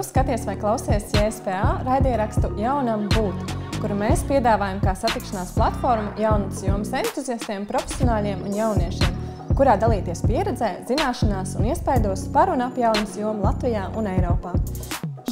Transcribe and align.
Tu 0.00 0.04
skaties 0.08 0.46
vai 0.46 0.56
klausies 0.56 1.10
JSPA 1.12 1.82
raidierakstu 1.84 2.48
Jaunam 2.56 3.02
būt, 3.12 3.50
kuru 3.82 3.98
mēs 4.00 4.22
piedāvājam 4.24 4.78
kā 4.80 4.94
satikšanās 4.96 5.50
platformu 5.52 6.14
jaunatnes 6.16 6.62
jomas 6.64 6.94
entuziastiem, 7.02 7.66
profesionāļiem 7.68 8.46
un 8.48 8.54
jauniešiem, 8.56 9.18
kurā 9.58 9.74
dalīties 9.82 10.24
pieredzē, 10.24 10.70
zināšanās 10.88 11.52
un 11.60 11.68
iespaidos 11.68 12.22
par 12.32 12.48
un 12.48 12.64
ap 12.64 12.80
jaunatnes 12.80 13.18
jomu 13.20 13.44
Latvijā 13.44 13.90
un 14.00 14.08
Eiropā. 14.14 14.54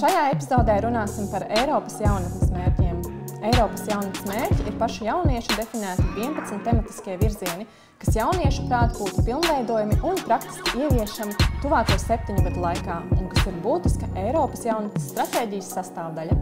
Šajā 0.03 0.29
epizodē 0.35 0.77
runāsim 0.85 1.33
par 1.33 1.49
Eiropas 1.49 1.97
jaunatnes 2.05 2.53
mērķiem. 2.53 3.01
Eiropas 3.49 3.89
jaunatnes 3.89 4.29
mērķi 4.29 4.69
ir 4.69 4.77
pašu 4.85 5.09
jauniešu 5.09 5.57
definēti 5.63 6.11
11 6.27 6.61
tematiskie 6.69 7.17
virzieni, 7.25 7.65
kas 7.99 8.15
jauniešu 8.15 8.69
prāt 8.71 8.93
būtu 8.95 9.25
pilnveidojami 9.27 9.97
un 10.07 10.21
praktiski 10.23 10.85
ieviešami 10.85 11.33
tuvāko 11.65 11.97
septiņu 11.99 12.45
gadu 12.47 12.61
laikā, 12.63 12.99
un 13.17 13.27
kas 13.33 13.49
ir 13.51 13.57
būtiska 13.65 14.11
Eiropas 14.23 14.61
jaunatnes 14.69 15.09
stratēģijas 15.11 15.71
sastāvdaļa. 15.75 16.37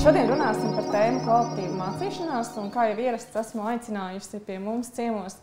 Šodien 0.00 0.32
runāsim 0.32 0.72
par 0.74 0.88
tēmu 0.90 1.20
kvalitīvu 1.22 1.76
mācīšanās, 1.76 2.50
un 2.58 2.72
kā 2.74 2.88
jau 2.90 2.96
ierasts, 3.04 3.36
esmu 3.38 3.68
aicinājusi 3.70 4.40
pie 4.48 4.56
mums 4.64 4.90
ciemos 4.96 5.36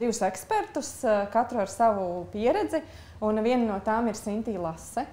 divus 0.00 0.22
ekspertus, 0.24 0.94
katru 1.34 1.60
ar 1.66 1.68
savu 1.68 2.24
pieredzi, 2.32 2.80
un 3.20 3.42
viena 3.44 3.66
no 3.74 3.76
tām 3.84 4.08
ir 4.08 4.16
Sintīna 4.16 4.70
Lase 4.70 5.04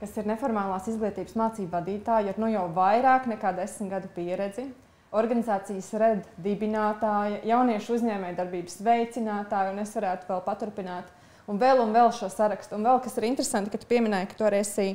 kas 0.00 0.16
ir 0.20 0.28
neformālās 0.28 0.88
izglītības 0.90 1.36
mācību 1.38 1.70
vadītāja 1.72 2.34
ar 2.34 2.40
nu 2.42 2.50
jau 2.52 2.64
vairāk 2.76 3.28
nekā 3.30 3.54
desmit 3.56 3.92
gadu 3.94 4.10
pieredzi. 4.16 4.68
Organizācijas 5.14 5.92
RED 6.00 6.24
dibinātāja, 6.42 7.44
jauniešu 7.46 7.94
uzņēmējdarbības 7.98 8.80
veicinātāja, 8.82 9.70
un 9.70 9.82
es 9.84 9.92
varētu 9.94 10.26
vēl 10.32 10.40
paturpināt, 10.42 11.12
un 11.46 11.60
vēl 11.60 11.84
un 11.84 11.94
vēl 11.94 12.10
šo 12.16 12.26
sarakstu. 12.32 12.74
Un 12.74 12.88
vēl 12.88 12.98
kas 13.04 13.14
ir 13.20 13.28
interesanti, 13.28 13.70
ka 13.70 13.78
tu 13.78 13.86
pieminēji, 13.92 14.32
ka 14.32 14.40
tu 14.40 14.48
arī 14.48 14.64
esi 14.64 14.88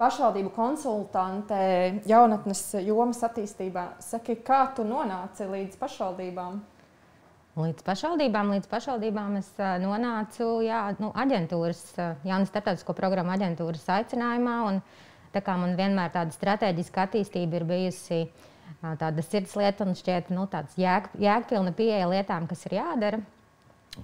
pašvaldību 0.00 0.54
konsultante 0.56 1.60
jaunatnes 2.08 2.64
jomas 2.86 3.20
attīstībā. 3.28 3.84
Saki, 4.00 4.38
kā 4.46 4.62
tu 4.76 4.86
nonāci 4.88 5.48
līdz 5.50 5.76
pašvaldībām? 5.80 6.60
Līdz 7.58 7.82
pašvaldībām, 7.82 8.52
līdz 8.54 8.68
pašvaldībām 8.70 9.32
es 9.40 9.48
nonācu 9.82 10.60
jā, 10.62 10.82
nu, 11.02 11.08
aģentūras, 11.18 11.80
jaunas 12.22 12.52
starptautisko 12.52 12.94
programmu 12.94 13.32
aģentūras 13.34 13.82
aicinājumā. 13.96 14.52
Un, 14.68 14.76
tā 15.34 15.42
kā 15.42 15.56
man 15.58 15.72
vienmēr 15.78 16.12
tāda 16.14 16.34
strateģiska 16.36 17.08
attīstība 17.08 17.58
ir 17.58 17.64
bijusi 17.66 18.20
tāda 19.00 19.24
sirdslieta 19.26 19.88
un 19.88 19.98
šķiet 19.98 20.30
nu, 20.36 20.44
tāds 20.52 20.76
jēg, 20.78 21.08
jēgpilna 21.18 21.72
pieeja 21.74 22.06
lietām, 22.12 22.46
kas 22.46 22.62
ir 22.68 22.76
jādara, 22.78 23.18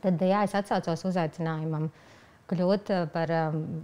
tad 0.03 0.25
jā, 0.27 0.41
es 0.49 0.57
atsaucos 0.59 1.07
uzaicinājumam 1.13 1.87
kļūt 2.51 2.91
par 3.15 3.31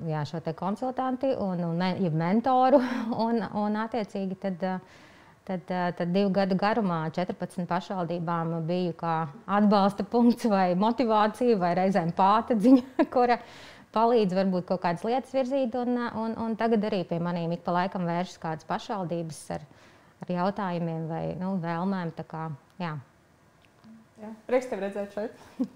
jā, 0.09 0.25
šo 0.33 0.43
konsultanti 0.59 1.31
un, 1.39 1.63
un 1.69 2.19
mentoru. 2.19 2.83
Un, 3.29 3.39
un 3.39 3.79
attiecīgi 3.85 4.41
tad, 4.43 4.67
uh, 4.67 5.07
Tad, 5.49 5.71
eh, 5.73 5.91
tad 5.97 6.13
divu 6.13 6.31
gadu 6.37 6.55
garumā 6.55 7.01
14 7.17 7.67
pašvaldībām 7.67 8.53
biju 8.69 8.93
kā 9.01 9.15
atbalsta 9.49 10.05
punkts 10.05 10.47
vai 10.53 10.75
motivācija 10.79 11.57
vai 11.59 11.73
reizēm 11.79 12.13
pātadziņa, 12.17 12.83
kura 13.15 13.41
palīdz 13.97 14.37
varbūt 14.37 14.69
kaut 14.69 14.83
kādas 14.85 15.05
lietas 15.09 15.33
virzīt. 15.35 15.75
Un, 15.81 15.97
un, 15.97 16.37
un 16.45 16.57
tagad 16.61 16.85
arī 16.91 17.03
pie 17.09 17.19
maniem 17.23 17.57
ik 17.57 17.65
pa 17.67 17.75
laikam 17.81 18.05
vēršas 18.09 18.43
kādas 18.43 18.69
pašvaldības 18.69 19.41
ar, 19.57 19.65
ar 20.23 20.35
jautājumiem 20.37 21.07
vai 21.11 21.25
nu, 21.41 21.57
vēlmēm. 21.65 22.13
Kā, 22.31 22.51
jā. 22.83 22.95
Jā, 24.21 24.35
prieks 24.47 24.69
tev 24.69 24.85
redzēt 24.85 25.17
šeit. 25.17 25.47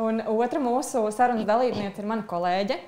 Un 0.00 0.22
otra 0.32 0.60
mūsu 0.62 1.02
sarunas 1.14 1.46
dalībniece 1.48 2.02
ir 2.02 2.08
mana 2.08 2.26
kolēģe 2.26 2.78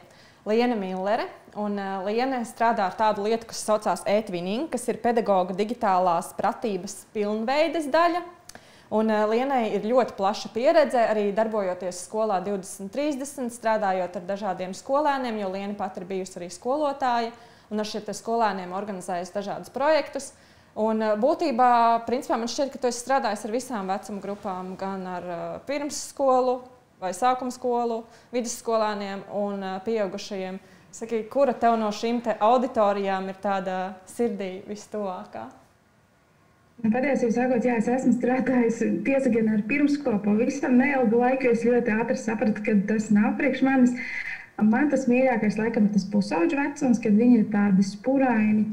Liena 0.48 0.76
Millere. 0.78 1.28
Un 1.52 1.76
uh, 1.76 2.00
Liena 2.06 2.38
strādā 2.48 2.86
ar 2.88 2.94
tādu 2.96 3.26
lietu, 3.26 3.44
kas 3.50 3.58
saucās 3.66 4.02
e-twinning, 4.08 4.70
kas 4.72 4.86
ir 4.88 5.02
pedagoģa 5.04 5.52
digitālās 5.58 6.30
pratības 6.38 7.02
pilnveides 7.12 7.90
daļa. 7.92 8.22
Un 8.96 9.12
uh, 9.12 9.26
Lienai 9.28 9.66
ir 9.76 9.84
ļoti 9.84 10.16
plaša 10.16 10.48
pieredze 10.54 11.02
arī 11.10 11.26
darbojoties 11.36 12.06
skolā 12.06 12.40
2030, 12.46 13.52
strādājot 13.52 14.16
ar 14.16 14.26
dažādiem 14.32 14.72
skolēniem, 14.76 15.42
jo 15.44 15.52
Liena 15.52 15.76
pat 15.76 16.00
ir 16.00 16.08
bijusi 16.08 16.40
arī 16.40 16.48
skolotāja 16.52 17.34
un 17.68 17.84
ar 17.84 17.88
šiem 17.88 18.08
skolēniem 18.16 18.72
organizējusi 18.72 19.36
dažādus 19.36 19.76
projektus. 19.76 20.32
Un 20.72 21.04
uh, 21.04 21.14
būtībā, 21.20 21.72
principā, 22.08 22.40
man 22.40 22.48
šķiet, 22.48 22.72
ka 22.72 22.80
tu 22.80 22.88
esi 22.88 23.04
strādājis 23.04 23.44
ar 23.44 23.58
visām 23.60 23.92
vecuma 23.92 24.24
grupām, 24.24 24.72
gan 24.80 25.04
ar 25.20 25.28
uh, 25.28 25.40
pirmsskolu, 25.68 26.62
vai 27.02 27.12
sākuma 27.12 27.52
skolu, 27.52 28.06
vidusskolāniem 28.32 29.26
un 29.36 29.66
pieaugušajiem. 29.84 30.62
Saki, 30.92 31.22
kura 31.32 31.54
tev 31.56 31.78
no 31.80 31.88
šīm 31.88 32.18
auditorijām 32.36 33.30
ir 33.32 33.36
tāda 33.40 33.76
sirdī 34.12 34.58
vistuvākā? 34.68 35.46
Nu, 36.82 36.90
patiesībā, 36.92 37.30
sakot, 37.32 37.64
jā, 37.64 37.78
es 37.80 37.88
esmu 37.88 38.12
strādājis 38.18 38.82
tiesa 39.06 39.32
gan 39.32 39.48
ar 39.54 39.62
pirmskolu 39.70 40.20
pavisam 40.24 40.76
neilgu 40.76 41.22
laiku. 41.22 41.48
Es 41.54 41.64
ļoti 41.64 41.94
ātri 41.96 42.18
sapratu, 42.20 42.64
ka 42.66 42.76
tas 42.90 43.08
nav 43.14 43.38
priekš 43.40 43.64
manis. 43.64 43.96
Man 44.60 44.92
tas 44.92 45.08
mīļākais 45.08 45.56
laikam 45.62 45.88
ir 45.88 45.94
tas 45.94 46.04
pusauģu 46.12 46.58
vecums, 46.60 47.00
kad 47.00 47.16
viņi 47.16 47.40
ir 47.40 47.46
tādi 47.54 47.86
spuraini 47.88 48.66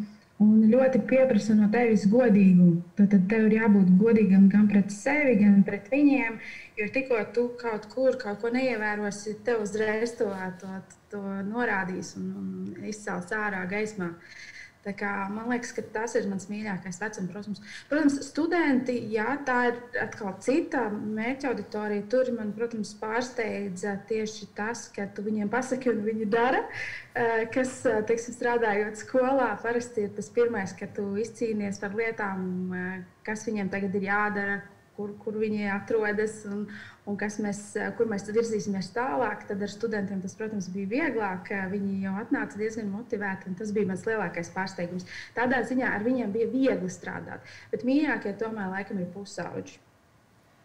un 0.44 0.66
ļoti 0.72 1.02
pieprasa 1.08 1.56
no 1.56 1.70
tevis 1.72 2.04
godīgumu. 2.12 2.82
Tad 3.00 3.16
tev 3.32 3.48
ir 3.48 3.62
jābūt 3.62 3.96
godīgam 4.02 4.50
gan 4.52 4.68
pret 4.72 4.92
sevi, 4.92 5.38
gan 5.40 5.62
pret 5.68 5.88
viņiem. 5.94 6.36
Jo 6.80 6.88
tikko 6.96 7.20
tu 7.36 7.50
kaut 7.60 7.90
kur 7.92 8.16
kaut 8.22 8.46
neievērosi, 8.56 9.40
tev 9.44 9.66
uzreiz 9.66 10.16
to, 10.20 10.30
to, 10.62 10.78
to 11.12 11.24
norādīs 11.50 12.16
un, 12.20 12.32
un 12.40 12.88
izcels 12.88 13.34
ārā 13.36 13.66
gaismā. 13.68 14.14
Uh, 14.14 14.56
Kā, 14.80 15.28
man 15.28 15.50
liekas, 15.52 15.74
ka 15.76 15.84
tas 15.92 16.14
ir 16.16 16.28
mans 16.32 16.46
mīļākais 16.48 17.02
vecums. 17.02 17.28
Protams, 17.34 17.60
protams 17.90 18.16
studenti, 18.24 18.96
jā, 19.12 19.34
tā 19.46 19.58
ir 19.70 19.80
atkal 20.06 20.32
cita 20.40 20.86
mērķa 20.94 21.52
auditorija. 21.52 22.06
Tur 22.10 22.32
man, 22.38 22.54
protams, 22.56 22.94
pārsteidza 23.02 23.98
tieši 24.10 24.48
tas, 24.56 24.86
ka 24.96 25.10
tu 25.12 25.26
viņiem 25.28 25.52
pasaki, 25.52 25.92
un 25.92 26.00
viņi 26.08 26.30
dara. 26.32 26.64
Eh, 27.12 27.44
kas, 27.54 27.76
eh, 27.86 28.00
teiksim, 28.08 28.38
strādājot 28.40 29.04
skolā, 29.04 29.52
parasti 29.62 30.08
ir 30.08 30.16
tas 30.16 30.32
pirmais, 30.32 30.72
ka 30.80 30.88
tu 30.88 31.12
izcīnies 31.20 31.82
par 31.82 31.92
lietām, 32.00 32.48
eh, 32.74 33.04
kas 33.28 33.46
viņiem 33.46 33.70
tagad 33.70 33.96
ir 34.00 34.08
jādara, 34.08 34.62
kur, 35.00 35.16
kur 35.24 35.40
viņi 35.40 35.70
atrodas 35.72 36.42
un, 36.50 36.66
un 37.08 37.18
mēs, 37.46 37.62
kur 37.96 38.12
mēs 38.12 38.28
virzīsimies 38.28 38.92
tālāk. 38.96 39.46
Tad 39.48 39.64
ar 39.64 39.72
studentiem 39.72 40.20
tas, 40.24 40.36
protams, 40.36 40.68
bija 40.74 40.92
vieglāk. 40.92 41.54
Viņi 41.72 42.04
jau 42.04 42.16
atnāca 42.20 42.60
diezgan 42.60 42.92
motivēti, 42.92 43.48
un 43.48 43.60
tas 43.60 43.72
bija 43.76 43.88
mans 43.94 44.04
lielākais 44.10 44.52
pārsteigums. 44.56 45.08
Tādā 45.38 45.64
ziņā 45.70 45.94
ar 45.96 46.04
viņiem 46.04 46.36
bija 46.36 46.52
viegli 46.52 46.92
strādāt, 46.92 47.48
bet 47.72 47.88
mīļākie 47.88 48.36
tomēr 48.42 48.74
laikam 48.76 49.00
ir 49.00 49.08
pusauģi. 49.16 49.80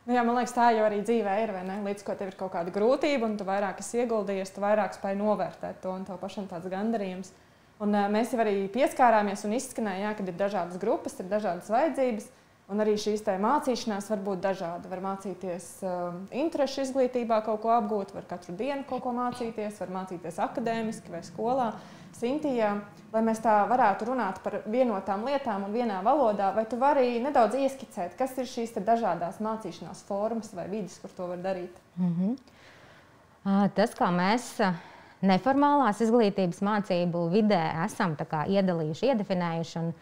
Nu 0.04 0.12
jā, 0.12 0.20
man 0.20 0.36
liekas, 0.36 0.52
tā 0.52 0.66
jau 0.76 0.82
arī 0.84 0.98
dzīvē 1.00 1.38
ir. 1.46 1.54
Līdz 1.86 2.04
ko 2.04 2.12
tev 2.18 2.28
ir 2.28 2.36
kaut 2.36 2.52
kāda 2.52 2.74
grūtība, 2.74 3.24
un 3.24 3.38
tu 3.40 3.46
vairāk 3.48 3.78
esi 3.80 4.02
ieguldījies, 4.02 4.52
tu 4.52 4.60
vairāk 4.60 4.98
spēj 4.98 5.16
novērtēt 5.16 5.80
to, 5.80 5.94
un 5.96 6.04
tev 6.04 6.18
pašam 6.20 6.50
tāds 6.50 6.68
gandarījums. 6.68 7.32
Un, 7.80 7.94
uh, 7.94 8.04
mēs 8.12 8.34
jau 8.34 8.42
arī 8.44 8.66
pieskārāmies 8.74 9.46
un 9.48 9.56
izskanējām, 9.56 10.12
ka 10.18 10.26
ir 10.28 10.36
dažādas 10.38 10.76
grupas, 10.82 11.16
ir 11.18 11.30
dažādas 11.30 11.72
vajadzības. 11.72 12.28
Un 12.72 12.80
arī 12.80 12.94
šīs 12.96 13.20
mācīšanās 13.44 14.06
var 14.08 14.20
būt 14.24 14.40
dažāda. 14.40 14.88
Var 14.88 15.02
mācīties 15.04 15.66
uh, 15.84 16.14
interešu 16.32 16.86
izglītībā, 16.86 17.42
kaut 17.44 17.60
ko 17.60 17.74
apgūt, 17.74 18.14
var 18.16 18.24
katru 18.30 18.54
dienu 18.56 18.86
kaut 18.88 19.02
ko 19.04 19.12
mācīties, 19.12 19.82
var 19.82 19.92
mācīties 19.98 20.40
akadēmiski 20.40 21.12
vai 21.12 21.20
skolā. 21.26 21.68
Sintījā, 22.14 22.70
lai 23.12 23.22
mēs 23.26 23.42
tā 23.44 23.58
varētu 23.68 24.08
runāt 24.08 24.40
par 24.40 24.60
vienotām 24.70 25.26
lietām 25.28 25.66
un 25.66 25.74
vienā 25.74 25.98
valodā, 26.06 26.52
vai 26.56 26.64
tu 26.70 26.78
vari 26.80 27.18
nedaudz 27.20 27.58
ieskicēt, 27.58 28.16
kas 28.16 28.36
ir 28.38 28.48
šīs 28.48 28.76
dažādas 28.78 29.42
mācīšanās 29.44 30.04
formas 30.08 30.54
vai 30.54 30.68
vidas, 30.70 30.96
kur 31.02 31.12
to 31.12 31.28
var 31.34 31.42
darīt? 31.44 31.82
Mm 31.98 32.16
-hmm. 32.16 33.70
Tas, 33.74 33.92
kā 33.92 34.08
mēs 34.08 34.62
neformālās 35.20 36.00
izglītības 36.00 36.62
mācību 36.64 37.28
vidē 37.28 37.84
esam 37.84 38.16
iedalījuši, 38.48 39.10
iedefinējuši. 39.10 39.78
Un, 39.78 39.92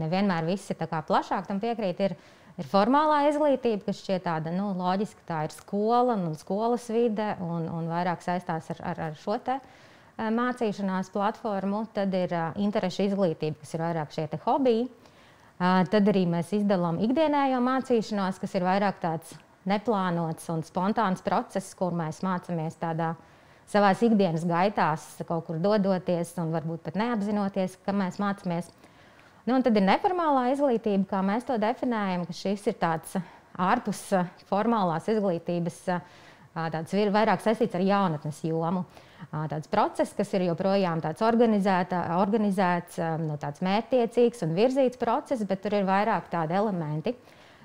nevienmēr 0.00 0.46
visi 0.48 0.76
plašāk 0.78 1.46
tam 1.48 1.60
piekrīt. 1.62 2.00
Ir, 2.00 2.16
ir 2.58 2.68
formālā 2.70 3.24
izglītība, 3.30 3.84
kas 3.86 4.02
šķiet 4.02 4.26
tāda 4.26 4.52
nu, 4.54 4.72
loģiska, 4.78 5.26
tā 5.28 5.44
ir 5.46 5.54
skola 5.54 6.16
un 6.16 6.34
skolas 6.38 6.88
vide, 6.92 7.34
un, 7.44 7.68
un 7.68 7.88
vairāk 7.90 8.24
saistās 8.24 8.70
ar, 8.74 8.82
ar, 8.92 9.02
ar 9.10 9.16
šo 9.20 9.38
te 9.44 9.58
eh, 9.60 10.28
mācīšanās 10.34 11.12
platformu. 11.14 11.86
Tad 11.94 12.14
ir 12.14 12.34
uh, 12.34 12.52
interešu 12.56 13.08
izglītība, 13.10 13.60
kas 13.62 13.74
ir 13.74 13.84
vairāk 13.86 14.14
šie 14.14 14.28
hobiji. 14.44 14.88
Uh, 15.54 15.84
tad 15.86 16.08
arī 16.10 16.24
mēs 16.26 16.50
izdalām 16.56 16.98
ikdienējo 17.06 17.60
mācīšanos, 17.62 18.40
kas 18.42 18.56
ir 18.58 18.66
vairāk 18.66 18.98
tāds 19.02 19.36
neplānots 19.68 20.48
un 20.52 20.64
spontāns 20.66 21.22
process, 21.24 21.74
kur 21.78 21.94
mēs 21.96 22.20
mācāmies 22.24 22.76
tādā 22.80 23.14
savā 23.70 23.92
ikdienas 23.96 24.44
gaitās, 24.48 25.06
kaut 25.28 25.46
kur 25.48 25.60
dodoties 25.62 26.34
un 26.42 26.52
varbūt 26.54 26.84
pat 26.84 26.98
neapzinoties, 27.00 27.78
ka 27.84 27.94
mēs 27.96 28.20
mācāmies. 28.22 28.68
Nu, 29.44 29.58
tad 29.60 29.76
ir 29.76 29.84
neformālā 29.84 30.46
izglītība, 30.54 31.04
kā 31.10 31.18
mēs 31.20 31.44
to 31.44 31.58
definējam, 31.60 32.22
ka 32.24 32.32
šis 32.36 32.62
ir 32.70 32.78
tāds 32.80 33.18
ārpus 33.60 34.00
formālās 34.48 35.04
izglītības, 35.12 35.82
tāds 36.54 36.94
vairāk 37.12 37.44
saistīts 37.44 37.76
ar 37.76 37.84
jaunatnes 37.84 38.40
jomu. 38.46 38.86
Tāds 39.52 39.68
process, 39.68 40.14
kas 40.16 40.32
ir 40.36 40.46
joprojām 40.48 41.00
tāds 41.04 41.20
organizēts, 41.24 42.98
nu, 43.20 43.36
tāds 43.40 43.60
mērķtiecīgs 43.64 44.44
un 44.46 44.56
virzīts 44.56 45.00
process, 45.00 45.44
bet 45.48 45.60
tur 45.64 45.76
ir 45.76 45.84
vairāk 45.88 46.32
tādi 46.32 46.56
elementi. 46.56 47.14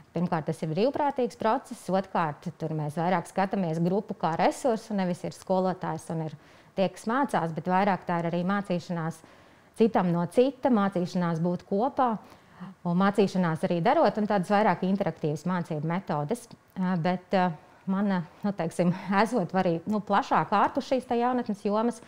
Pirmkārt, 0.09 0.47
tas 0.49 0.59
ir 0.65 0.71
brīvprātīgs 0.73 1.37
process, 1.39 1.87
otrkārt, 1.93 2.47
tur 2.59 2.73
mēs 2.75 2.97
vairāk 2.99 3.27
skatāmies 3.29 3.79
grupu 3.85 4.15
kā 4.17 4.33
resursu. 4.39 4.95
Nevis 4.97 5.21
ir 5.23 5.35
skolotājs 5.37 6.09
un 6.11 6.25
ir 6.25 6.37
tie, 6.75 6.87
kas 6.89 7.05
mācās, 7.07 7.53
bet 7.55 7.69
vairāk 7.69 8.07
tā 8.07 8.19
ir 8.23 8.31
arī 8.31 8.41
mācīšanās 8.49 9.21
citam 9.79 10.11
no 10.13 10.25
cita, 10.33 10.71
mācīšanās 10.73 11.41
būt 11.43 11.65
kopā. 11.69 12.13
Un 12.83 12.97
mācīšanās 12.99 13.63
arī 13.67 13.79
darot, 13.83 14.17
un 14.19 14.27
tādas 14.27 14.51
vairāk 14.51 14.83
interaktīvas 14.87 15.45
mācību 15.47 15.87
metodes. 15.87 16.43
Bet 17.03 17.35
man, 17.89 18.11
nu, 18.43 18.51
teiksim, 18.55 18.91
esot 19.21 19.53
arī 19.59 19.77
nu, 19.89 20.01
plašāk 20.05 20.51
ārpus 20.55 20.89
šīs 20.91 21.07
jaunatnes 21.21 21.63
jomas, 21.65 22.01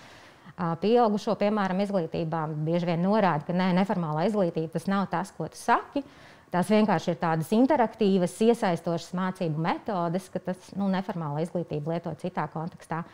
pieaugušo, 0.81 1.37
piemēram, 1.39 1.79
izglītībā, 1.85 2.43
bieži 2.67 2.91
vien 2.91 3.05
norāda, 3.05 3.47
ka 3.47 3.55
nē, 3.55 3.71
neformālā 3.79 4.27
izglītība 4.29 4.75
tas 4.75 4.89
nav 4.91 5.07
tas, 5.11 5.31
ko 5.37 5.47
tu 5.49 5.59
saki. 5.59 6.03
Tās 6.51 6.67
vienkārši 6.67 7.13
ir 7.13 7.19
tādas 7.21 7.51
interaktīvas, 7.55 8.33
iesaistošas 8.43 9.13
mācību 9.15 9.61
metodes, 9.63 10.27
ka 10.33 10.41
tas 10.49 10.73
nu, 10.75 10.89
neformāla 10.91 11.45
izglītība 11.45 11.95
lieto 11.95 12.11
citā 12.19 12.43
kontekstā. 12.51 13.05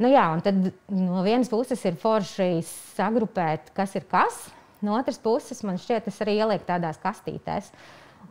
Nu, 0.00 0.08
jā, 0.08 0.22
un 0.32 0.40
tad 0.40 0.56
no 0.88 1.20
vienas 1.26 1.50
puses 1.52 1.82
ir 1.84 1.98
forši 2.00 2.62
sagrupēt, 2.96 3.68
kas 3.76 3.92
ir 3.98 4.06
kas, 4.08 4.46
no 4.80 4.94
otras 4.96 5.20
puses 5.20 5.60
man 5.66 5.76
šķiet, 5.80 6.06
tas 6.06 6.20
arī 6.24 6.38
ieliek 6.38 6.64
tādās 6.64 6.96
kastītēs. 7.02 7.68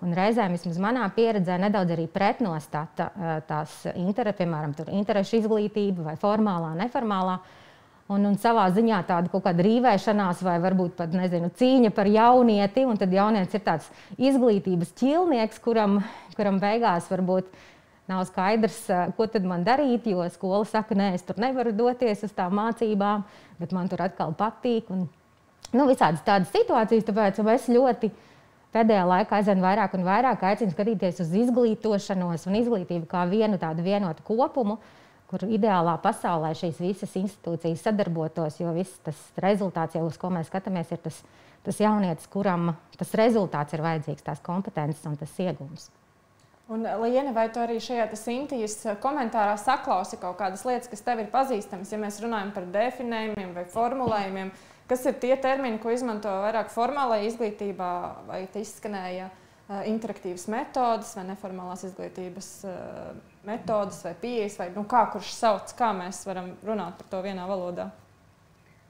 Un 0.01 0.15
reizēm, 0.15 0.55
vismaz 0.55 0.79
manā 0.81 1.05
pieredzē, 1.13 1.59
nedaudz 1.61 1.93
arī 1.93 2.07
pretnostata 2.09 3.09
tās 3.49 3.83
inter, 3.93 4.31
piemēram, 4.37 4.73
interešu 4.95 5.41
izglītība 5.43 6.07
vai 6.07 6.17
formālā, 6.17 6.71
neformālā. 6.79 7.39
Un, 8.09 8.23
un 8.25 8.37
savā 8.41 8.63
ziņā 8.73 9.03
tāda 9.05 9.29
kaut 9.29 9.43
kāda 9.45 9.61
rīvēšanās, 9.65 10.39
vai 10.41 10.55
varbūt 10.63 10.95
pat 10.97 11.13
nezinu, 11.13 11.51
cīņa 11.53 11.91
par 11.93 12.09
jaunieti. 12.09 12.87
Un 12.89 12.97
tad 12.97 13.13
jaunietis 13.13 13.59
ir 13.59 13.65
tāds 13.67 13.91
izglītības 14.17 14.95
ķīlnieks, 14.97 15.61
kuram, 15.61 15.99
kuram 16.33 16.57
beigās 16.63 17.11
varbūt 17.11 17.51
nav 18.09 18.25
skaidrs, 18.27 18.81
ko 19.17 19.27
tad 19.31 19.45
man 19.47 19.63
darīt. 19.67 20.07
Jo 20.09 20.25
skola 20.33 20.63
saka, 20.67 20.97
nē, 20.97 21.13
es 21.17 21.25
tur 21.27 21.39
nevaru 21.41 21.73
doties 21.75 22.25
uz 22.27 22.33
tām 22.35 22.57
mācībām, 22.59 23.25
bet 23.61 23.75
man 23.75 23.91
tur 23.91 24.03
atkal 24.05 24.35
patīk. 24.37 24.89
Un, 24.93 25.07
nu, 25.71 25.89
visādas 25.89 26.25
tādas 26.25 26.51
situācijas, 26.55 27.07
tāpēc 27.07 27.41
es 27.55 27.69
ļoti 27.71 28.11
pēdējā 28.73 29.05
laikā 29.09 29.39
aizvien 29.39 29.61
vairāk 29.63 29.97
un 29.97 30.05
vairāk 30.05 30.45
aicinu 30.51 30.75
skatīties 30.75 31.23
uz 31.23 31.35
izglītošanos 31.45 32.49
un 32.49 32.57
izglītību 32.59 33.09
kā 33.09 33.25
vienu 33.29 33.57
tādu 33.61 33.85
vienotu 33.85 34.25
kopumu 34.27 34.77
kur 35.29 35.45
ideālā 35.45 35.93
pasaulē 36.01 36.55
šīs 36.57 36.79
visas 36.81 37.13
institūcijas 37.19 37.85
sadarbotos, 37.85 38.57
jo 38.61 38.73
viss 38.73 38.97
tas 39.05 39.19
rezultāts, 39.43 39.97
jau 39.97 40.07
uz 40.07 40.17
ko 40.17 40.31
mēs 40.33 40.49
skatāmies, 40.49 40.89
ir 40.95 41.01
tas, 41.03 41.21
tas 41.65 41.81
jaunietis, 41.83 42.29
kuram 42.33 42.73
tas 42.97 43.13
rezultāts 43.19 43.77
ir 43.77 43.85
vajadzīgs, 43.85 44.25
tās 44.25 44.41
kompetences 44.45 45.05
un 45.05 45.19
tas 45.19 45.35
iegūms. 45.45 45.91
Un, 46.69 46.85
Liene, 47.01 47.31
vai 47.33 47.47
tu 47.49 47.57
arī 47.57 47.79
šajā 47.81 48.05
Sintīs 48.13 48.75
komentārā 49.01 49.55
saklausi 49.57 50.19
kaut 50.21 50.37
kādas 50.37 50.61
lietas, 50.67 50.89
kas 50.91 51.01
tev 51.01 51.23
ir 51.23 51.31
pazīstamas, 51.33 51.89
ja 51.89 51.97
mēs 51.97 52.19
runājam 52.21 52.51
par 52.53 52.67
definējumiem 52.69 53.55
vai 53.55 53.63
formulējumiem? 53.73 54.51
Kas 54.89 55.01
ir 55.09 55.17
tie 55.21 55.33
termini, 55.41 55.79
ko 55.81 55.89
izmanto 55.93 56.29
vairāk 56.43 56.69
formālajā 56.73 57.25
izglītībā, 57.25 57.89
vai 58.27 58.43
te 58.53 58.61
izskanēja 58.61 59.31
uh, 59.31 59.81
interaktīvas 59.89 60.45
metodas 60.53 61.15
vai 61.17 61.25
neformālās 61.31 61.87
izglītības 61.89 62.51
metodas 63.49 64.03
vai 64.05 64.13
pieejas, 64.21 64.59
vai 64.61 64.69
nu, 64.75 64.85
kā 64.89 65.07
kurš 65.09 65.33
sauc, 65.39 65.73
kā 65.77 65.89
mēs 65.97 66.21
varam 66.29 66.53
runāt 66.65 67.01
par 67.01 67.09
to 67.15 67.23
vienā 67.25 67.49
valodā? 67.49 67.89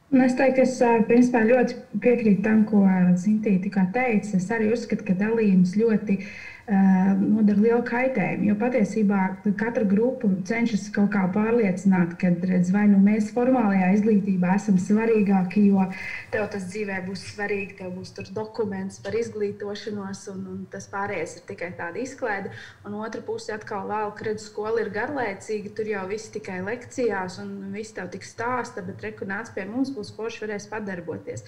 Un 0.10 0.24
es 0.26 0.34
teiktu, 0.36 0.64
es 0.66 0.80
principā 1.08 1.44
ļoti 1.46 1.76
piekrītu 2.02 2.44
tam, 2.44 2.64
ko 2.68 2.82
Zintīte 3.22 3.68
tikko 3.68 3.84
teica. 3.94 4.40
Es 4.40 4.48
arī 4.52 4.72
uzskatu, 4.74 5.06
ka 5.06 5.14
dalījums 5.20 5.76
ļoti 5.78 6.16
uh, 6.18 6.32
nodara 6.70 7.62
lielu 7.64 7.82
kaitējumu. 7.88 8.46
Jo 8.50 8.56
patiesībā 8.60 9.22
katra 9.58 9.86
grupa 9.90 10.30
cenšas 10.46 10.88
kaut 10.94 11.12
kā 11.16 11.24
pārliecināt, 11.34 12.16
ka 12.22 12.32
redz, 12.50 12.70
vai 12.74 12.86
nu 12.92 13.00
mēs 13.02 13.32
formālajā 13.34 13.90
izglītībā 13.96 14.54
esam 14.58 14.78
svarīgāki, 14.82 15.66
jo 15.72 15.88
tev 16.34 16.46
tas 16.54 16.68
dzīvē 16.70 17.00
būs 17.08 17.26
svarīgi, 17.32 17.80
tev 17.82 17.96
būs 17.98 18.14
dokuments 18.36 19.02
par 19.04 19.18
izglītošanos, 19.18 20.26
un, 20.34 20.46
un 20.54 20.62
tas 20.72 20.86
pārējais 20.92 21.40
ir 21.40 21.48
tikai 21.50 21.72
tāda 21.80 22.04
izklaide. 22.04 22.54
Un 22.86 23.00
otra 23.02 23.24
puse 23.26 23.54
atkal 23.56 23.90
vēl, 23.90 24.14
ka 24.18 24.30
redz, 24.30 24.46
skola 24.50 24.84
ir 24.84 24.94
garlaicīga, 24.94 25.74
tur 25.76 25.90
jau 25.90 26.06
viss 26.12 26.34
tikai 26.34 26.62
lekcijās, 26.66 27.42
un 27.42 27.74
viss 27.74 27.98
tev 27.98 28.14
tik 28.14 28.28
stāsta, 28.28 28.86
bet 28.86 29.02
reku 29.06 29.28
nāc 29.30 29.52
pie 29.56 29.66
mums, 29.70 29.94
būs 29.96 30.14
forši 30.18 30.46
varēs 30.46 30.70
padarboties. 30.70 31.46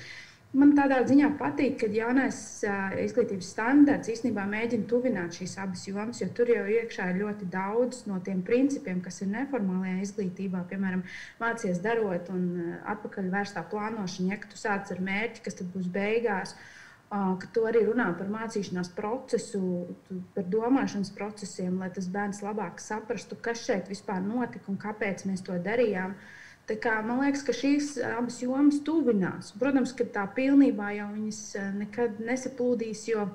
Man 0.51 0.73
tādā 0.75 0.97
ziņā 1.07 1.29
patīk, 1.39 1.77
ka 1.79 1.87
jaunais 1.95 2.37
uh, 2.67 2.91
izglītības 2.99 3.53
standarts 3.53 4.09
īstenībā 4.11 4.43
mēģina 4.51 4.83
tuvināt 4.91 5.37
šīs 5.37 5.53
abas 5.63 5.85
jomas, 5.87 6.19
jo 6.19 6.27
tur 6.35 6.51
jau 6.51 6.65
iekšā 6.67 7.05
ir 7.13 7.21
ļoti 7.21 7.47
daudz 7.53 8.01
no 8.09 8.17
tiem 8.25 8.41
principiem, 8.43 8.99
kas 9.05 9.21
ir 9.23 9.29
neformālajā 9.31 10.01
izglītībā. 10.03 10.65
Piemēram, 10.67 11.05
mācīties 11.39 11.79
darot 11.85 12.27
un 12.35 12.43
uh, 12.57 12.73
atpakaļ 12.95 13.31
vērstā 13.31 13.63
plānošana, 13.71 14.33
ja 14.33 14.41
tu 14.51 14.59
sāc 14.59 14.91
ar 14.91 14.99
mērķi, 15.07 15.45
kas 15.47 15.55
tad 15.61 15.71
būs 15.71 15.87
beigās. 15.95 16.57
Uh, 17.11 17.31
ka 17.39 17.47
tu 17.55 17.63
arī 17.71 17.85
runā 17.87 18.09
par 18.19 18.27
mācīšanās 18.35 18.91
procesu, 18.99 19.63
par 20.35 20.51
domāšanas 20.51 21.15
procesiem, 21.15 21.79
lai 21.79 21.93
tas 21.95 22.11
bērns 22.11 22.43
labāk 22.43 22.83
saprastu, 22.83 23.39
kas 23.39 23.63
šeit 23.69 23.87
vispār 23.91 24.19
notika 24.27 24.67
un 24.71 24.83
kāpēc 24.83 25.23
mēs 25.31 25.47
to 25.47 25.55
darījām. 25.63 26.11
Uh, 26.11 26.37
Kā, 26.79 26.99
man 27.03 27.23
liekas, 27.23 27.41
ka 27.43 27.53
šīs 27.55 27.95
abas 28.05 28.37
jomas 28.43 28.77
tuvinās. 28.85 29.51
Protams, 29.59 29.95
ka 29.97 30.05
tā 30.05 30.27
pilnībā 30.35 30.91
jau 30.93 31.07
viņas 31.11 31.39
nekad 31.79 32.19
nesaplūdīs, 32.23 33.07
jo 33.09 33.25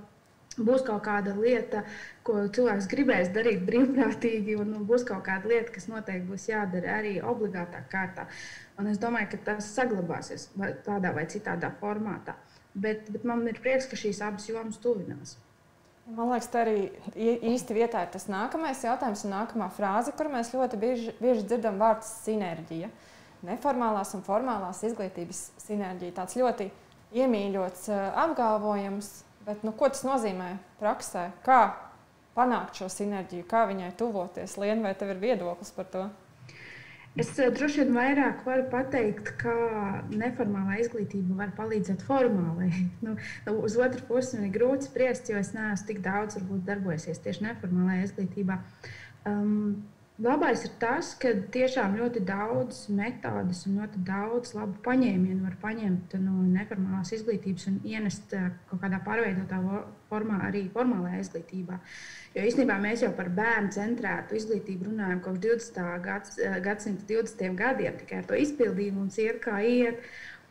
būs 0.56 0.84
kaut 0.86 1.02
kāda 1.04 1.34
lieta, 1.36 1.82
ko 2.24 2.46
cilvēks 2.48 2.88
gribēs 2.90 3.32
darīt 3.34 3.64
brīvprātīgi, 3.66 4.56
un 4.60 4.72
būs 4.88 5.04
kaut 5.08 5.24
kāda 5.26 5.50
lieta, 5.50 5.72
kas 5.74 5.88
noteikti 5.90 6.28
būs 6.30 6.48
jādara 6.48 6.98
arī 7.00 7.16
obligātā 7.20 7.82
kārtā. 7.92 8.26
Un 8.80 8.88
es 8.92 9.00
domāju, 9.02 9.34
ka 9.34 9.42
tas 9.50 9.72
saglabāsies 9.74 10.48
tādā 10.86 11.12
vai 11.16 11.26
citādā 11.32 11.72
formātā. 11.80 12.36
Bet, 12.76 13.10
bet 13.12 13.24
man 13.24 13.44
ir 13.48 13.58
prieks, 13.60 13.88
ka 13.90 13.98
šīs 13.98 14.22
abas 14.24 14.48
jomas 14.48 14.78
tuvinās. 14.80 15.36
Man 16.06 16.30
liekas, 16.30 16.46
tā 16.52 16.62
arī 16.62 16.78
īsti 17.50 17.74
vietā 17.74 18.04
ir 18.04 18.12
tas 18.14 18.28
nākamais 18.30 18.84
jautājums 18.86 19.24
un 19.26 19.32
nākamā 19.34 19.66
frāze, 19.74 20.14
kur 20.14 20.30
mēs 20.30 20.52
ļoti 20.54 20.78
bieži, 20.78 21.14
bieži 21.18 21.42
dzirdam 21.48 21.80
vārdu 21.82 22.06
sinerģija. 22.06 22.92
Uh, 22.92 23.05
neformālās 23.46 24.14
un 24.16 24.24
formālās 24.26 24.82
izglītības 24.86 25.42
sinerģija. 25.66 26.16
Tāds 26.20 26.36
ļoti 26.38 26.70
iemīļots 27.16 27.88
eh, 27.92 28.04
apgalvojums, 28.24 29.10
bet 29.46 29.64
nu, 29.66 29.74
ko 29.76 29.90
tas 29.92 30.04
nozīmē 30.06 30.56
praksē? 30.80 31.28
Kā 31.46 31.60
panākt 32.36 32.80
šo 32.80 32.90
sinerģiju, 32.92 33.48
kā 33.48 33.64
viņai 33.70 33.94
tuvoties? 33.98 34.58
Lien, 34.60 34.84
vai 34.84 34.94
tev 34.98 35.14
ir 35.14 35.22
viedoklis 35.22 35.72
par 35.76 35.90
to? 35.92 36.06
Es 37.16 37.30
eh, 37.40 37.48
droši 37.48 37.84
vien 37.84 37.96
vairāk 37.96 38.42
varu 38.44 38.66
pateikt, 38.72 39.32
kā 39.40 39.56
neformālā 40.12 40.80
izglītība 40.82 41.38
var 41.38 41.54
palīdzēt 41.56 42.04
formālajai. 42.06 42.84
Nu, 43.06 43.16
nu, 43.46 43.58
uz 43.64 43.76
otru 43.80 44.04
pusi 44.08 44.36
man 44.36 44.48
ir 44.48 44.56
grūti 44.56 44.90
spriest, 44.90 45.30
jo 45.30 45.40
es 45.40 45.54
neesmu 45.56 45.88
tik 45.88 46.02
daudz 46.04 46.36
varbūt, 46.40 46.64
darbojusies 46.68 47.22
tieši 47.24 47.46
neformālajā 47.48 48.08
izglītībā. 48.10 48.58
Um, 49.26 49.84
Labais 50.16 50.62
ir 50.64 50.70
tas, 50.80 51.10
ka 51.20 51.28
tiešām 51.52 51.98
ļoti 51.98 52.22
daudz 52.24 52.86
metodas 52.88 53.58
un 53.68 53.74
ļoti 53.82 54.00
daudz 54.06 54.54
labu 54.56 54.78
paņēmienu 54.86 55.44
var 55.44 55.58
paņemt 55.60 56.14
no 56.22 56.38
neformālās 56.54 57.12
izglītības 57.12 57.66
un 57.68 57.74
ienest 57.84 58.32
eh, 58.32 58.46
kaut 58.70 58.80
kādā 58.80 59.02
pārveidotā 59.04 59.58
formā 60.08 60.38
arī 60.46 60.62
formālajā 60.72 61.20
izglītībā. 61.20 61.76
Jo 62.32 62.46
īstenībā 62.48 62.78
mēs 62.80 63.04
jau 63.04 63.10
par 63.18 63.28
bērnu 63.36 63.74
centrētu 63.76 64.38
izglītību 64.40 64.88
runājam 64.88 65.20
kopš 65.26 65.42
20. 65.44 65.92
Gads, 66.08 66.40
eh, 66.40 66.56
gadsimta 66.64 67.04
20. 67.12 67.52
gadiem, 67.60 68.00
tikai 68.00 68.22
ar 68.22 68.30
to 68.32 68.40
izpildījumu 68.40 69.02
mums 69.02 69.20
iet 69.20 69.44
kā 69.44 69.60
iet. 69.68 70.00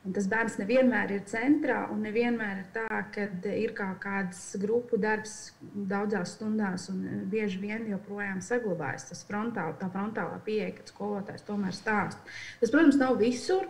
Un 0.06 0.14
tas 0.14 0.28
bērns 0.30 0.60
nevienmēr 0.60 1.16
ir 1.16 1.24
centrā, 1.26 1.80
un 1.90 2.04
nevienmēr 2.06 2.60
ir 2.62 2.68
tā, 2.76 3.00
ka 3.14 3.24
ir 3.50 3.72
kaut 3.78 3.98
kāds 4.04 4.42
grupu 4.62 5.00
darbs 5.02 5.34
daudzās 5.62 6.36
stundās, 6.36 6.86
un 6.94 7.26
bieži 7.32 7.58
vien 7.64 7.88
joprojām 7.90 8.44
saglabājas 8.46 9.10
tas 9.10 9.24
frontāli, 9.26 9.74
tā 9.80 9.90
frontālā 9.90 10.38
pieeja, 10.46 10.76
kad 10.78 10.94
skolotājs 10.94 11.48
tomēr 11.48 11.74
stāsta. 11.74 12.22
Tas, 12.62 12.70
protams, 12.70 13.02
nav 13.02 13.18
visur. 13.22 13.66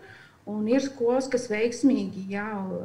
Un 0.46 0.68
ir 0.70 0.84
skolas, 0.84 1.25
kas 1.32 1.48
veiksmīgi 1.50 2.27
jau 2.36 2.84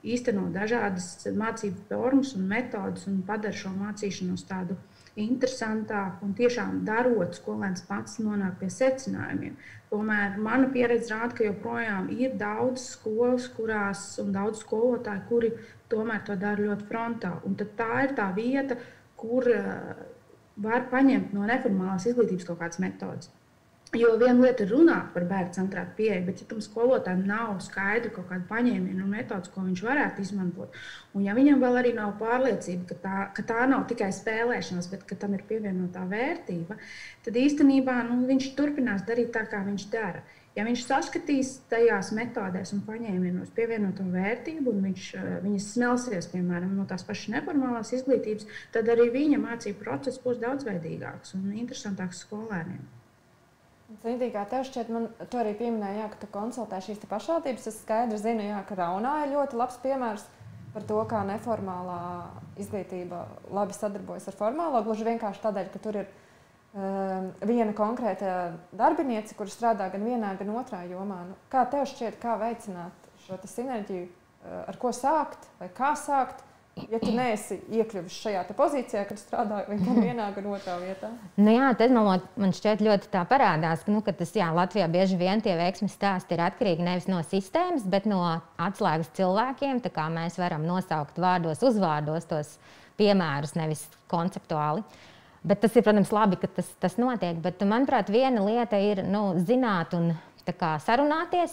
īsteno 0.00 0.46
dažādas 0.54 1.26
mācību 1.36 1.82
formas 1.90 2.30
un 2.38 2.46
metodas 2.48 3.04
un 3.10 3.18
padara 3.26 3.52
šo 3.58 3.74
mācīšanos 3.76 4.46
tādu 4.48 4.78
interesantāku. 5.20 6.26
Un 6.26 6.34
tiešām 6.38 6.80
darot, 6.86 7.36
skolēns 7.38 7.84
pats 7.88 8.18
nonāk 8.22 8.58
pie 8.60 8.70
secinājumiem. 8.72 9.54
Tomēr 9.92 10.38
mana 10.42 10.70
pieredze 10.74 11.12
rāda, 11.14 11.36
ka 11.38 11.46
joprojām 11.46 12.10
ir 12.14 12.34
daudz 12.40 12.88
skolas, 12.96 13.46
kurās 13.54 14.06
un 14.22 14.32
daudz 14.34 14.64
skolotāju, 14.64 15.26
kuri 15.28 15.52
tomēr 15.92 16.24
to 16.26 16.36
dara 16.40 16.66
ļoti 16.70 16.88
frontāli. 16.90 17.44
Un 17.46 17.54
tā 17.78 17.92
ir 18.08 18.16
tā 18.18 18.26
vieta, 18.34 18.78
kur 19.20 19.46
uh, 19.54 19.94
var 20.66 20.88
paņemt 20.90 21.32
no 21.36 21.46
neformālās 21.46 22.08
izglītības 22.10 22.50
kaut 22.50 22.60
kādas 22.62 22.82
metodas. 22.82 23.30
Jo 23.94 24.16
viena 24.18 24.42
lieta 24.42 24.64
ir 24.64 24.72
runāt 24.74 25.12
par 25.14 25.26
bērnu 25.30 25.54
centrētu 25.54 25.94
pieeju, 25.98 26.24
bet 26.26 26.40
ja 26.42 26.46
tam 26.50 26.62
skolotājam 26.64 27.20
nav 27.28 27.52
skaidra 27.62 28.10
kaut 28.14 28.26
kāda 28.30 28.42
paņēmiena 28.48 29.04
un 29.04 29.12
metodas, 29.14 29.52
ko 29.54 29.62
viņš 29.62 29.82
varētu 29.86 30.24
izmantot, 30.24 30.78
un 31.14 31.22
ja 31.22 31.34
viņam 31.36 31.62
vēl 31.62 31.78
arī 31.78 31.92
nav 31.94 32.16
pārliecība, 32.18 32.88
ka 32.90 32.96
tā, 33.04 33.18
ka 33.36 33.44
tā 33.46 33.66
nav 33.70 33.84
tikai 33.90 34.10
spēlēšanās, 34.16 34.88
bet 34.90 35.04
ka 35.06 35.18
tam 35.20 35.36
ir 35.38 35.44
pievienotā 35.46 36.02
vērtība, 36.10 36.78
tad 37.26 37.38
īstenībā 37.38 38.00
nu, 38.08 38.24
viņš 38.30 38.48
turpinās 38.58 39.06
darīt 39.06 39.30
tā, 39.36 39.44
kā 39.50 39.62
viņš 39.68 39.86
dara. 39.94 40.24
Ja 40.54 40.62
viņš 40.66 40.84
saskatīs 40.86 41.48
tajās 41.70 42.12
metodēs 42.14 42.70
un 42.76 42.82
paņēmienos 42.86 43.54
pievienoto 43.54 44.06
vērtību, 44.10 44.70
un 44.70 44.84
viņš 44.88 45.06
eh, 45.18 45.30
viņas 45.42 45.70
smelsies, 45.74 46.30
piemēram, 46.34 46.76
no 46.78 46.86
tās 46.90 47.06
pašas 47.06 47.32
neformālās 47.34 47.90
izglītības, 47.98 48.46
tad 48.74 48.90
arī 48.90 49.08
viņa 49.14 49.40
mācību 49.42 49.82
process 49.82 50.22
būs 50.22 50.42
daudzveidīgāks 50.42 51.34
un 51.38 51.48
interesantāks 51.54 52.22
skolēniem. 52.26 52.84
Zinīgi, 54.02 54.32
kā 54.34 54.42
tev 54.48 54.64
šķiet, 54.66 54.90
man 54.92 55.06
tu 55.30 55.38
arī 55.38 55.52
pieminēji, 55.58 56.00
jā, 56.00 56.08
ka 56.12 56.18
tu 56.22 56.28
konsultē 56.32 56.80
šīs 56.82 57.04
pašvaldības. 57.08 57.68
Es 57.70 57.78
skaidri 57.82 58.18
zinu, 58.20 58.44
jā, 58.48 58.58
ka 58.68 58.76
Raunā 58.78 59.14
ir 59.24 59.34
ļoti 59.36 59.58
labs 59.60 59.78
piemērs 59.84 60.24
par 60.74 60.86
to, 60.88 60.98
kā 61.08 61.22
neformālā 61.28 62.00
izglītība 62.60 63.24
labi 63.54 63.76
sadarbojas 63.76 64.26
ar 64.30 64.38
formālo. 64.38 64.82
Gluži 64.86 65.06
vienkārši 65.06 65.42
tādēļ, 65.44 65.70
ka 65.72 65.82
tur 65.84 66.00
ir 66.02 66.08
um, 66.10 67.30
viena 67.46 67.76
konkrēta 67.76 68.34
darbiniece, 68.74 69.36
kur 69.38 69.52
strādā 69.52 69.88
gan 69.92 70.04
vienā, 70.06 70.34
gan 70.40 70.52
otrā 70.58 70.82
jomā. 70.90 71.22
Nu, 71.30 71.38
kā 71.52 71.64
tev 71.70 71.86
šķiet, 71.92 72.18
kā 72.22 72.36
veicināt 72.42 73.08
šo 73.26 73.38
sinerģiju, 73.48 74.08
uh, 74.10 74.64
ar 74.72 74.80
ko 74.82 74.92
sākt 74.96 75.48
vai 75.60 75.70
kā 75.76 75.94
sākt? 76.00 76.43
Ja 76.76 76.98
tu 77.00 77.12
neesi 77.14 77.58
iekļuvis 77.72 78.16
šajā 78.24 78.42
pozīcijā, 78.56 79.04
kad 79.08 79.20
strādāji 79.20 79.78
gan 79.80 80.00
vienā, 80.02 80.26
gan 80.34 80.48
otrā 80.50 80.76
vietā? 80.82 81.10
Nu 81.38 81.54
jā, 81.54 81.70
tas 81.78 81.92
man, 81.94 82.24
man 82.40 82.54
šķiet 82.56 82.82
ļoti 82.84 83.10
tā 83.12 83.22
parādās, 83.30 83.84
nu, 83.90 84.02
ka 84.04 84.14
tas 84.16 84.34
jā, 84.36 84.48
Latvijā 84.54 84.88
bieži 84.90 85.18
vien 85.20 85.42
tie 85.44 85.54
veiksmes 85.58 85.94
stāsti 85.94 86.36
ir 86.36 86.44
atkarīgi 86.46 86.86
nevis 86.86 87.08
no 87.10 87.20
sistēmas, 87.26 87.86
bet 87.90 88.08
no 88.10 88.20
atslēgas 88.62 89.12
cilvēkiem. 89.18 89.82
Tā 89.84 89.92
kā 89.94 90.08
mēs 90.12 90.38
varam 90.40 90.66
nosaukt 90.68 91.18
vārdos, 91.22 91.62
uzvārdos 91.66 92.30
tos 92.30 92.54
piemērus, 92.98 93.56
nevis 93.58 93.86
konceptuāli. 94.10 94.84
Bet 95.44 95.60
tas 95.60 95.74
ir, 95.76 95.84
protams, 95.84 96.12
labi, 96.14 96.38
ka 96.40 96.48
tas, 96.56 96.70
tas 96.80 96.96
notiek. 96.96 97.36
Bet, 97.44 97.60
manuprāt, 97.68 98.08
viena 98.12 98.46
lieta 98.46 98.80
ir 98.80 99.02
nu, 99.04 99.34
zināt 99.44 99.92
un 99.96 100.14
kā, 100.48 100.76
sarunāties, 100.80 101.52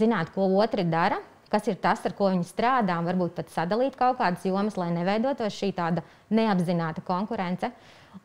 zināt, 0.00 0.32
ko 0.32 0.48
otrs 0.62 0.88
dara 0.88 1.20
kas 1.52 1.68
ir 1.68 1.76
tas, 1.82 2.00
ar 2.08 2.14
ko 2.18 2.30
viņi 2.32 2.48
strādā, 2.48 2.96
un 2.98 3.08
varbūt 3.08 3.36
pat 3.36 3.52
sadalīt 3.52 3.98
kaut 3.98 4.18
kādas 4.20 4.46
jomas, 4.48 4.78
lai 4.80 4.90
neveidotos 4.94 5.54
šī 5.58 5.72
tāda 5.76 6.04
neapzināta 6.32 7.04
konkurence. 7.06 7.70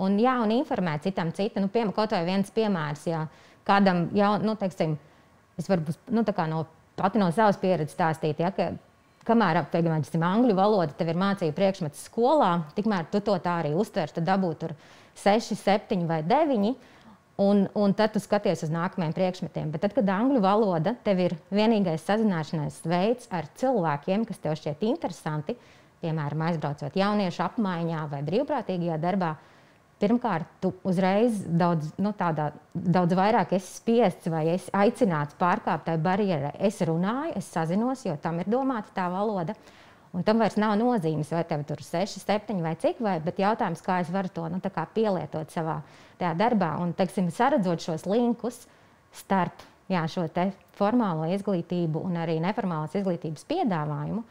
Un, 0.04 0.18
jā, 0.20 0.34
un 0.44 0.52
informēt 0.56 1.06
citam 1.08 1.32
citu. 1.36 1.62
Nu, 1.64 1.70
piemēram, 1.72 1.94
kaut 1.96 2.16
vai 2.16 2.26
viens 2.28 2.50
piemērs, 2.52 3.06
ja 3.08 3.28
kādam 3.68 4.08
jau, 4.16 4.34
nu, 4.44 4.58
teiksim, 4.60 4.98
es 5.60 5.70
varu 5.72 5.96
nu, 6.12 6.24
no, 6.24 6.66
pati 7.00 7.22
no 7.22 7.30
savas 7.36 7.60
pieredzes 7.62 7.96
stāstīt, 7.96 8.42
ja, 8.44 8.52
ka 8.56 8.74
kamēr 9.28 9.62
apgādājam 9.64 10.24
angļu 10.24 10.56
valodu, 10.58 10.96
tev 10.98 11.12
ir 11.12 11.20
mācību 11.20 11.56
priekšmets 11.56 12.06
skolā, 12.08 12.52
tikmēr 12.78 13.10
tu 13.12 13.22
to 13.24 13.36
tā 13.44 13.60
arī 13.62 13.74
uztver, 13.78 14.12
tad 14.14 14.28
dabūt 14.28 14.62
tur 14.64 14.76
6, 15.18 15.56
7 15.60 16.06
vai 16.08 16.22
9. 16.24 16.76
Un, 17.38 17.68
un 17.78 17.92
tad 17.94 18.16
tu 18.16 18.20
skaties 18.22 18.64
uz 18.66 18.72
nākamajiem 18.74 19.14
priekšmetiem. 19.14 19.70
Bet 19.70 19.84
tad, 19.86 19.94
kad 19.94 20.08
angļu 20.10 20.40
valoda 20.42 20.96
tev 21.06 21.20
ir 21.22 21.36
vienīgais 21.54 22.02
sazināšanās 22.08 22.80
veids 22.90 23.28
ar 23.30 23.46
cilvēkiem, 23.62 24.24
kas 24.26 24.42
tev 24.42 24.56
šķiet 24.58 24.82
interesanti, 24.88 25.54
piemēram, 26.02 26.42
aizbraucot 26.48 26.98
jauniešu 26.98 27.44
apmaiņā 27.46 28.08
vai 28.10 28.24
brīvprātīgajā 28.26 28.98
darbā, 29.04 29.36
pirmkārt, 30.02 30.50
tu 30.62 30.72
uzreiz 30.88 31.44
daudz, 31.46 31.92
nu, 32.02 32.16
tādā, 32.18 32.52
daudz 32.74 33.14
vairāk 33.18 33.54
esi 33.58 33.70
spiests 33.84 34.34
vai 34.34 34.48
esi 34.56 34.74
aicināts 34.74 35.38
pārkāpt 35.38 35.86
tai 35.92 36.00
barjerai. 36.02 36.56
Es 36.58 36.82
runāju, 36.86 37.36
es 37.38 37.54
sazinos, 37.54 38.02
jo 38.06 38.18
tam 38.22 38.42
ir 38.42 38.50
domāta 38.50 38.94
tā 38.98 39.08
valoda. 39.14 39.54
Un 40.18 40.26
tam 40.26 40.42
vairs 40.42 40.58
nav 40.58 40.74
nozīmes, 40.80 41.30
vai 41.36 41.46
tev 41.46 41.62
tur 41.70 41.82
ir 41.84 41.86
6, 41.86 42.18
7 42.26 42.66
vai 42.66 42.74
cik, 42.82 43.02
vai, 43.04 43.20
bet 43.22 43.38
jautājums, 43.44 43.86
kā 43.86 44.00
es 44.02 44.10
varu 44.10 44.34
to 44.34 44.50
nu, 44.50 44.62
pielietot 44.96 45.54
savā 45.54 45.82
darbā. 46.20 46.76
Un, 46.82 46.94
teiksim, 46.98 47.32
saredzot 47.34 47.84
šos 47.84 48.08
linkus 48.10 48.66
starp 49.16 49.66
jā, 49.92 50.04
šo 50.12 50.28
formālo 50.78 51.30
izglītību 51.34 52.04
un 52.06 52.20
arī 52.22 52.38
neformālās 52.44 52.96
izglītības 53.00 53.48
piedāvājumu, 53.50 54.24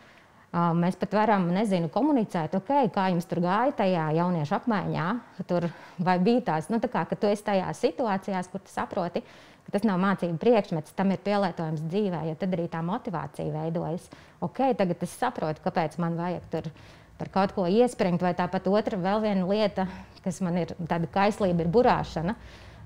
mēs 0.79 0.97
pat 1.01 1.17
varam 1.17 1.49
nezinu, 1.53 1.91
komunicēt, 1.93 2.55
okay, 2.57 2.89
kā 2.93 3.09
jums 3.13 3.27
tur 3.29 3.43
gāja 3.45 3.75
tajā 3.77 4.07
jauniešu 4.21 4.57
apmaiņā. 4.61 5.09
Tur, 5.49 5.69
vai 5.99 6.17
bija 6.23 6.45
tās, 6.53 6.71
nu, 6.73 6.81
tā 6.81 6.91
kā, 6.93 7.05
ka 7.09 7.19
tu 7.19 7.29
esi 7.29 7.45
tajās 7.45 7.83
situācijās, 7.83 8.49
kur 8.53 8.63
tu 8.65 8.73
saproti, 8.73 9.25
ka 9.67 9.75
tas 9.75 9.85
nav 9.89 9.99
mācību 10.01 10.39
priekšmets, 10.41 10.95
tam 10.97 11.11
ir 11.13 11.21
pielietojams 11.27 11.83
dzīvē, 11.91 12.23
jo 12.31 12.37
tad 12.39 12.55
arī 12.55 12.69
tā 12.73 12.85
motivācija 12.87 13.51
veidojas. 13.53 14.07
Ok, 14.45 14.63
tagad 14.79 15.03
es 15.03 15.17
saprotu, 15.19 15.65
kāpēc 15.65 15.99
man 16.03 16.17
vajag 16.21 16.47
tur 16.53 16.71
par 17.19 17.33
kaut 17.33 17.57
ko 17.57 17.67
iespringt, 17.71 18.23
vai 18.23 18.35
tāpat 18.37 18.69
otra 18.71 18.99
vēl 19.01 19.23
viena 19.25 19.49
lieta, 19.49 19.89
kas 20.25 20.41
man 20.45 20.59
ir 20.61 20.75
tāda 20.89 21.09
kaislība, 21.13 21.65
ir 21.65 21.73
burāšana. 21.73 22.37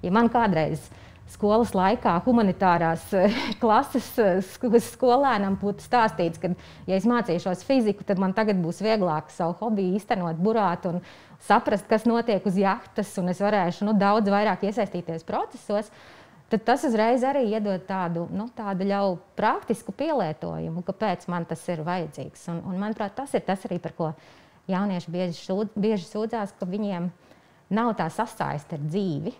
Ja 0.05 0.13
man 0.15 0.31
kādreiz 0.33 0.85
skolas 1.31 1.73
laikā 1.77 2.17
humanitārās 2.25 3.05
eh, 3.15 3.35
klases 3.63 4.07
eh, 4.19 4.41
skolēnam 4.85 5.59
būtu 5.61 5.85
stāstīts, 5.87 6.41
ka, 6.43 6.53
ja 6.91 6.99
es 6.99 7.09
mācīšos 7.09 7.65
fiziku, 7.67 8.07
tad 8.07 8.23
man 8.23 8.35
tagad 8.37 8.61
būs 8.63 8.83
vieglāk 8.85 9.31
savu 9.35 9.57
hobiju 9.61 9.99
īstenot, 9.99 10.41
burāt 10.43 10.89
un 10.91 11.01
saprast, 11.47 11.87
kas 11.91 12.07
notiek 12.09 12.45
uz 12.47 12.59
jahtas, 12.59 13.13
un 13.23 13.31
es 13.33 13.43
varēšu 13.43 13.87
nu, 13.89 13.95
daudz 13.99 14.31
vairāk 14.33 14.67
iesaistīties 14.69 15.27
procesos 15.29 15.91
tad 15.91 16.11
tas 16.59 16.83
uzreiz 16.85 17.23
arī 17.23 17.45
iedod 17.53 17.85
tādu, 17.87 18.25
nu, 18.35 18.49
tādu 18.57 18.87
jau 18.89 19.19
praktisku 19.39 19.93
pielietojumu, 19.95 20.83
kāpēc 20.83 21.29
man 21.31 21.45
tas 21.47 21.63
ir 21.71 21.85
vajadzīgs. 21.87 22.49
Un, 22.51 22.63
un, 22.67 22.79
manuprāt, 22.81 23.15
tas 23.15 23.35
ir 23.39 23.45
tas 23.47 23.63
arī, 23.69 23.79
par 23.83 23.95
ko 23.95 24.09
jaunieši 24.71 25.13
bieži, 25.15 25.39
šūd, 25.45 25.77
bieži 25.79 26.09
sūdzās, 26.09 26.57
ka 26.59 26.67
viņiem 26.67 27.11
nav 27.71 27.93
tā 27.99 28.09
sasaiste 28.11 28.79
ar 28.79 28.83
dzīvi. 28.83 29.35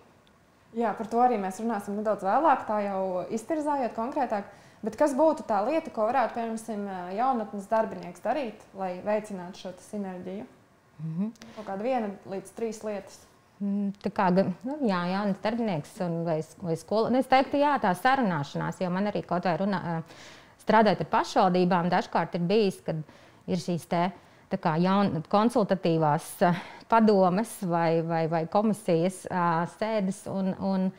Jā, 0.79 0.93
par 0.95 1.09
to 1.11 1.19
arī 1.19 1.41
mēs 1.43 1.59
runāsim 1.59 1.97
nedaudz 1.99 2.23
vēlāk, 2.23 2.63
tā 2.69 2.79
jau 2.85 3.25
iztirzājot 3.35 3.97
konkrētāk. 3.97 4.47
Bet 4.87 4.95
kas 4.97 5.13
būtu 5.17 5.45
tā 5.49 5.59
lieta, 5.67 5.91
ko 5.93 6.07
varētu, 6.09 6.39
piemēram, 6.39 6.87
jaunatnes 7.13 7.67
darbinieks 7.69 8.23
darīt, 8.25 8.63
lai 8.79 8.95
veicinātu 9.05 9.61
šo 9.61 9.73
sinerģiju? 9.91 10.47
Mm 11.01 11.17
-hmm. 11.17 11.33
Kaut 11.57 11.67
kāda 11.67 11.83
viena 11.83 12.11
līdz 12.31 12.55
trīs 12.57 12.85
lietas. 12.85 13.19
Mm, 13.61 13.91
tā 14.01 14.09
kā 14.17 14.31
nu, 14.33 14.79
jā, 14.89 15.01
jauns 15.11 15.41
darbinieks 15.45 15.99
vai, 16.25 16.39
vai 16.65 16.77
skola. 16.81 17.11
Nu, 17.13 17.21
es 17.21 17.29
teiktu, 17.29 17.59
jā, 17.61 17.75
tā 17.83 17.93
sarunāšanās, 17.99 18.81
jo 18.81 18.89
man 18.93 19.11
arī 19.11 19.21
kaut 19.29 19.45
vai 19.45 19.59
runā, 19.61 19.81
strādājot 20.63 21.05
ar 21.05 21.11
pašvaldībām, 21.13 21.91
dažkārt 21.93 22.39
ir 22.39 22.47
bijis, 22.49 22.81
kad 22.87 23.03
ir 23.51 23.61
šīs 23.61 23.85
te, 23.91 24.07
kā, 24.57 24.79
jaun, 24.81 25.21
konsultatīvās 25.29 26.33
padomes 26.91 27.53
vai, 27.69 28.01
vai, 28.01 28.25
vai 28.33 28.45
komisijas 28.51 29.27
sēdes. 29.77 30.25
Un, 30.33 30.55
un, 30.57 30.91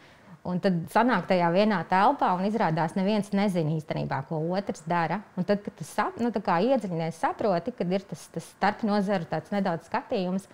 Un 0.42 0.58
tad 0.58 0.74
sanāk 0.90 1.28
tajā 1.30 1.52
vienā 1.54 1.84
telpā, 1.86 2.32
un 2.34 2.48
izrādās, 2.48 2.96
ka 2.96 2.98
neviens 2.98 3.28
nezina 3.38 3.76
īstenībā, 3.76 4.24
ko 4.26 4.40
otrs 4.58 4.82
dara. 4.90 5.20
Un 5.38 5.46
tad, 5.46 5.62
kad 5.62 5.76
tu 5.78 5.86
sap, 5.86 6.18
nu, 6.18 6.32
iedziļinies, 6.66 7.20
saproti, 7.22 7.70
ka 7.78 7.86
ir 7.86 8.02
tas, 8.10 8.24
tas 8.34 8.48
starpnozaru 8.56 9.30
nedaudz 9.54 9.86
skatījums, 9.86 10.48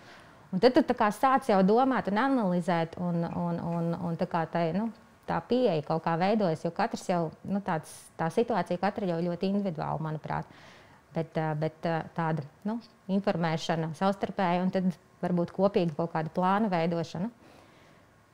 Un 0.51 0.61
tad 0.63 0.77
tu 0.77 0.95
sāc 1.11 1.49
jau 1.49 1.59
domāt 1.65 2.07
un 2.07 2.21
analizēt, 2.21 2.95
un, 3.03 3.25
un, 3.25 3.59
un, 3.59 3.89
un 4.07 4.15
tā, 4.19 4.45
tai, 4.51 4.69
nu, 4.75 4.87
tā 5.27 5.41
pieeja 5.43 5.83
kaut 5.83 6.05
kā 6.05 6.15
veidojas, 6.19 6.63
jo 6.63 6.71
katrs 6.71 7.03
jau 7.09 7.21
nu, 7.43 7.59
tāds, 7.65 7.91
tā 8.19 8.29
situācija 8.31 8.79
katra 8.79 9.09
jau 9.09 9.19
ļoti 9.25 9.51
individuāli, 9.51 10.03
manuprāt. 10.07 10.47
Bet, 11.15 11.35
bet 11.57 11.81
tāda 12.15 12.43
nu, 12.67 12.77
informēšana 13.09 13.93
savstarpēji 13.97 14.61
un 14.61 14.71
tad 14.71 14.89
varbūt 15.23 15.53
kopīga 15.55 15.95
kaut 15.97 16.11
kāda 16.13 16.31
plāna 16.35 16.69
veidošana. 16.71 17.29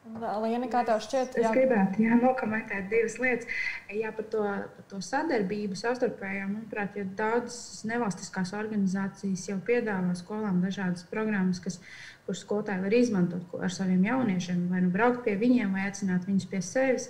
Liena, 0.03 0.67
kā 0.67 0.81
tev 0.83 0.99
šķiet? 0.99 1.37
Jā. 1.39 1.47
Es 1.47 1.53
gribētu 1.55 2.03
jā, 2.03 2.15
nokomentēt 2.19 2.89
divas 2.91 3.15
lietas. 3.23 3.47
Jā, 3.87 4.09
par 4.15 4.25
to, 4.33 4.41
par 4.75 4.87
to 4.91 4.99
sadarbību 4.99 5.77
savstarpējo. 5.79 6.49
Manuprāt, 6.49 6.97
ja 6.99 7.05
daudzas 7.19 7.85
nevalstiskās 7.87 8.51
organizācijas 8.57 9.45
jau 9.47 9.55
piedāvā 9.63 10.11
skolām 10.19 10.59
dažādas 10.63 11.07
programmas, 11.11 11.61
kas, 11.63 11.79
kuras 12.27 12.43
skolotāji 12.43 12.83
var 12.83 12.97
izmantot 12.97 13.55
ar 13.63 13.71
saviem 13.71 14.03
jauniešiem, 14.09 14.67
vai 14.73 14.83
nu 14.83 14.91
braukt 14.91 15.23
pie 15.23 15.37
viņiem, 15.39 15.71
vai 15.71 15.87
aicināt 15.87 16.27
viņus 16.27 16.49
pie 16.51 16.61
sevis. 16.67 17.07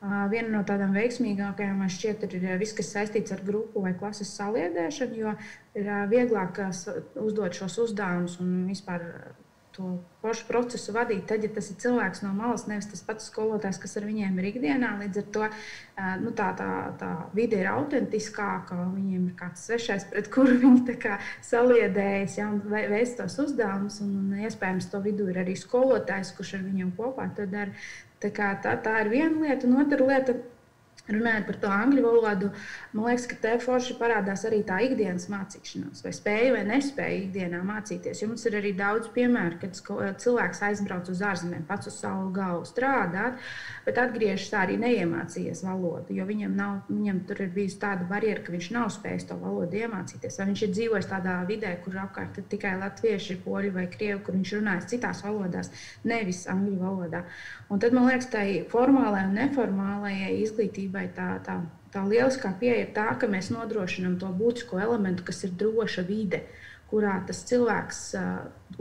Viena 0.00 0.48
no 0.48 0.62
tādām 0.64 0.96
veiksmīgākajām 0.96 1.82
man 1.82 1.92
šķiet 1.92 2.24
ir 2.24 2.48
viss, 2.62 2.72
kas 2.72 2.88
saistīts 2.94 3.36
ar 3.36 3.44
grupu 3.44 3.82
vai 3.84 3.92
klases 3.92 4.32
saliedēšanu, 4.38 5.20
jo 5.20 5.36
ir 5.76 5.92
vieglāk 6.08 6.62
uzdot 7.20 7.60
šos 7.60 7.76
uzdevumus 7.84 8.40
un 8.40 8.62
vispār 8.70 9.04
to 9.76 9.90
pašu 10.20 10.44
procesu 10.48 10.92
vadīt, 10.94 11.22
tad, 11.30 11.44
ja 11.46 11.50
tas 11.54 11.70
ir 11.72 11.78
cilvēks 11.80 12.22
no 12.24 12.32
malas, 12.36 12.66
nevis 12.68 12.88
tas 12.90 13.02
pats 13.06 13.28
skolotājs, 13.30 13.78
kas 13.80 13.96
ar 14.00 14.06
viņiem 14.08 14.36
ir 14.40 14.48
ikdienā. 14.50 14.90
Līdz 15.00 15.22
ar 15.22 15.26
to 15.36 15.48
nu, 16.24 16.34
tā, 16.36 16.50
tā, 16.58 16.68
tā 17.00 17.10
vide 17.36 17.60
ir 17.62 17.70
autentiskāka, 17.72 18.76
viņiem 18.96 19.30
ir 19.30 19.34
kāds 19.38 19.64
svešais, 19.68 20.06
pret 20.12 20.30
kuru 20.34 20.58
viņi 20.64 20.98
saliedējas, 21.46 22.38
ja, 22.40 22.50
un 22.50 22.60
veic 22.66 23.16
tos 23.18 23.38
uzdevumus. 23.42 24.00
Un, 24.04 24.14
un 24.20 24.46
iespējams, 24.46 24.90
to 24.92 25.02
vidū 25.04 25.30
ir 25.30 25.42
arī 25.44 25.56
skolotājs, 25.58 26.34
kurš 26.36 26.56
ar 26.58 26.64
viņiem 26.68 26.94
kopā 26.98 27.30
to 27.36 27.48
dara. 27.50 27.74
Tā, 28.20 28.28
kā, 28.36 28.52
tā, 28.60 28.74
tā 28.84 28.98
ir 29.04 29.14
viena 29.14 29.46
lieta, 29.46 29.68
un 29.68 29.80
otra 29.80 30.04
lieta 30.04 30.34
Runājot 31.10 31.46
par 31.48 31.58
to 31.62 31.70
angļu 31.74 32.04
valodu, 32.04 32.50
man 32.94 33.08
liekas, 33.08 33.26
ka 33.30 33.38
te 33.42 33.54
forši 33.62 33.96
parādās 33.98 34.44
arī 34.46 34.60
tā 34.66 34.78
ikdienas 34.86 35.26
mācīšanās, 35.32 36.04
vai 36.04 36.12
spēja 36.14 36.52
vai 36.54 36.62
nespēja 36.68 37.18
ikdienā 37.24 37.62
mācīties. 37.66 38.22
Jo 38.22 38.30
mums 38.30 38.46
ir 38.46 38.56
arī 38.60 38.72
daudz 38.78 39.10
piemēru, 39.14 39.58
kad 39.62 39.80
cilvēks 40.22 40.62
aizbrauc 40.68 41.10
uz 41.10 41.22
ārzemēm, 41.26 41.64
pats 41.68 41.90
uz 41.90 41.98
savu 41.98 42.28
galvu 42.34 42.68
strādāt, 42.68 43.40
bet 43.86 43.98
atgriežas 44.00 44.54
arī 44.60 44.78
neiemācījies 44.80 45.64
valodu, 45.66 46.14
jo 46.14 46.26
viņam, 46.28 46.54
nav, 46.58 46.76
viņam 46.90 47.22
tur 47.28 47.42
ir 47.44 47.52
bijusi 47.54 47.80
tāda 47.82 48.06
barjera, 48.10 48.44
ka 48.46 48.54
viņš 48.54 48.70
nav 48.76 48.90
spējis 48.94 49.28
to 49.30 49.38
valodu 49.40 49.82
iemācīties. 49.82 50.38
Vai 50.40 50.48
viņš 50.52 50.64
ir 50.66 50.74
dzīvojis 50.76 51.10
tādā 51.10 51.36
vidē, 51.48 51.74
kur 51.84 51.98
apkārt 52.04 52.38
ir 52.38 52.46
tikai 52.52 52.76
latvieši, 52.80 53.40
poļi 53.44 53.74
vai 53.74 53.86
krievi, 53.90 54.20
kur 54.26 54.38
viņš 54.38 54.54
runājas 54.58 54.88
citās 54.94 55.24
valodās, 55.26 55.72
nevis 56.06 56.46
angļu 56.50 56.78
valodā. 56.80 57.24
Un 57.70 57.82
tad 57.82 57.94
man 57.96 58.08
liekas, 58.10 58.30
tai 58.32 58.46
formālajai 58.70 59.26
un 59.28 59.36
neformālajai 59.38 60.32
izglītībai 60.44 60.99
tā, 61.16 61.28
tā, 61.46 61.60
tā 61.94 62.04
lieliskā 62.06 62.52
pieeja 62.60 62.86
ir 62.86 62.94
tā, 62.96 63.10
ka 63.20 63.28
mēs 63.30 63.50
nodrošinām 63.54 64.18
to 64.20 64.30
būtisko 64.36 64.80
elementu, 64.82 65.26
kas 65.26 65.44
ir 65.46 65.54
droša 65.60 66.04
vide, 66.08 66.44
kurā 66.90 67.20
tas 67.26 67.44
cilvēks 67.46 68.00
uh, 68.18 68.28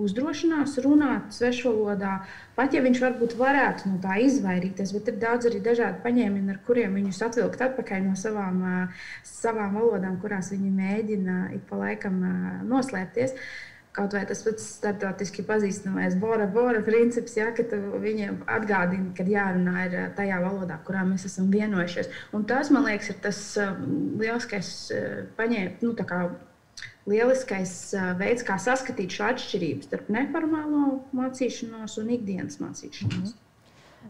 uzdrošinās 0.01 0.79
runāt 0.81 1.29
svešvalodā. 1.35 2.15
Pat 2.57 2.73
ja 2.73 2.81
viņš 2.81 3.01
varbūt 3.03 3.35
varētu 3.37 3.91
no 3.91 3.99
tā 4.01 4.17
izvairīties, 4.25 4.95
bet 4.97 5.11
ir 5.11 5.19
daudz 5.21 5.49
arī 5.49 5.61
dažādu 5.63 6.01
paņēmienu, 6.05 6.55
ar 6.55 6.61
kuriem 6.65 6.97
viņus 6.97 7.21
atvilkt 7.29 7.61
atpakaļ 7.67 8.07
no 8.09 8.17
savām, 8.17 8.61
uh, 8.65 9.07
savām 9.25 9.77
valodām, 9.77 10.17
kurās 10.23 10.49
viņi 10.55 10.73
mēģina 10.81 11.41
ik 11.59 11.67
pa 11.69 11.83
laikam 11.85 12.21
uh, 12.25 12.53
noslēpties. 12.65 13.37
Uh, 13.37 13.68
Kaut 13.97 14.13
vai 14.13 14.21
tas 14.29 14.43
pats 14.45 14.65
starptautiski 14.75 15.43
pazīstamais 15.47 16.13
Bora 16.21 16.45
Bora 16.53 16.83
princips, 16.85 17.33
ja, 17.39 17.47
ka 17.57 17.63
viņiem 18.03 18.43
atgādina, 18.45 19.09
ka 19.17 19.25
jārunā 19.25 19.87
ir 19.87 19.95
eh, 19.97 20.05
tajā 20.17 20.37
valodā, 20.43 20.77
kurā 20.85 21.01
mēs 21.07 21.25
esam 21.25 21.49
vienojušies. 21.53 22.11
Un 22.37 22.45
tas, 22.49 22.69
man 22.73 22.85
liekas, 22.85 23.09
ir 23.09 23.19
tas 23.23 23.41
um, 23.63 23.81
lieliskais 24.21 24.71
uh, 24.93 25.09
paņēmiens, 25.39 25.81
nu, 25.81 25.95
kā 25.97 26.21
lieliskais 27.09 27.73
veids, 28.19 28.45
kā 28.45 28.59
saskatīt 28.61 29.17
šo 29.17 29.25
atšķirību 29.31 29.87
starp 29.87 30.09
neformālo 30.13 30.99
mācīšanos 31.17 31.97
un 32.03 32.11
ikdienas 32.13 32.59
mācīšanos. 32.61 33.15
Mm 33.15 33.25
-hmm. 33.25 33.45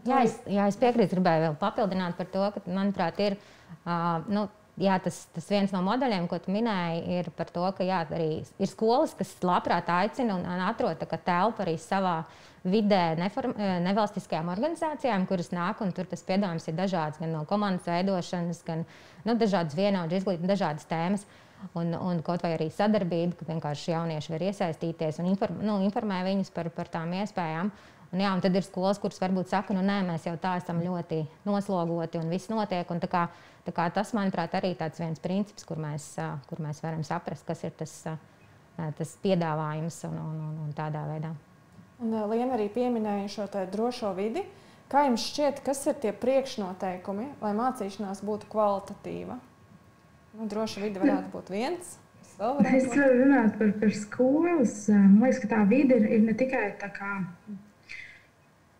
Jā, 0.06 0.22
es, 0.24 0.36
jā, 0.48 0.66
es 0.70 0.78
piekrītu, 0.80 1.16
gribēju 1.16 1.46
vēl 1.48 1.56
papildināt 1.60 2.16
par 2.18 2.28
to, 2.32 2.44
ka, 2.54 2.62
manuprāt, 2.70 3.18
ir 3.20 3.36
uh, 3.36 4.22
nu, 4.28 4.46
jā, 4.80 4.96
tas, 5.04 5.22
tas 5.34 5.48
viens 5.52 5.72
no 5.74 5.82
modeļiem, 5.86 6.26
ko 6.30 6.38
tu 6.42 6.52
minēji, 6.54 7.18
ir 7.20 7.30
par 7.36 7.50
to, 7.52 7.64
ka 7.76 7.86
jā, 7.86 8.02
arī 8.16 8.30
ir 8.42 8.70
skolas, 8.70 9.12
kas 9.18 9.32
labprāt 9.44 9.90
aicina 9.92 10.38
un, 10.38 10.46
atrod 10.66 11.00
telpu 11.00 11.64
arī 11.64 11.76
savā 11.80 12.22
vidē 12.64 13.16
neform, 13.20 13.54
eh, 13.56 13.76
nevalstiskajām 13.84 14.50
organizācijām, 14.52 15.26
kuras 15.28 15.52
nāk 15.56 15.80
un 15.84 15.92
tur 15.96 16.08
tas 16.08 16.24
piedāvājums 16.26 16.68
ir 16.68 16.76
dažāds, 16.76 17.20
gan 17.20 17.32
no 17.32 17.44
komandas 17.48 17.88
veidošanas, 17.88 18.64
gan 18.66 18.84
nu, 19.24 19.36
dažādas 19.36 19.76
vienaudu 19.76 20.18
izglītības, 20.18 20.52
dažādas 20.54 20.90
tēmas. 20.90 21.28
Un, 21.76 21.92
un 21.92 22.22
kaut 22.24 22.40
vai 22.40 22.54
arī 22.54 22.70
sadarbība, 22.72 23.36
ka 23.36 23.44
vienkārši 23.50 23.92
jaunieši 23.92 24.32
var 24.32 24.44
iesaistīties 24.46 25.18
un 25.20 25.26
inform, 25.28 25.58
nu, 25.60 25.74
informē 25.84 26.22
viņus 26.24 26.48
par, 26.54 26.70
par 26.72 26.88
tām 26.88 27.12
iespējām. 27.18 27.68
Un, 28.10 28.18
jā, 28.18 28.32
un 28.34 28.40
tad 28.42 28.56
ir 28.58 28.66
skolas, 28.66 28.98
kuras 28.98 29.20
varbūt 29.22 29.52
saka, 29.52 29.74
nu 29.76 29.84
nē, 29.86 30.00
mēs 30.08 30.24
jau 30.26 30.34
tā 30.40 30.56
esam 30.58 30.80
ļoti 30.82 31.20
noslogoti 31.46 32.18
un 32.18 32.32
viss 32.32 32.50
notiek. 32.50 32.88
Un, 32.90 32.98
kā, 33.06 33.28
Tā 33.66 33.74
kā 33.76 33.86
tas, 33.92 34.14
manuprāt, 34.16 34.54
arī 34.56 34.72
tāds 34.78 35.00
viens 35.00 35.20
princips, 35.20 35.66
kur 35.68 35.80
mēs, 35.80 36.14
kur 36.48 36.62
mēs 36.64 36.80
varam 36.82 37.04
saprast, 37.04 37.44
kas 37.46 37.60
ir 37.66 37.74
tas, 37.76 37.92
tas 38.96 39.12
piedāvājums 39.22 40.00
un, 40.08 40.16
un, 40.16 40.40
un, 40.48 40.56
un 40.64 40.72
tādā 40.76 41.04
veidā. 41.10 41.34
Un 42.00 42.16
Liena 42.32 42.56
arī 42.56 42.70
pieminēja 42.72 43.28
šo 43.34 43.48
drošo 43.70 44.14
vidi. 44.16 44.46
Kā 44.90 45.04
jums 45.06 45.22
šķiet, 45.28 45.60
kas 45.62 45.84
ir 45.86 45.98
tie 46.02 46.10
priekšnoteikumi, 46.16 47.28
lai 47.44 47.50
mācīšanās 47.54 48.24
būtu 48.26 48.48
kvalitatīva? 48.50 49.36
Nu, 50.34 50.46
droša 50.50 50.82
vide 50.82 51.02
varētu 51.02 51.30
būt 51.30 51.52
viens. 51.52 51.92
Es 52.72 52.88
varu 52.88 53.20
runāt 53.20 53.58
par, 53.60 53.74
par 53.82 53.92
skolas. 53.94 54.74
Man 54.88 55.20
liekas, 55.20 55.42
ka 55.44 55.52
tā 55.52 55.60
vide 55.68 56.00
ir, 56.00 56.08
ir 56.16 56.24
ne 56.24 56.34
tikai 56.34 56.70
tā 56.80 56.88
kā 56.96 57.12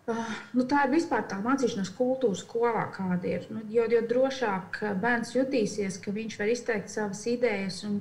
nu, 0.08 0.64
tā 0.68 0.86
ir 0.86 0.94
vispār 0.94 1.26
tā 1.28 1.38
mācīšanās 1.44 1.92
kultūra 1.98 2.38
skolā, 2.38 2.86
kāda 2.94 3.28
ir. 3.28 3.46
Nu, 3.52 3.62
jo, 3.70 3.86
jo 3.90 4.02
drošāk 4.12 4.80
bērns 5.02 5.34
jutīsies, 5.36 6.00
ka 6.02 6.14
viņš 6.16 6.38
var 6.40 6.52
izteikt 6.52 6.92
savas 6.92 7.22
idejas 7.30 7.82
un, 7.88 8.00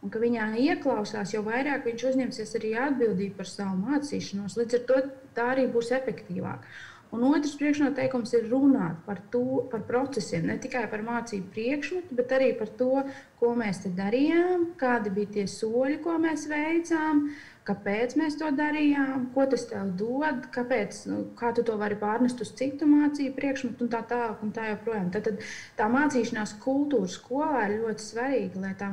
un 0.00 0.12
ka 0.12 0.22
viņā 0.22 0.52
ieklausās, 0.66 1.34
jo 1.34 1.42
vairāk 1.46 1.88
viņš 1.88 2.06
uzņemsies 2.12 2.54
arī 2.60 2.76
atbildību 2.86 3.40
par 3.40 3.50
savu 3.50 3.76
mācīšanos. 3.82 4.56
Līdz 4.60 4.78
ar 4.78 4.86
to 4.92 5.02
tā 5.36 5.50
arī 5.56 5.66
būs 5.72 5.92
efektīvāk. 5.98 6.64
Un 7.10 7.24
otrs 7.26 7.56
priekšnoteikums 7.58 8.32
ir 8.38 8.44
runāt 8.52 9.00
par, 9.02 9.18
to, 9.32 9.64
par 9.72 9.80
procesiem, 9.88 10.44
ne 10.46 10.54
tikai 10.62 10.84
par 10.92 11.02
mācību 11.02 11.48
priekšmetu, 11.56 12.14
bet 12.14 12.30
arī 12.36 12.52
par 12.54 12.70
to, 12.78 13.02
ko 13.40 13.50
mēs 13.58 13.82
darījām, 13.98 14.68
kādi 14.78 15.10
bija 15.16 15.32
tie 15.40 15.46
soļi, 15.50 15.96
ko 16.04 16.14
mēs 16.22 16.46
veicām, 16.52 17.24
uh, 17.24 17.48
kāpēc 17.70 18.16
mēs 18.18 18.36
to 18.40 18.50
darījām, 18.56 19.28
ko 19.34 19.46
tas 19.50 19.64
tev 19.70 19.92
dod, 19.98 20.46
kāpēc, 20.54 21.00
nu, 21.10 21.22
kā 21.38 21.52
tu 21.54 21.64
to 21.66 21.76
vari 21.80 21.98
pārnest 22.00 22.42
uz 22.42 22.52
citu 22.58 22.88
mācību 22.90 23.34
priekšmetu 23.38 23.86
un 23.86 23.92
tā 23.92 24.02
tālāk. 24.10 24.42
Tā, 24.54 24.66
joprojām. 24.72 25.10
tad, 25.14 25.28
tad 25.28 25.42
tā 25.78 25.86
mācīšanās 25.90 26.56
kultūra 26.62 27.10
skolā 27.10 27.66
ir 27.68 27.76
ļoti 27.84 28.06
svarīga, 28.06 28.62
lai 28.64 28.72
tā, 28.78 28.88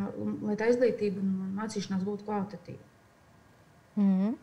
lai 0.46 0.58
tā 0.60 0.70
izglītība 0.74 1.24
un 1.24 1.56
mācīšanās 1.58 2.04
būtu 2.06 2.28
kvalitatīva. 2.28 2.84
Mm 3.98 4.12
-hmm. 4.12 4.36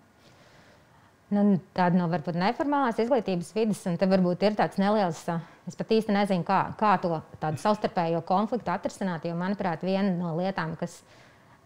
Nu, 1.34 1.58
tāda 1.74 1.96
no 1.96 2.06
varbūt 2.12 2.36
neformālās 2.38 2.98
izglītības 3.00 3.54
vidas, 3.54 3.86
un 3.86 3.96
te 3.96 4.06
varbūt 4.06 4.42
ir 4.42 4.54
tāds 4.54 4.78
neliels, 4.78 5.24
es 5.66 5.76
pat 5.76 5.90
īsti 5.90 6.12
nezinu, 6.12 6.44
kā, 6.44 6.74
kā 6.78 7.00
to 7.00 7.22
tādu 7.40 7.56
savstarpējo 7.62 8.20
konfliktu 8.28 8.70
atrisināt, 8.70 9.24
jo, 9.24 9.34
manuprāt, 9.34 9.82
viena 9.82 10.10
no 10.10 10.36
lietām, 10.36 10.76
kas 10.76 11.02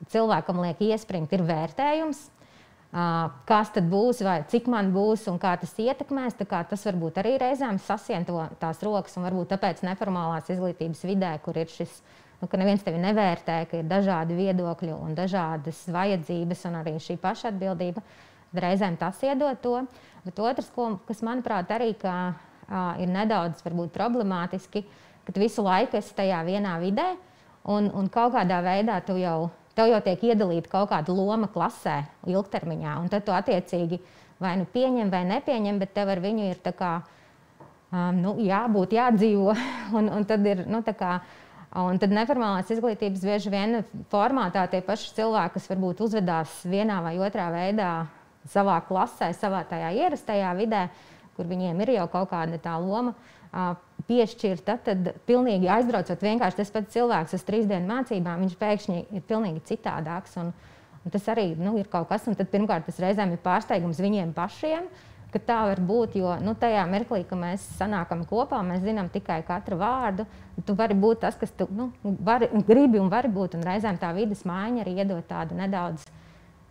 cilvēkam 0.07 0.62
liek 0.62 0.81
iespringt, 0.81 1.33
ir 1.33 1.42
vērtējums 1.42 2.31
kas 2.92 3.72
tad 3.74 3.88
būs, 3.90 4.22
vai 4.24 4.38
cik 4.48 4.68
man 4.72 4.92
būs 4.94 5.27
un 5.29 5.37
kā 5.40 5.53
tas 5.61 5.74
ietekmēs. 5.77 6.38
Tas 6.38 6.87
varbūt 6.88 7.20
arī 7.20 7.37
reizēm 7.40 7.79
sasien 7.79 8.24
to, 8.24 8.40
tās 8.61 8.81
rokas, 8.83 9.16
un 9.18 9.27
varbūt 9.29 9.53
tāpēc 9.53 9.83
neformālās 9.85 10.48
izglītības 10.48 11.05
vidē, 11.05 11.35
kur 11.44 11.59
ir 11.61 11.68
šis, 11.68 12.01
nu, 12.40 12.48
ka 12.48 12.61
neviens 12.61 12.83
tevi 12.85 13.01
nevērtē, 13.03 13.61
ka 13.68 13.83
ir 13.83 13.90
dažādi 13.90 14.38
viedokļi 14.38 14.94
un 14.96 15.14
dažādas 15.18 15.85
vajadzības 15.92 16.64
un 16.70 16.81
arī 16.81 16.96
šī 17.03 17.18
pašatbildība, 17.20 18.03
reizēm 18.57 18.96
tas 18.96 19.20
iedod 19.22 19.61
to. 19.61 19.83
Bet 20.24 20.40
otrs, 20.40 20.72
ko, 20.72 20.94
kas 21.09 21.20
manuprāt 21.24 21.70
arī 21.77 21.92
ka, 22.01 22.14
uh, 22.33 22.96
ir 23.01 23.12
nedaudz 23.12 23.61
varbūt, 23.64 23.92
problemātiski, 23.92 24.87
ka 25.29 25.37
visu 25.37 25.62
laiku 25.64 26.01
esi 26.01 26.16
tajā 26.16 26.40
vienā 26.46 26.79
vidē 26.81 27.12
un, 27.68 27.90
un 27.92 28.09
kaut 28.12 28.33
kādā 28.33 28.62
veidā 28.64 28.96
tu 29.05 29.18
jau 29.20 29.51
tev 29.78 29.92
jau 29.92 30.00
tiek 30.02 30.24
iedalīta 30.32 30.72
kaut 30.72 30.90
kāda 30.90 31.14
loma 31.14 31.48
klasē 31.52 32.00
ilgtermiņā. 32.26 32.98
Un 33.02 33.10
tad 33.12 33.26
tu 33.26 33.34
attiecīgi 33.34 34.00
vai 34.42 34.56
nu 34.58 34.66
pieņem 34.70 35.10
vai 35.12 35.24
nepieņem, 35.28 35.78
bet 35.78 35.94
tev 35.94 36.10
ar 36.14 36.22
viņu 36.22 36.48
ir 36.50 36.72
kā, 36.78 36.94
um, 37.92 38.18
nu, 38.18 38.38
jābūt, 38.42 38.96
jādzīvo. 38.98 39.54
un, 39.98 40.10
un 40.18 40.26
tad 40.28 40.46
ir, 40.46 40.66
nu, 40.66 40.82
kā, 40.82 41.18
Un 41.76 41.98
tad 42.00 42.14
neformālās 42.16 42.70
izglītības 42.72 43.20
bieži 43.28 43.50
vien 43.52 43.82
formātā 44.08 44.62
tie 44.72 44.78
paši 44.80 45.10
cilvēki, 45.18 45.52
kas 45.58 45.66
varbūt 45.68 46.00
uzvedās 46.06 46.54
vienā 46.64 46.96
vai 47.04 47.18
otrā 47.20 47.50
veidā 47.52 47.90
savā 48.48 48.78
klasē, 48.88 49.28
savā 49.36 49.60
tajā 49.68 49.90
ierastajā 49.98 50.54
vidē, 50.56 50.86
kur 51.36 51.44
viņiem 51.50 51.82
ir 51.84 51.92
jau 51.98 52.06
kaut 52.14 52.30
kāda 52.32 52.56
tā 52.64 52.72
loma, 52.80 53.12
uh, 53.12 53.74
piešķirta, 54.06 54.78
tad 54.87 55.12
pilnīgi 55.28 55.68
aizbraucot 55.72 56.22
vienkārši 56.22 56.61
tas 56.61 56.72
pats 56.74 56.94
cilvēks 56.94 57.34
uz 57.34 57.44
trīs 57.46 57.66
dienu 57.68 57.90
mācībām, 57.90 58.44
viņš 58.44 58.56
pēkšņi 58.61 58.98
ir 59.18 59.24
pilnīgi 59.28 59.64
citādāks. 59.72 60.37
Un, 60.40 60.52
un 61.02 61.14
tas 61.14 61.28
arī 61.32 61.50
nu, 61.58 61.74
ir 61.80 61.90
kaut 61.90 62.08
kas, 62.12 62.28
un 62.30 62.38
pirmkārt 62.38 62.87
tas 62.88 63.00
reizēm 63.02 63.34
ir 63.34 63.42
pārsteigums 63.44 64.02
viņiem 64.02 64.34
pašiem. 64.37 64.88
Ka 65.28 65.40
tā 65.44 65.58
var 65.68 65.80
būt, 65.84 66.14
jo 66.16 66.30
nu, 66.40 66.54
tajā 66.56 66.87
mirklī, 66.88 67.20
kad 67.28 67.37
mēs 67.37 67.66
sanākam 67.76 68.22
kopā, 68.30 68.62
mēs 68.64 68.80
zinām 68.80 69.11
tikai 69.12 69.42
katru 69.44 69.76
vārdu. 69.76 70.24
Tu 70.64 70.76
vari 70.78 70.96
būt 70.96 71.20
tas, 71.26 71.37
kas 71.37 71.52
tu 71.52 71.66
nu, 71.68 71.90
vari, 72.24 72.48
gribi 72.64 72.96
un 73.02 73.11
vari 73.12 73.28
būt. 73.28 73.58
Un 73.58 73.66
reizēm 73.66 74.00
tā 74.00 74.14
vidas 74.16 74.46
maiņa 74.48 74.87
arī 74.87 74.94
iedod 75.02 75.26
tādu 75.28 75.58
nedaudz 75.58 76.06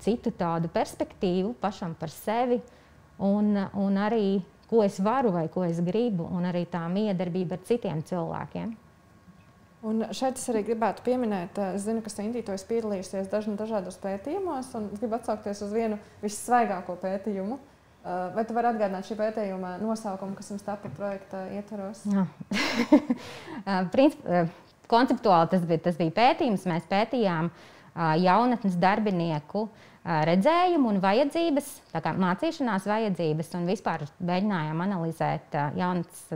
citu 0.02 0.34
tādu 0.34 0.72
perspektīvu 0.74 1.54
pašam 1.62 1.94
par 2.00 2.10
sevi. 2.13 2.58
Un, 3.22 3.54
un 3.78 4.02
arī 4.02 4.40
ko 4.70 4.84
es 4.84 5.00
varu 5.04 5.32
vai 5.36 5.48
ko 5.52 5.64
es 5.68 5.80
gribu, 5.84 6.28
un 6.28 6.48
arī 6.50 6.66
tā 6.70 6.84
miedarbība 6.92 7.58
ar 7.58 7.64
citiem 7.68 8.04
cilvēkiem. 8.08 8.76
Un 9.88 10.02
šeit 10.12 10.40
es 10.40 10.50
arī 10.50 10.64
gribētu 10.68 11.04
pieminēt, 11.06 11.60
es 11.76 11.86
zinu, 11.86 12.02
ka 12.04 12.12
Sintīna 12.12 12.44
to 12.48 12.56
ir 12.58 12.64
piedalījusies 12.72 13.30
dažādos 13.32 14.00
pētījumos, 14.02 14.72
un 14.76 14.90
es 14.92 15.00
gribu 15.00 15.20
atsaukties 15.20 15.62
uz 15.64 15.74
vienu 15.76 16.00
vissvaigāko 16.24 16.98
pētījumu. 17.04 17.60
Vai 18.36 18.44
tu 18.48 18.56
vari 18.56 18.72
atgādināt 18.72 19.08
šī 19.08 19.18
pētījuma 19.20 19.76
nosaukumu, 19.82 20.38
kas 20.38 20.50
jums 20.54 20.64
tapa 20.64 20.90
projekta 20.96 21.44
ietvaros? 21.56 22.06
Princip, 23.94 24.24
konceptuāli 24.92 25.52
tas 25.52 25.66
bija, 25.68 25.84
tas 25.90 26.00
bija 26.00 26.16
pētījums. 26.16 26.66
Mēs 26.72 26.88
pētījām 26.90 27.52
jaunatnes 28.24 28.78
darbinieku 28.80 29.68
redzējumu 30.08 30.93
un 30.93 31.00
vajadzības, 31.04 31.70
kā 31.91 32.13
mācīšanās 32.15 32.88
vajadzības, 32.88 33.54
un 33.60 33.65
vispār 33.67 34.06
mēģinājām 34.24 34.84
analizēt 34.88 35.58
jaunatnes 35.76 36.28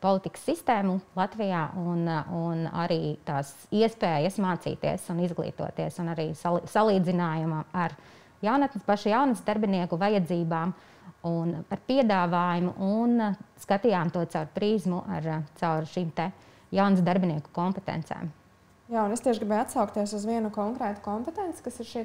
politikas 0.00 0.44
sistēmu 0.48 0.98
Latvijā 1.16 1.66
un, 1.80 2.06
un 2.36 2.64
arī 2.82 3.16
tās 3.26 3.52
iespējas 3.72 4.38
mācīties 4.40 5.08
un 5.12 5.20
izglītoties, 5.26 5.98
un 6.00 6.12
arī 6.14 6.30
salīdzinājumu 6.36 7.64
ar 7.76 7.96
jaunatnes, 8.44 8.86
pašu 8.86 9.12
jaunatnes 9.12 9.44
darbinieku 9.46 10.00
vajadzībām 10.00 10.74
un 11.28 11.54
ar 11.68 11.84
piedāvājumu, 11.88 12.74
un 12.80 13.36
skatījām 13.60 14.12
to 14.14 14.24
caur 14.32 14.48
prizmu, 14.54 15.02
ar, 15.08 15.30
caur 15.60 15.88
šīm 15.88 16.12
jaunas 16.72 17.04
darbinieku 17.04 17.52
kompetencēm. 17.52 18.30
Jā, 18.90 19.04
un 19.06 19.12
es 19.14 19.20
tieši 19.22 19.38
gribēju 19.44 19.62
atsaukties 19.62 20.12
uz 20.18 20.24
vienu 20.26 20.48
konkrētu 20.50 20.98
kompetenci, 21.04 21.62
kas 21.62 21.76
ir 21.78 21.86
šī 21.86 22.00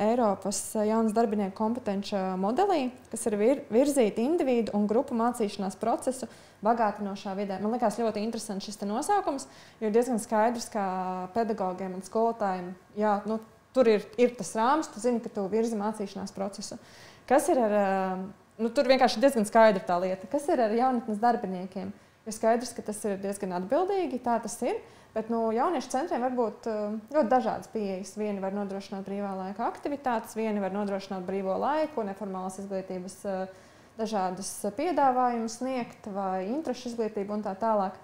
Eiropas 0.00 0.60
jaunas 0.72 1.12
darbinieku 1.12 1.52
kompetenci 1.58 2.16
modelī, 2.40 2.86
kas 3.12 3.26
ir 3.28 3.36
vir, 3.36 3.60
virzīta 3.68 4.24
individu 4.24 4.72
un 4.78 4.86
grupu 4.88 5.12
mācīšanās 5.18 5.76
procesu 5.76 6.24
bagātinošā 6.64 7.34
vidē. 7.36 7.58
Man 7.60 7.76
liekas 7.76 8.00
ļoti 8.00 8.24
interesants 8.24 8.64
šis 8.64 8.80
nosaukums, 8.88 9.44
jo 9.84 9.90
diezgan 9.92 10.22
skaidrs, 10.22 10.70
ka 10.72 10.86
pedagogiem 11.36 11.98
un 11.98 12.06
skolotājiem 12.08 12.72
jā, 12.96 13.18
nu, 13.28 13.36
tur 13.76 13.92
ir, 13.92 14.08
ir 14.16 14.32
tas 14.38 14.54
rāmis, 14.56 14.88
tu 14.88 15.04
zini, 15.04 15.20
ka 15.20 15.28
tu 15.28 15.44
virzi 15.52 15.76
mācīšanās 15.76 16.32
procesu. 16.32 16.80
Kas 17.28 17.52
ir 17.52 17.60
ar, 17.60 17.76
nu, 18.56 18.72
tur 18.72 18.88
vienkārši 18.88 19.20
diezgan 19.20 19.44
skaidra 19.44 19.84
tā 19.84 20.00
lieta, 20.00 20.32
kas 20.32 20.48
ir 20.48 20.64
ar 20.70 20.72
jaunatnes 20.72 21.20
darbiniekiem. 21.20 21.92
Ir 22.24 22.32
skaidrs, 22.32 22.72
ka 22.72 22.80
tas 22.80 23.04
ir 23.04 23.20
diezgan 23.20 23.52
atbildīgi, 23.60 24.24
tā 24.24 24.40
tas 24.40 24.56
ir. 24.64 24.80
Bet 25.14 25.28
no 25.30 25.44
nu, 25.44 25.50
jauniešu 25.54 25.92
centriem 25.92 26.24
var 26.26 26.32
būt 26.34 26.66
ļoti 27.14 27.30
dažādas 27.30 27.70
pieejas. 27.70 28.16
Vieni 28.18 28.42
var 28.42 28.54
nodrošināt 28.56 29.06
brīvā 29.06 29.30
laika 29.38 29.68
aktivitātes, 29.68 30.34
vieni 30.34 30.62
var 30.62 30.74
nodrošināt 30.74 31.22
brīvo 31.26 31.54
laiku, 31.62 32.02
neformālas 32.02 32.58
izglītības 32.64 33.20
dažādus 33.94 34.50
piedāvājumus 34.74 35.60
sniegt, 35.60 36.10
vai 36.10 36.48
interešu 36.48 36.90
izglītību 36.90 37.36
un 37.36 37.46
tā 37.46 37.54
tālāk. 37.60 38.00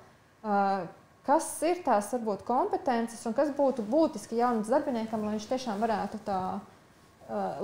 Kas 1.27 1.51
ir 1.66 1.83
tās 1.85 2.12
varbūt 2.14 2.46
kompetences 2.46 3.27
un 3.27 3.35
kas 3.37 3.51
būtu 3.59 3.83
būtiski 3.90 4.38
jaunam 4.38 4.62
darbiniekam, 4.66 5.27
lai 5.27 5.35
viņš 5.35 5.51
tiešām 5.51 5.83
varētu 5.83 6.23
tā 6.31 6.40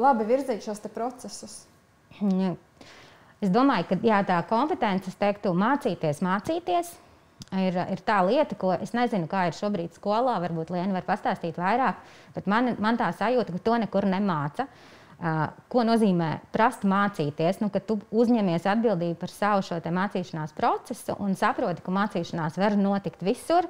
labi 0.02 0.26
virzīt 0.26 0.66
šos 0.66 0.82
procesus? 0.90 1.62
Ja. 2.18 2.56
Es 3.44 3.50
domāju, 3.52 3.90
ka 3.90 3.96
jā, 4.02 4.20
tā 4.26 4.37
kompetence, 4.48 5.12
teiktu, 5.20 5.52
mācīties, 5.54 6.22
mācīties, 6.24 6.94
ir, 7.54 7.78
ir 7.92 8.02
tā 8.06 8.18
lieta, 8.26 8.56
ko 8.59 8.72
es 8.74 8.92
nezinu, 8.96 9.28
kā 9.30 9.46
ir 9.48 9.56
šobrīd 9.56 9.96
skolā. 9.96 10.38
Varbūt 10.42 10.72
Liena 10.74 10.96
var 10.96 11.06
pastāstīt 11.06 11.59
vairāk, 11.61 12.02
bet 12.35 12.50
man, 12.50 12.74
man 12.82 12.98
tā 12.98 13.12
sajūta, 13.14 13.54
ka 13.54 13.64
to 13.64 13.80
nekur 13.87 14.09
nemāca. 14.11 14.66
Uh, 15.16 15.46
ko 15.72 15.80
nozīmē 15.87 16.42
prast 16.52 16.82
mācīties? 16.85 17.62
Nu, 17.62 17.70
kad 17.72 17.87
tu 17.88 17.96
uzņemies 18.12 18.66
atbildību 18.68 19.16
par 19.22 19.32
savu 19.32 19.62
šo 19.64 19.78
mācīšanās 19.80 20.52
procesu 20.56 21.16
un 21.24 21.32
saproti, 21.38 21.80
ka 21.80 21.94
mācīšanās 21.94 22.59
var 22.61 22.76
notikt 22.76 23.24
visur, 23.24 23.64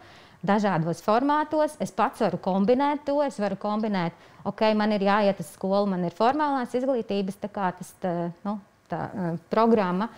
dažādos 0.46 1.04
formātos. 1.04 1.76
Es 1.78 1.94
pats 1.94 2.24
varu 2.24 2.40
kombinēt 2.42 3.04
to. 3.06 3.20
Es 3.22 3.38
varu 3.38 3.58
kombinēt, 3.62 4.16
ok, 4.42 4.72
man 4.74 4.96
ir 4.96 5.06
jāiet 5.06 5.38
uz 5.42 5.52
skolu, 5.54 5.86
man 5.92 6.02
ir 6.08 6.16
formālās 6.18 6.74
izglītības 6.74 7.38
tā 7.44 7.52
tas, 7.54 7.94
tā, 8.02 8.16
nu, 8.42 8.58
tā, 8.90 9.04
uh, 9.06 9.36
programma, 9.52 10.10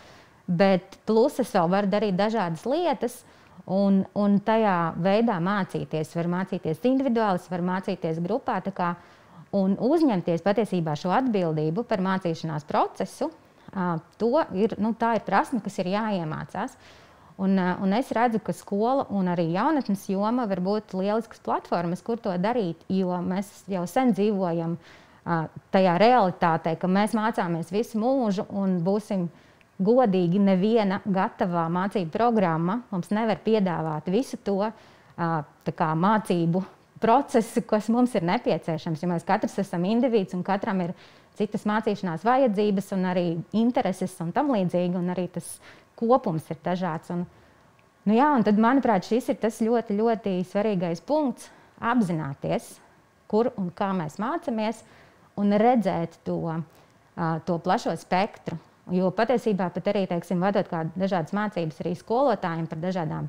bet 0.48 0.96
plus 1.04 1.42
es 1.44 1.52
vēl 1.52 1.68
varu 1.76 1.92
darīt 1.92 2.16
dažādas 2.16 2.64
lietas. 2.64 3.20
Uh, 3.20 3.34
Un, 3.68 4.00
un 4.16 4.38
tajā 4.40 4.76
veidā 5.04 5.36
mācīties, 5.44 6.14
var 6.16 6.28
mācīties 6.32 6.80
individuāli, 6.88 7.50
var 7.52 7.64
mācīties 7.68 8.20
grupā 8.24 8.62
kā, 8.72 8.94
un 9.56 9.74
uzņemties 9.76 10.44
patiesībā 10.44 10.94
šo 10.96 11.12
atbildību 11.12 11.84
par 11.88 12.00
mācīšanās 12.04 12.64
procesu. 12.68 13.28
Ir, 14.56 14.74
nu, 14.80 14.94
tā 14.96 15.18
ir 15.18 15.26
prasme, 15.26 15.60
kas 15.60 15.76
ir 15.82 15.92
jāiemācās. 15.92 16.78
Un, 17.38 17.58
un 17.58 17.92
es 17.94 18.08
redzu, 18.16 18.40
ka 18.42 18.54
skola 18.56 19.04
un 19.14 19.28
arī 19.30 19.50
jaunatnes 19.52 20.08
joma 20.10 20.48
var 20.50 20.62
būt 20.64 20.96
lielisks 20.98 21.44
platformas, 21.44 22.00
kur 22.02 22.18
to 22.18 22.32
darīt, 22.40 22.80
jo 22.90 23.20
mēs 23.22 23.52
jau 23.70 23.84
sen 23.86 24.10
dzīvojam 24.16 24.78
tajā 25.70 25.98
realitātē, 26.00 26.72
ka 26.80 26.88
mēs 26.90 27.14
mācāmies 27.14 27.70
visu 27.70 28.00
mūžu 28.00 28.48
un 28.48 28.80
būsim 28.82 29.28
godīgi 29.78 30.40
neviena 30.42 31.00
gatavā 31.06 31.68
mācību 31.70 32.10
programma 32.14 32.80
mums 32.90 33.12
nevar 33.14 33.38
piedāvāt 33.44 34.10
visu 34.10 34.38
to 34.42 34.58
kā, 35.16 35.92
mācību 35.94 36.62
procesu, 37.02 37.62
kas 37.66 37.88
mums 37.94 38.14
ir 38.18 38.26
nepieciešams. 38.26 39.02
Jo 39.02 39.10
mēs 39.12 39.26
katrs 39.26 39.58
esam 39.62 39.86
individs 39.86 40.34
un 40.34 40.42
katram 40.46 40.82
ir 40.82 40.94
citas 41.38 41.66
mācīšanās 41.68 42.26
vajadzības, 42.26 42.92
un 42.96 43.10
arī 43.12 43.26
intereses 43.54 44.16
un 44.24 44.32
tam 44.34 44.50
līdzīgi, 44.54 44.98
un 44.98 45.14
arī 45.14 45.28
tas 45.36 45.56
kopums 45.98 46.48
ir 46.50 46.58
dažāds. 46.64 47.12
Un, 47.14 47.22
nu 48.08 48.18
jā, 48.18 48.32
un 48.34 48.46
tad, 48.46 48.58
manuprāt, 48.62 49.06
šis 49.06 49.30
ir 49.30 49.38
tas 49.42 49.60
ļoti, 49.62 49.98
ļoti 49.98 50.34
svarīgais 50.50 51.04
punkts- 51.06 51.50
apzināties, 51.92 52.78
kur 53.30 53.52
un 53.56 53.70
kā 53.70 53.92
mēs 53.94 54.18
mācāmies, 54.18 54.82
un 55.38 55.54
redzēt 55.54 56.18
to, 56.26 56.58
to 57.46 57.58
plašo 57.62 57.94
spektru 57.94 58.58
Jo 58.94 59.10
patiesībā 59.12 59.68
pat 59.74 59.88
arī 59.92 60.06
teiksim, 60.08 60.40
vadot 60.40 60.68
dažādas 60.96 61.34
mācības 61.36 61.80
arī 61.82 61.94
skolotājiem 61.98 62.68
par 62.70 62.80
dažādām 62.80 63.28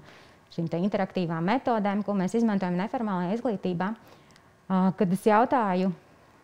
šīm 0.55 0.69
interaktīvām 0.79 1.45
metodēm, 1.45 2.03
ko 2.03 2.15
mēs 2.17 2.37
izmantojam 2.39 2.77
neformālajā 2.79 3.35
izglītībā, 3.37 3.89
kad 4.69 5.13
es 5.13 5.25
jautāju, 5.27 5.91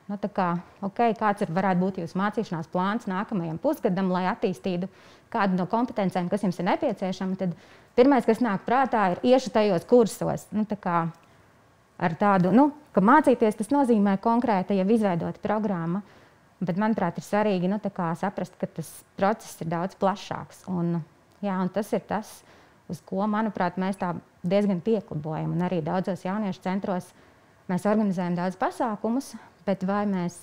nu, 0.10 0.18
kā, 0.36 0.50
okay, 0.86 1.16
kāds 1.18 1.46
ir, 1.46 1.54
varētu 1.56 1.82
būt 1.82 2.00
jūsu 2.04 2.20
mācīšanās 2.20 2.70
plāns 2.74 3.08
nākamajam 3.10 3.58
pusgadam, 3.62 4.12
lai 4.14 4.26
attīstītu 4.30 4.90
kādu 5.34 5.58
no 5.60 5.66
kompetencijām, 5.70 6.30
kas 6.30 6.46
jums 6.46 6.60
ir 6.62 6.70
nepieciešama, 6.70 7.38
tad 7.40 7.56
pirmais, 7.98 8.28
kas 8.28 8.44
nāk 8.44 8.66
prātā, 8.68 9.08
ir 9.16 9.24
iešu 9.34 9.54
tajos 9.56 9.88
kursos. 9.90 10.46
Nu, 10.56 10.68
kā, 10.68 11.08
ar 11.98 12.20
tādu, 12.20 12.54
nu, 12.56 12.70
ka 12.96 13.04
mācīties 13.04 13.58
tas 13.62 13.74
nozīmē 13.74 14.18
konkrēti 14.24 14.78
jau 14.80 14.88
izveidot 14.96 15.42
programmu. 15.44 16.04
Bet, 16.64 16.78
manuprāt, 16.80 17.18
ir 17.20 17.26
svarīgi 17.26 17.68
nu, 17.68 17.80
saprast, 18.20 18.56
ka 18.60 18.68
tas 18.68 18.90
process 19.18 19.60
ir 19.62 19.68
daudz 19.68 19.98
plašāks. 20.00 20.64
Un, 20.72 21.02
jā, 21.44 21.56
un 21.60 21.70
tas 21.70 21.92
ir 21.94 22.06
tas, 22.08 22.30
uz 22.88 23.02
ko, 23.04 23.26
manuprāt, 23.28 23.76
mēs 23.82 24.00
diezgan 24.46 24.80
pieklibojam. 24.82 25.52
Un 25.52 25.66
arī 25.68 25.82
daudzos 25.84 26.24
jauniešu 26.24 26.64
centros 26.64 27.12
mēs 27.68 27.86
organizējam 27.90 28.38
daudz 28.38 28.56
pasākumus, 28.62 29.34
bet 29.66 29.84
vai 29.84 30.06
mēs 30.08 30.38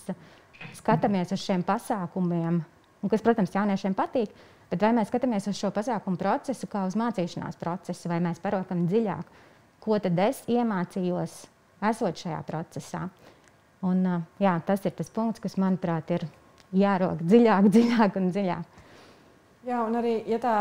skatāmies 0.77 1.33
uz 1.33 1.43
šiem 1.43 1.65
pasākumiem, 1.67 2.61
un 3.03 3.11
kas, 3.11 3.25
protams, 3.25 3.55
jauniešiem 3.55 3.97
patīk, 3.99 4.35
bet 4.71 4.83
vai 4.83 4.93
mēs 4.97 5.11
skatāmies 5.11 5.49
uz 5.51 5.59
šo 5.59 5.73
pasākumu 5.75 6.21
procesu 6.21 6.69
kā 6.71 6.85
uz 6.89 6.97
mācīšanās 6.99 7.59
procesu, 7.61 8.11
vai 8.13 8.21
mēs 8.25 8.43
parokam 8.43 8.87
dziļāk, 8.91 9.33
ko 9.83 9.99
tad 10.03 10.19
es 10.23 10.43
iemācījos, 10.51 11.39
esot 11.89 12.21
šajā 12.27 12.43
procesā. 12.47 13.07
Un, 13.83 14.05
jā, 14.39 14.55
tas 14.67 14.85
ir 14.87 14.95
tas 14.95 15.11
punkts, 15.11 15.43
kas, 15.43 15.59
manuprāt, 15.59 16.13
ir 16.15 16.29
jārok 16.77 17.25
dziļāk, 17.27 17.69
dziļāk 17.75 18.21
un 18.21 18.31
dziļāk. 18.35 18.79
Jā, 19.63 19.79
un 19.87 19.95
arī, 19.95 20.17
ja 20.27 20.41
tā 20.43 20.53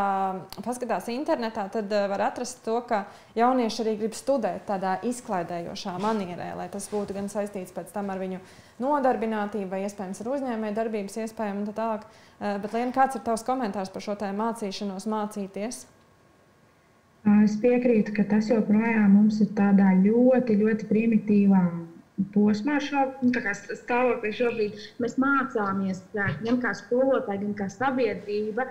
paskatās 0.61 1.07
internetā, 1.09 1.63
tad 1.73 1.89
var 1.89 2.21
atrast 2.27 2.59
to, 2.61 2.75
ka 2.85 3.07
jaunieši 3.33 3.79
arī 3.81 3.95
grib 3.97 4.13
studēt 4.13 4.67
tādā 4.67 4.99
izklaidējošā 5.09 5.95
manierē, 6.03 6.51
lai 6.59 6.67
tas 6.69 6.85
būtu 6.91 7.15
gan 7.17 7.29
saistīts 7.31 7.73
pēc 7.73 7.89
tam 7.95 8.11
ar 8.13 8.21
viņu 8.21 8.37
nodarbinātību, 8.83 9.71
vai 9.71 9.81
iespējams 9.87 10.21
ar 10.21 10.29
uzņēmēju 10.35 10.77
darbības 10.77 11.17
iespējām 11.23 11.63
un 11.63 11.71
tā 11.71 11.73
tālāk. 11.79 12.05
Bet, 12.41 12.69
Liena, 12.75 12.93
kāds 12.93 13.17
ir 13.17 13.25
tavs 13.25 13.45
komentārs 13.47 13.89
par 13.89 14.05
šo 14.05 14.17
mācīšanos, 14.37 15.09
mācīties? 15.09 15.81
Es 17.41 17.57
piekrītu, 17.61 18.13
ka 18.17 18.27
tas 18.29 18.53
joprojām 18.53 19.17
mums 19.17 19.41
ir 19.41 19.49
tādā 19.57 19.95
ļoti, 19.97 20.61
ļoti 20.61 20.87
primitīvā 20.93 21.65
posmā, 22.33 22.77
šo, 22.83 23.05
nu, 23.23 23.31
stāvoklī 23.79 24.31
šobrīd 24.35 24.79
mēs 25.03 25.17
mācāmies 25.21 26.03
gan 26.15 26.59
kā 26.61 26.73
skolotāji, 26.77 27.43
gan 27.45 27.55
kā 27.63 27.69
sabiedrība 27.71 28.67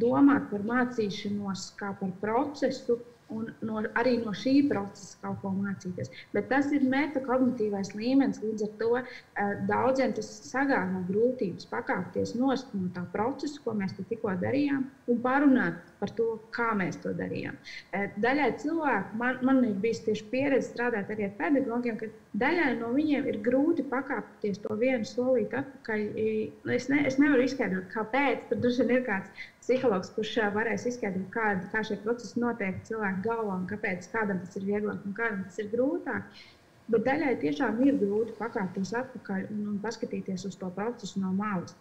domāt 0.00 0.50
par 0.50 0.66
mācīšanos 0.72 1.70
kā 1.80 1.92
par 2.00 2.12
procesu, 2.22 2.98
un 3.34 3.50
no, 3.66 3.82
arī 4.00 4.16
no 4.24 4.34
šī 4.36 4.54
procesa 4.70 5.18
kaut 5.24 5.40
ko 5.42 5.52
mācīties. 5.54 6.10
Bet 6.34 6.48
tas 6.52 6.70
ir 6.76 6.86
metakognitīvais 6.90 7.92
līmenis. 7.96 8.40
Līdz 8.44 8.66
ar 8.66 8.72
to 8.80 8.90
uh, 8.98 9.52
daudziem 9.70 10.14
tas 10.16 10.30
sagādā 10.48 11.04
grūtības 11.10 11.68
pakāpties 11.70 12.34
no 12.38 12.54
tā 12.94 13.04
procesa, 13.14 13.60
ko 13.64 13.74
mēs 13.78 13.96
tikko 14.00 14.34
darījām, 14.42 14.86
un 15.10 15.20
parunāt 15.24 15.78
par 16.00 16.12
to, 16.16 16.28
kā 16.56 16.70
mēs 16.78 16.98
to 17.04 17.12
darījām. 17.16 17.58
Uh, 17.94 18.08
daļai 18.24 18.50
cilvēku, 18.62 19.20
man, 19.20 19.40
man 19.46 19.62
ir 19.68 19.76
bijusi 19.82 20.08
tieši 20.08 20.28
pieredze 20.32 20.70
strādāt 20.70 21.12
arī 21.12 21.28
ar 21.28 21.36
pedagogiem, 21.38 21.98
ka 22.00 22.10
daļai 22.40 22.72
no 22.80 22.92
viņiem 22.94 23.26
ir 23.30 23.40
grūti 23.44 23.84
pakāpties 23.90 24.60
to 24.64 24.76
vienu 24.80 25.06
solīti 25.08 25.58
atpakaļ. 25.60 26.04
Es, 26.76 26.88
ne, 26.92 27.02
es 27.08 27.18
nevaru 27.22 27.46
izskaidrot, 27.46 27.88
kāpēc. 27.94 28.46
Tur 28.50 28.62
droši 28.62 28.86
vien 28.86 29.00
ir 29.00 29.06
kāds 29.06 29.48
psihologs, 29.70 30.10
kurš 30.16 30.36
varēs 30.54 30.86
izskaidrot, 30.90 31.28
kā, 31.34 31.50
kā 31.70 31.82
šie 31.86 32.00
procesi 32.02 32.40
notiek 32.42 32.80
cilvēku 32.88 33.22
galvā 33.28 33.58
un 33.60 33.68
kāpēc 33.70 34.08
kādam 34.10 34.40
tas 34.42 34.58
ir 34.58 34.66
vieglāk 34.66 35.04
un 35.06 35.14
kādam 35.14 35.44
tas 35.46 35.60
ir 35.62 35.68
grūtāk. 35.70 36.40
Bet 36.90 37.04
daļai 37.06 37.36
tiešām 37.38 37.78
ir 37.86 38.00
grūti 38.00 38.34
pakāpties 38.40 38.90
atpakaļ 38.98 39.44
un, 39.52 39.60
un 39.74 39.76
paskatīties 39.84 40.48
uz 40.48 40.56
to 40.58 40.72
procesu 40.74 41.22
no 41.22 41.30
malas. 41.36 41.76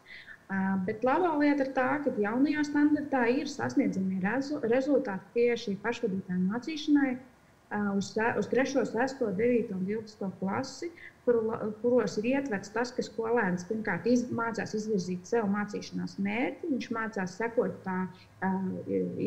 Uh, 0.49 0.75
bet 0.85 1.01
labā 1.05 1.31
lieta 1.41 1.65
ir 1.65 1.71
tā, 1.73 1.87
ka 2.05 2.13
jaunajā 2.17 2.67
standartā 2.67 3.23
ir 3.33 3.49
sasniedzami 3.49 4.21
rezu, 4.21 4.61
rezultāti 4.69 5.33
tieši 5.35 5.75
pašvadītāju 5.81 6.45
mācīšanai 6.45 7.11
uh, 7.15 7.91
uz, 7.97 8.13
uz 8.13 8.49
3, 8.53 8.85
6, 8.93 9.25
9 9.41 9.73
un 9.75 9.83
12 9.89 10.31
klasi, 10.41 10.89
kur, 11.29 11.73
kuros 11.81 12.17
ir 12.21 12.29
ietverts 12.33 12.73
tas, 12.73 12.91
ka 12.95 13.05
skolēns 13.05 13.67
pirmkārt 13.69 14.07
iz, 14.09 14.25
mācās 14.33 14.73
izvirzīt 14.77 15.29
sev 15.29 15.49
mācīšanās 15.53 16.17
mērķi, 16.25 16.71
viņš 16.73 16.89
mācās 16.95 17.35
sekot 17.41 17.75
tā 17.85 17.99
uh, 18.05 18.71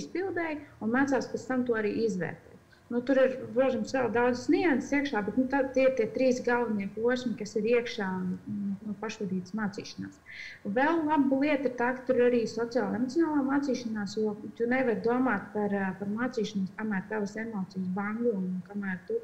izpildēji 0.00 0.60
un 0.82 0.96
mācās 0.96 1.30
pēc 1.32 1.46
tam 1.50 1.66
to 1.68 1.78
arī 1.78 1.94
izvērtēt. 2.06 2.51
Nu, 2.92 3.00
tur 3.08 3.16
ir, 3.16 3.34
protams, 3.54 3.94
vēl 3.96 4.10
daudz 4.12 4.42
nianses 4.52 4.90
iekšā, 4.92 5.22
bet 5.24 5.36
nu, 5.40 5.46
tie 5.48 5.86
ir 5.86 5.94
tie 5.96 6.06
trīs 6.12 6.42
galvenie 6.44 6.90
posmi, 6.92 7.30
kas 7.38 7.54
ir 7.56 7.68
iekšā 7.70 8.08
no 8.12 8.96
pašvadītas 9.00 9.54
mācīšanās. 9.56 10.18
Vēl 10.76 11.00
laba 11.06 11.38
lieta 11.40 11.70
ir 11.70 11.76
tā, 11.78 11.88
ka 11.96 12.04
tur 12.08 12.20
ir 12.20 12.26
arī 12.26 12.42
sociāla 12.50 12.98
emocionālā 12.98 13.46
mācīšanās, 13.46 14.16
jo 14.20 14.34
tu 14.58 14.68
nevari 14.68 15.00
domāt 15.06 15.46
par, 15.54 15.76
par 16.00 16.10
mācīšanos, 16.18 16.74
kamēr 16.76 17.06
tavas 17.08 17.32
emocijas 17.40 17.86
bangļo 17.96 18.34
un 18.42 18.60
kamēr 18.66 19.00
tu 19.08 19.16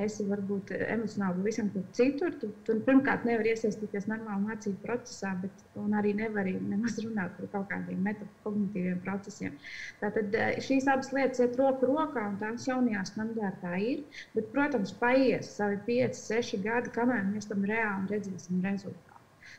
esi 0.00 0.26
varbūt 0.30 0.72
emocionāli 0.78 1.44
visam 1.50 1.68
kur 1.76 1.84
citur. 2.00 2.32
Tu, 2.40 2.48
tu 2.64 2.78
pirmkārt 2.88 3.28
nevari 3.28 3.52
iesaistīties 3.52 4.08
normāli 4.08 4.48
mācību 4.48 4.80
procesā, 4.86 5.34
bet 5.44 5.68
arī 6.00 6.14
nevari 6.16 6.56
nemaz 6.64 6.96
runāt 7.04 7.36
par 7.36 7.52
kaut 7.58 7.68
kādiem 7.74 8.00
metodoloģiskiem 8.08 9.04
procesiem. 9.04 9.60
Tātad 10.00 10.40
šīs 10.64 10.88
abas 10.88 11.12
lietas 11.12 11.44
iet 11.44 11.60
roku 11.60 11.92
rokā 11.92 12.24
un 12.32 12.40
tās 12.40 12.64
jaunajā 12.70 13.01
standartā 13.08 13.76
ir. 13.82 14.04
Bet, 14.36 14.50
protams, 14.54 14.94
paies 15.02 15.54
savi 15.56 15.80
5, 15.88 16.20
6 16.32 16.62
gadi, 16.66 16.92
kamēr 16.98 17.24
mēs 17.30 17.50
tam 17.50 17.66
reāli 17.68 18.14
redzēsim 18.14 18.62
rezultātu. 18.64 19.12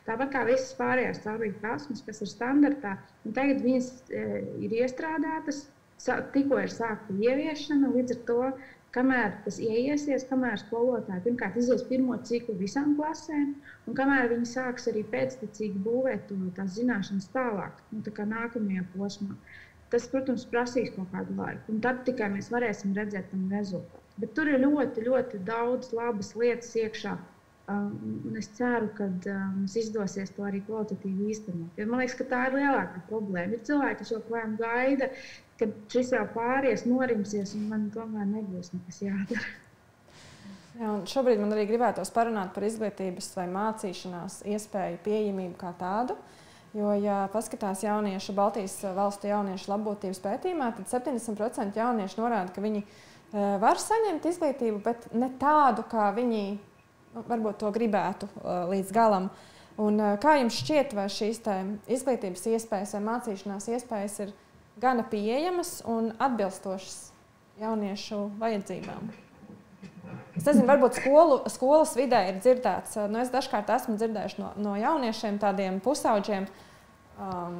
Tāpat 0.04 0.32
kā 0.34 0.44
visas 0.48 0.72
pārējās 0.78 1.22
caurvīdu 1.24 1.60
prasmes, 1.62 2.02
kas 2.06 2.22
ir 2.24 2.30
standartā, 2.30 2.96
tagad 3.36 3.62
viņas 3.64 3.90
e, 4.10 4.24
ir 4.66 4.76
iestrādātas, 4.82 5.64
tikko 6.34 6.60
ir 6.60 6.72
sākta 6.72 7.16
ieviešana. 7.16 7.92
Līdz 7.94 8.16
ar 8.16 8.22
to, 8.28 8.38
kamēr 8.94 9.32
tas 9.46 9.58
ieiesies, 9.62 10.26
kamēr 10.28 10.58
skolotāji 10.60 11.24
pirmkārt 11.26 11.56
izies 11.60 11.84
pirmo 11.88 12.16
ciklu 12.28 12.54
visām 12.60 12.94
klasēm, 12.98 13.54
un 13.88 13.98
kamēr 13.98 14.28
viņi 14.32 14.50
sāks 14.52 14.90
arī 14.92 15.02
pēctecīgi 15.14 15.82
būvēt 15.86 16.28
to, 16.30 16.38
tās 16.58 16.76
zināšanas 16.78 17.30
tālāk, 17.34 17.80
nu, 17.92 18.04
tā 18.06 18.28
nākamajā 18.34 18.86
posmā. 18.94 19.38
Tas, 19.94 20.08
protams, 20.10 20.42
prasīs 20.50 20.88
kaut 20.90 21.12
kādu 21.12 21.36
laiku, 21.38 21.70
un 21.70 21.76
tad 21.82 22.00
tikai 22.06 22.26
mēs 22.32 22.48
varēsim 22.50 22.96
redzēt 22.96 23.28
tam 23.30 23.44
rezultātu. 23.52 24.00
Bet 24.18 24.32
tur 24.34 24.48
ir 24.50 24.58
ļoti, 24.64 25.04
ļoti 25.06 25.38
daudz 25.46 25.92
labas 25.94 26.32
lietas 26.40 26.72
iekšā. 26.80 27.12
Um, 27.70 28.34
es 28.40 28.48
ceru, 28.58 28.88
ka 28.98 29.06
um, 29.06 29.52
mums 29.60 29.76
izdosies 29.78 30.34
to 30.34 30.42
arī 30.48 30.64
kvalitatīvi 30.66 31.30
īstenot. 31.30 31.78
Jo 31.78 31.86
man 31.92 32.02
liekas, 32.02 32.18
ka 32.18 32.26
tā 32.32 32.42
ir 32.48 32.58
lielākā 32.58 33.04
problēma. 33.06 33.54
Ir 33.54 33.62
cilvēki, 33.70 34.00
kas 34.02 34.12
joprojām 34.16 34.58
gaida, 34.58 35.12
kad 35.62 35.78
šis 35.94 36.12
jau 36.16 36.26
pāries, 36.34 36.84
norimsies, 36.90 37.54
un 37.54 37.70
man 37.70 37.86
tomēr 37.94 38.26
nebūs 38.34 38.74
nekas 38.74 39.00
jādara. 39.06 39.46
Jā, 40.74 40.92
šobrīd 41.14 41.38
man 41.38 41.54
arī 41.54 41.68
gribētos 41.70 42.10
parunāt 42.12 42.50
par 42.56 42.66
izglītības 42.66 43.30
vai 43.38 43.46
mācīšanās 43.54 44.42
iespēju 44.56 45.04
pieejamību 45.06 45.60
kā 45.62 45.70
tādu. 45.78 46.18
Uh, 46.18 46.33
Jo, 46.74 46.90
ja 46.98 47.28
paskatās 47.30 47.84
jauniešu, 47.84 48.34
Baltijas 48.34 48.80
valstu 48.96 49.28
jauniešu 49.30 49.70
labbūtības 49.70 50.18
pētījumā, 50.24 50.72
tad 50.74 50.90
70% 50.90 51.78
jauniešu 51.78 52.18
norāda, 52.18 52.50
ka 52.50 52.64
viņi 52.64 52.82
e, 52.82 52.86
var 53.62 53.78
saņemt 53.78 54.26
izglītību, 54.26 54.80
bet 54.82 55.06
ne 55.14 55.30
tādu, 55.38 55.84
kā 55.86 56.08
viņi 56.16 56.42
nu, 57.14 57.22
varbūt 57.30 57.62
to 57.62 57.70
gribētu 57.74 58.26
e, 58.26 58.56
līdz 58.74 58.90
galam. 58.96 59.30
Un, 59.78 59.98
kā 60.22 60.36
jums 60.38 60.58
šķiet, 60.62 60.94
vai 60.94 61.08
šīs 61.10 61.40
izglītības 61.90 62.46
iespējas 62.52 62.94
vai 62.94 63.02
mācīšanās 63.08 63.70
iespējas 63.74 64.20
ir 64.26 64.34
gana 64.82 65.06
pieejamas 65.10 65.80
un 65.90 66.12
atbilstošas 66.22 66.98
jauniešu 67.62 68.26
vajadzībām? 68.42 69.23
Es 70.36 70.46
nezinu, 70.46 70.66
varbūt 70.68 70.98
skolu, 70.98 71.38
skolas 71.52 71.94
vidē 71.98 72.20
ir 72.30 72.38
dzirdēts, 72.42 72.98
nu, 73.10 73.20
es 73.22 73.32
dažkārt 73.32 73.70
esmu 73.76 73.96
dzirdējis 74.00 74.36
no, 74.40 74.52
no 74.60 74.74
jauniešiem, 74.78 75.38
tādiem 75.42 75.80
pusauģiem, 75.84 76.48
um, 77.22 77.58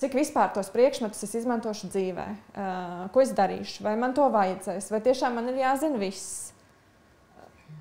cik 0.00 0.16
vispār 0.18 0.52
tos 0.54 0.70
priekšmetus 0.74 1.24
es 1.26 1.34
izmantošu 1.42 1.90
dzīvē, 1.92 2.28
uh, 2.30 3.02
ko 3.14 3.24
es 3.24 3.34
darīšu, 3.36 3.84
vai 3.86 3.96
man 4.00 4.16
to 4.16 4.28
vajadzēs, 4.32 4.90
vai 4.92 5.02
tiešām 5.04 5.36
man 5.38 5.52
ir 5.52 5.60
jāzina 5.62 6.00
viss. 6.00 6.50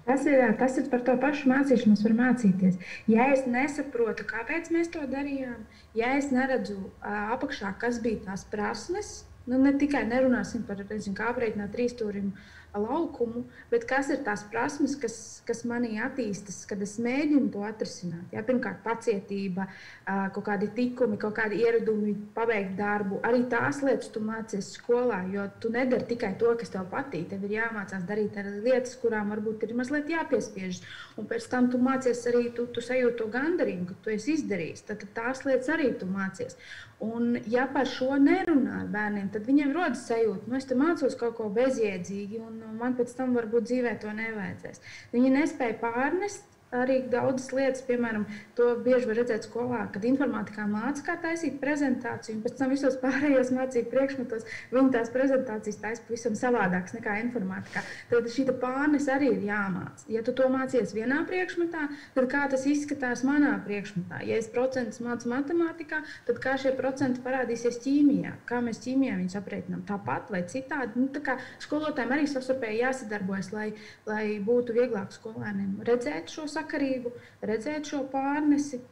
Tas 0.09 0.23
ir, 0.25 0.41
tas 0.57 0.77
ir 0.81 0.87
par 0.89 1.03
to 1.05 1.13
pašu 1.21 1.49
mācīšanos, 1.51 2.01
var 2.05 2.15
mācīties. 2.17 2.79
Ja 3.11 3.27
es 3.33 3.43
nesaprotu, 3.45 4.25
kāpēc 4.29 4.71
mēs 4.73 4.89
to 4.93 5.03
darījām, 5.09 5.59
ja 5.97 6.15
es 6.17 6.31
neredzu 6.33 6.79
uh, 6.79 7.33
apakšā, 7.35 7.75
kas 7.81 7.99
bija 8.01 8.23
tās 8.31 8.47
prasmes, 8.49 9.11
nu, 9.49 9.59
ne 9.61 9.75
tikai 9.81 10.05
nerunāsim 10.09 10.63
par 10.65 10.81
nezinu, 10.81 11.17
kā 11.17 11.29
aprēķināt 11.33 11.75
trīsstūrim, 11.75 12.31
uh, 12.33 12.55
laukumu, 12.77 13.43
bet 13.71 13.85
kas 13.89 14.11
ir 14.13 14.21
tās 14.25 14.43
prasmes, 14.51 14.93
kas, 14.99 15.15
kas 15.47 15.63
manī 15.67 15.97
attīstas, 16.03 16.61
kad 16.69 16.81
es 16.85 16.97
mēģinu 17.01 17.49
to 17.53 17.63
atrisināt. 17.65 18.27
Ja? 18.35 18.43
Pirmkārt, 18.45 18.81
pacietība, 18.85 19.65
kaut 20.05 20.45
kādi 20.45 20.69
tikumi, 20.75 21.17
kaut 21.21 21.35
kādi 21.39 21.61
ieradumi, 21.63 22.13
pabeigt 22.35 22.75
darbu. 22.77 23.21
Arī 23.25 23.41
tās 23.51 23.81
lietas 23.85 24.11
tu 24.13 24.21
mācies 24.25 24.73
skolā, 24.77 25.23
jo 25.33 25.47
tu 25.61 25.73
nedari 25.73 26.05
tikai 26.11 26.35
to, 26.41 26.53
kas 26.59 26.73
tev 26.73 26.85
patīk. 26.93 27.29
Tev 27.31 27.47
ir 27.47 27.57
jāmācās 27.57 28.05
darīt 28.09 28.37
arī 28.39 28.59
lietas, 28.67 28.97
kurām 29.01 29.33
varbūt 29.33 29.65
ir 29.65 29.75
mazliet 29.79 30.11
jāpiespiež. 30.13 30.83
Un 31.17 31.29
pēc 31.29 31.49
tam 31.49 31.71
tu 31.73 31.81
mācies 31.81 32.21
arī, 32.29 32.49
tu, 32.55 32.67
tu 32.73 32.85
sajūti 32.85 33.17
to 33.23 33.31
gandarījumu, 33.33 33.89
ka 33.89 33.97
tu 34.05 34.13
esi 34.13 34.37
izdarījis. 34.37 34.85
Tad, 34.89 35.01
tad 35.05 35.15
tās 35.17 35.45
lietas 35.47 35.73
arī 35.73 35.91
tu 35.97 36.09
mācies. 36.09 36.57
Un, 36.99 37.37
ja 37.47 37.63
par 37.71 37.87
šo 37.87 38.17
nerunā 38.19 38.81
ar 38.81 38.87
bērniem, 38.91 39.29
tad 39.31 39.45
viņiem 39.47 39.69
rodas 39.71 40.01
sajūta, 40.09 40.41
ka 40.43 40.51
nu, 40.51 40.57
es 40.59 40.67
mācos 40.81 41.15
kaut 41.19 41.37
ko 41.37 41.47
bezjēdzīgi, 41.55 42.41
un 42.43 42.57
man 42.81 42.97
pēc 42.97 43.13
tam 43.15 43.31
varbūt 43.37 43.69
dzīvē 43.69 43.93
to 44.01 44.11
nevajadzēs. 44.17 44.83
Viņi 45.13 45.31
nespēja 45.37 45.77
pārnest 45.79 46.48
arī 46.75 46.99
daudzas 47.09 47.49
lietas, 47.55 47.81
piemēram, 47.87 48.25
to 48.57 48.69
bieži 48.85 49.09
var 49.09 49.19
redzēt 49.21 49.47
skolā, 49.47 49.81
kad 49.93 50.05
informātikā 50.05 50.65
mācās, 50.69 51.03
kā 51.05 51.15
taisīt 51.21 51.57
prezentāciju, 51.61 52.37
un 52.37 52.43
pēc 52.45 52.57
tam 52.59 52.73
visos 52.73 52.97
pārējos 53.01 53.51
mācību 53.55 53.89
priekšmetos 53.93 54.45
viņi 54.73 54.93
tās 54.93 55.11
prezentācijas 55.13 55.79
taisa 55.81 56.05
pavisam 56.05 56.37
savādākas 56.37 56.95
nekā 56.97 57.17
informātikā. 57.23 57.83
Tad 58.11 58.29
šī 58.33 58.45
pārnes 58.61 59.09
arī 59.11 59.31
ir 59.35 59.47
jāmācās. 59.49 60.05
Ja 60.11 60.23
tu 60.25 60.33
to 60.37 60.49
mācies 60.51 60.93
vienā 60.95 61.23
priekšmetā, 61.29 61.87
tad 62.15 62.29
kā 62.31 62.45
tas 62.51 62.65
izskatās 62.69 63.25
manā 63.27 63.55
priekšmetā? 63.65 64.21
Ja 64.29 64.37
es 64.39 64.49
procentus 64.53 65.01
mācu 65.03 65.31
matemātikā, 65.33 66.03
tad 66.29 66.41
kā 66.43 66.55
šie 66.61 66.75
procenti 66.77 67.23
parādīsies 67.25 67.81
ķīmijā? 67.85 68.35
Kā 68.49 68.61
mēs 68.65 68.81
ķīmijā 68.85 69.17
viņus 69.19 69.37
aprēķinām? 69.41 69.83
Tāpat 69.89 70.29
vai 70.33 70.43
citādi? 70.49 70.99
Nu, 70.99 71.09
tā 71.13 71.37
skolotājiem 71.63 72.15
arī 72.15 72.29
savstarpēji 72.29 72.81
jāsadarbojas, 72.83 73.51
lai, 73.55 73.67
lai 74.09 74.23
būtu 74.45 74.75
vieglāk 74.77 75.13
skolēniem 75.15 75.79
redzēt 75.87 76.31
šos 76.33 76.58
sakarību, 76.59 77.15
redzēt 77.41 77.89
šo 77.89 78.05
pārnesi 78.13 78.83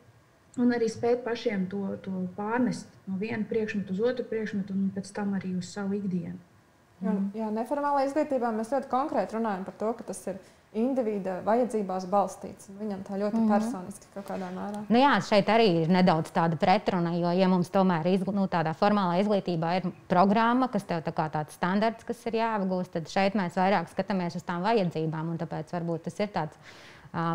un 0.57 0.73
arī 0.73 0.89
spēt 0.89 1.23
pašiem 1.25 1.67
to, 1.71 1.83
to 2.03 2.25
pārnest 2.37 2.89
no 3.05 3.19
viena 3.21 3.45
priekšmeta 3.47 3.93
uz 3.93 4.03
otru 4.11 4.25
priekšmetu 4.27 4.73
un 4.73 4.91
pēc 4.95 5.13
tam 5.13 5.35
arī 5.37 5.53
uz 5.59 5.69
savu 5.73 5.99
ikdienu. 5.99 6.39
Jā, 7.05 7.13
jā 7.37 7.47
neformālā 7.53 8.07
izglītībā 8.07 8.49
mēs 8.55 8.73
ļoti 8.73 8.89
konkrēti 8.89 9.37
runājam 9.37 9.67
par 9.67 9.75
to, 9.77 9.91
ka 9.99 10.07
tas 10.07 10.23
ir 10.31 10.39
indivīda 10.77 11.37
vajadzībās 11.45 12.07
balstīts. 12.11 12.71
Viņam 12.77 13.03
tā 13.07 13.19
ļoti 13.21 13.37
mm 13.37 13.43
-hmm. 13.43 13.53
personiski 13.53 14.09
kaut 14.13 14.25
kādā 14.27 14.49
mērā. 14.53 14.81
Nu 14.89 14.99
jā, 14.99 15.13
šeit 15.29 15.47
arī 15.49 15.67
ir 15.83 15.93
nedaudz 15.93 16.31
tāda 16.33 16.57
pretruna, 16.59 17.13
jo, 17.17 17.31
ja 17.31 17.47
mums 17.47 17.69
tomēr 17.69 18.07
izgl... 18.07 18.33
nu, 18.35 18.47
tādā 18.47 18.73
formālā 18.73 19.21
izglītībā 19.21 19.77
ir 19.77 19.91
programma, 20.07 20.67
kas 20.67 20.83
tev 20.83 21.01
tā 21.05 21.13
kā 21.13 21.29
tāds 21.31 21.53
standarts, 21.53 22.03
kas 22.03 22.25
ir 22.25 22.33
jāapgūst, 22.41 22.91
tad 22.91 23.07
šeit 23.07 23.35
mēs 23.35 23.55
vairāk 23.55 23.89
skatāmies 23.89 24.35
uz 24.35 24.43
tām 24.43 24.61
vajadzībām, 24.61 25.29
un 25.29 25.37
tāpēc 25.37 25.73
varbūt 25.73 26.03
tas 26.03 26.19
ir 26.19 26.27
tāds 26.27 26.57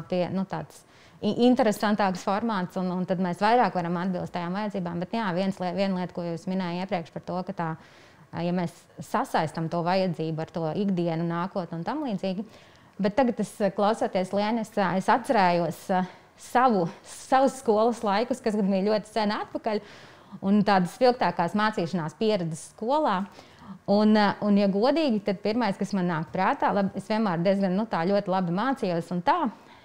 pie, 0.08 0.24
nu, 0.35 0.46
tāds 0.48 0.85
interesantāks 1.22 2.24
formāts, 2.26 2.76
un, 2.80 2.88
un 2.90 3.04
tad 3.06 3.20
mēs 3.22 3.42
vairāk 3.42 3.76
varam 3.78 4.00
atbilst 4.00 4.35
tajām 4.35 4.56
vajadzībām. 4.58 5.02
Bet 5.04 5.14
jā, 5.14 5.28
viens, 5.37 5.58
viena 5.62 6.00
lieta, 6.00 6.14
ko 6.16 6.24
jūs 6.26 6.48
minējāt 6.50 6.87
iepriekš 6.87 7.14
par 7.14 7.26
to, 7.28 7.42
ka 7.46 7.58
tā 7.58 7.68
ja 8.40 8.52
mēs 8.56 8.72
sasaistām 9.04 9.68
to 9.72 9.82
vajadzību 9.85 10.44
ar 10.44 10.52
to 10.52 10.64
ikdienu, 10.82 11.26
nākotni 11.28 11.80
un 11.80 11.85
tam 11.87 12.04
līdzīgi. 12.06 12.46
Bet 13.02 13.16
tagad, 13.18 13.40
es, 13.42 13.52
klausoties 13.76 14.32
Lienas, 14.37 14.72
es 14.72 15.11
atcerējos 15.11 15.80
savu, 16.40 16.87
savus 17.04 17.58
skolas 17.61 18.02
laikus, 18.06 18.40
kas 18.44 18.56
bija 18.58 18.87
ļoti 18.88 19.12
sen 19.12 19.35
atpakaļ, 19.37 19.82
un 20.48 20.62
tādas 20.64 20.94
spilgtākās 20.96 21.56
mācīšanās 21.58 22.16
pieredzes 22.20 22.70
skolā. 22.72 23.22
Un, 23.90 24.16
un, 24.16 24.58
ja 24.58 24.68
godīgi, 24.72 25.22
tad 25.26 25.40
pirmais, 25.44 25.78
kas 25.78 25.92
man 25.96 26.08
nāk 26.11 26.30
prātā, 26.35 26.72
labi, 26.74 26.92
es 26.98 27.08
vienmēr 27.11 27.42
diezgan 27.44 27.74
nu, 27.76 27.87
ļoti 27.90 28.30
labi 28.32 28.54
mācījos, 28.56 29.11
un 29.14 29.22
tā, 29.26 29.38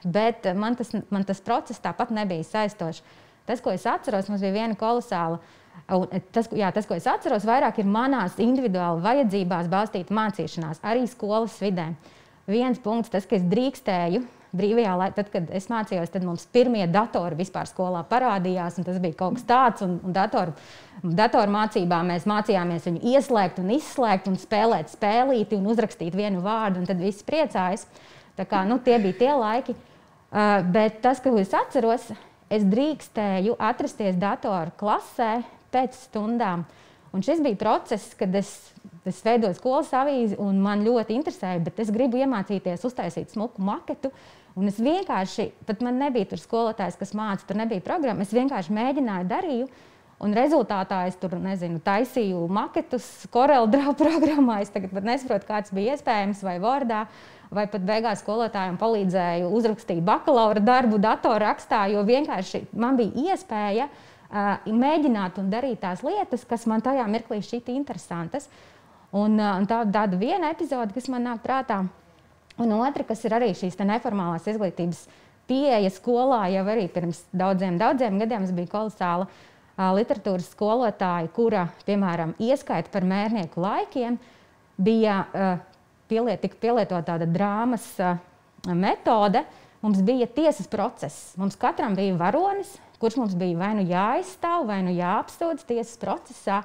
bet 0.05 0.45
man 0.55 0.77
tas, 0.79 0.93
man 1.13 1.25
tas 1.27 1.41
process 1.41 1.81
tāpat 1.83 2.13
nebija 2.15 2.45
saistošs. 2.45 3.01
Tas, 3.47 3.63
ko 3.63 3.71
es 3.71 3.85
atceros, 3.87 4.27
mums 4.27 4.43
bija 4.43 4.55
viena 4.55 4.75
kolosāla. 4.75 5.39
Tas, 6.35 6.49
jā, 6.51 6.71
tas, 6.75 6.87
ko 6.87 6.97
es 6.97 7.07
atceros, 7.07 7.45
vairāk 7.47 7.79
ir 7.79 7.87
manās 7.87 8.35
individuāli 8.43 9.05
vajadzībās 9.05 9.69
balstīta 9.71 10.15
mācīšanās, 10.15 10.81
arī 10.83 11.05
skolas 11.07 11.55
vidē. 11.63 11.93
Viens 12.47 12.79
punkts, 12.83 13.11
tas, 13.13 13.27
ka 13.27 13.37
es 13.39 13.45
drīkstēju 13.47 14.25
brīvajā 14.57 14.93
laikā, 14.99 15.15
tad, 15.19 15.31
kad 15.33 15.49
es 15.55 15.69
mācījos, 15.71 16.11
tad 16.13 16.25
mums 16.27 16.45
pirmie 16.53 16.83
datori 16.91 17.37
vispār 17.39 17.69
skolā 17.69 18.03
parādījās. 18.09 18.79
Tas 18.83 18.99
bija 19.03 19.17
kaut 19.19 19.37
kas 19.37 19.47
tāds, 19.47 19.85
un, 19.85 19.97
un 20.03 20.15
datoru, 20.15 20.55
datoru 21.03 21.53
mācībā 21.55 22.01
mēs 22.07 22.27
mācījāmies 22.29 22.87
viņu 22.89 23.03
ieslēgt 23.13 23.61
un 23.63 23.73
izslēgt, 23.77 24.29
un 24.31 24.39
spēlēt 24.41 24.93
spēlīti 24.93 25.59
un 25.59 25.69
uzrakstīt 25.73 26.17
vienu 26.17 26.43
vārdu, 26.45 26.81
un 26.81 26.89
tad 26.89 27.01
viss 27.03 27.25
priecājas. 27.27 27.87
Tā 28.37 28.45
kā, 28.49 28.63
nu, 28.69 28.81
tie 28.83 28.99
bija 29.01 29.21
tie 29.21 29.33
laiki. 29.33 29.77
Uh, 30.27 30.59
bet 30.73 30.99
tas, 31.05 31.21
ko 31.23 31.37
es 31.39 31.53
atceros, 31.55 32.09
es 32.51 32.65
drīkstēju 32.67 33.55
atrasties 33.63 34.17
datoru 34.19 34.73
klasē 34.79 35.37
pēc 35.73 35.95
stundām. 36.07 36.65
Un 37.15 37.23
šis 37.23 37.39
bija 37.43 37.57
process, 37.59 38.11
kad 38.19 38.35
es, 38.35 38.51
es 39.07 39.21
veidoju 39.25 39.55
skolas 39.57 39.93
avīzi, 39.95 40.37
un 40.43 40.59
man 40.61 40.83
ļoti 40.85 41.15
interesēja, 41.17 41.63
bet 41.63 41.79
es 41.81 41.91
gribu 41.93 42.19
iemācīties 42.19 42.83
uztaisīt 42.87 43.31
smuku 43.33 43.63
maketu. 43.63 44.11
Un 44.57 44.71
es 44.71 44.79
vienkārši, 44.81 45.51
pat 45.67 45.83
man 45.85 45.99
nebija 46.01 46.31
tur 46.31 46.41
skolotājs, 46.41 46.97
kas 46.97 47.13
mācīja, 47.17 47.45
tur 47.45 47.59
nebija 47.59 47.83
programma. 47.85 48.25
Es 48.25 48.33
vienkārši 48.33 48.73
mēģināju, 48.73 49.29
darīju. 49.29 49.67
Un 50.25 50.31
rezultātā 50.33 51.03
es 51.05 51.17
tur 51.21 51.35
nezinu, 51.37 51.77
taisīju 51.85 52.39
maketus, 52.49 53.05
korelu 53.33 53.69
drāvu 53.73 53.93
programmā. 53.99 54.63
Es 54.63 54.73
tagad 54.73 54.95
nesaprotu, 55.05 55.45
kāds 55.45 55.73
bija 55.77 55.93
iespējams, 55.93 56.41
vai 56.45 56.57
Vordā. 56.63 57.05
Vai 57.53 57.63
pat 57.71 57.85
beigās 57.87 58.19
skolotājiem 58.25 58.79
palīdzēju 58.81 59.51
uzrakstīt 59.55 60.01
bakalaura 60.03 60.59
darbu 60.59 60.97
datorrakstā, 60.99 61.85
jo 61.93 62.01
vienkārši 62.03 62.65
man 62.75 62.97
bija 62.99 63.29
iespēja 63.29 63.85
uh, 63.87 64.65
mēģināt 64.67 65.37
un 65.39 65.53
darīt 65.53 65.79
tās 65.85 66.03
lietas, 66.03 66.43
kas 66.49 66.65
man 66.67 66.83
tajā 66.83 67.05
mirklī 67.07 67.39
šķita 67.45 67.71
interesantas. 67.77 68.49
Un, 69.13 69.37
uh, 69.37 69.53
un 69.61 69.69
tā 69.69 69.85
ir 69.85 69.93
tāda 69.95 70.19
viena 70.19 70.51
epizode, 70.51 70.91
kas 70.97 71.07
man 71.13 71.29
nāk 71.29 71.45
prātā. 71.45 71.85
Un 72.57 72.73
otra, 72.79 73.05
kas 73.05 73.21
ir 73.27 73.35
arī 73.37 73.51
šīs 73.57 73.77
neformālās 73.77 74.47
izglītības 74.49 75.03
pieeja 75.47 75.91
skolā, 75.93 76.47
jau 76.51 76.63
arī 76.67 76.87
pirms 76.91 77.21
daudziem, 77.35 77.77
daudziem 77.79 78.17
gadiem 78.21 78.47
es 78.47 78.53
biju 78.55 78.71
kolosāla 78.71 79.27
uh, 79.27 79.91
literatūras 79.95 80.49
skolotāja, 80.55 81.29
kura, 81.35 81.67
piemēram, 81.87 82.33
ieskaita 82.41 82.91
par 82.93 83.05
mērnieku 83.07 83.61
laikiem, 83.61 84.17
bija 84.77 85.21
uh, 85.27 85.53
pieliet, 86.09 86.41
tika 86.43 86.59
pielietota 86.61 87.13
tāda 87.13 87.29
drāmas 87.29 87.85
uh, 88.01 88.17
metode, 88.73 89.43
mums 89.85 90.01
bija 90.05 90.27
tiesas 90.27 90.67
process. 90.71 91.31
Mums 91.39 91.55
katram 91.59 91.95
bija 91.97 92.17
varonis, 92.19 92.73
kurš 93.01 93.19
mums 93.21 93.37
bija 93.37 93.59
vai 93.61 93.71
nu 93.77 93.85
jāizstāv, 93.87 94.65
vai 94.69 94.81
nu 94.85 94.93
jāapsūdz 94.97 95.65
tiesas 95.69 95.97
procesā. 96.01 96.61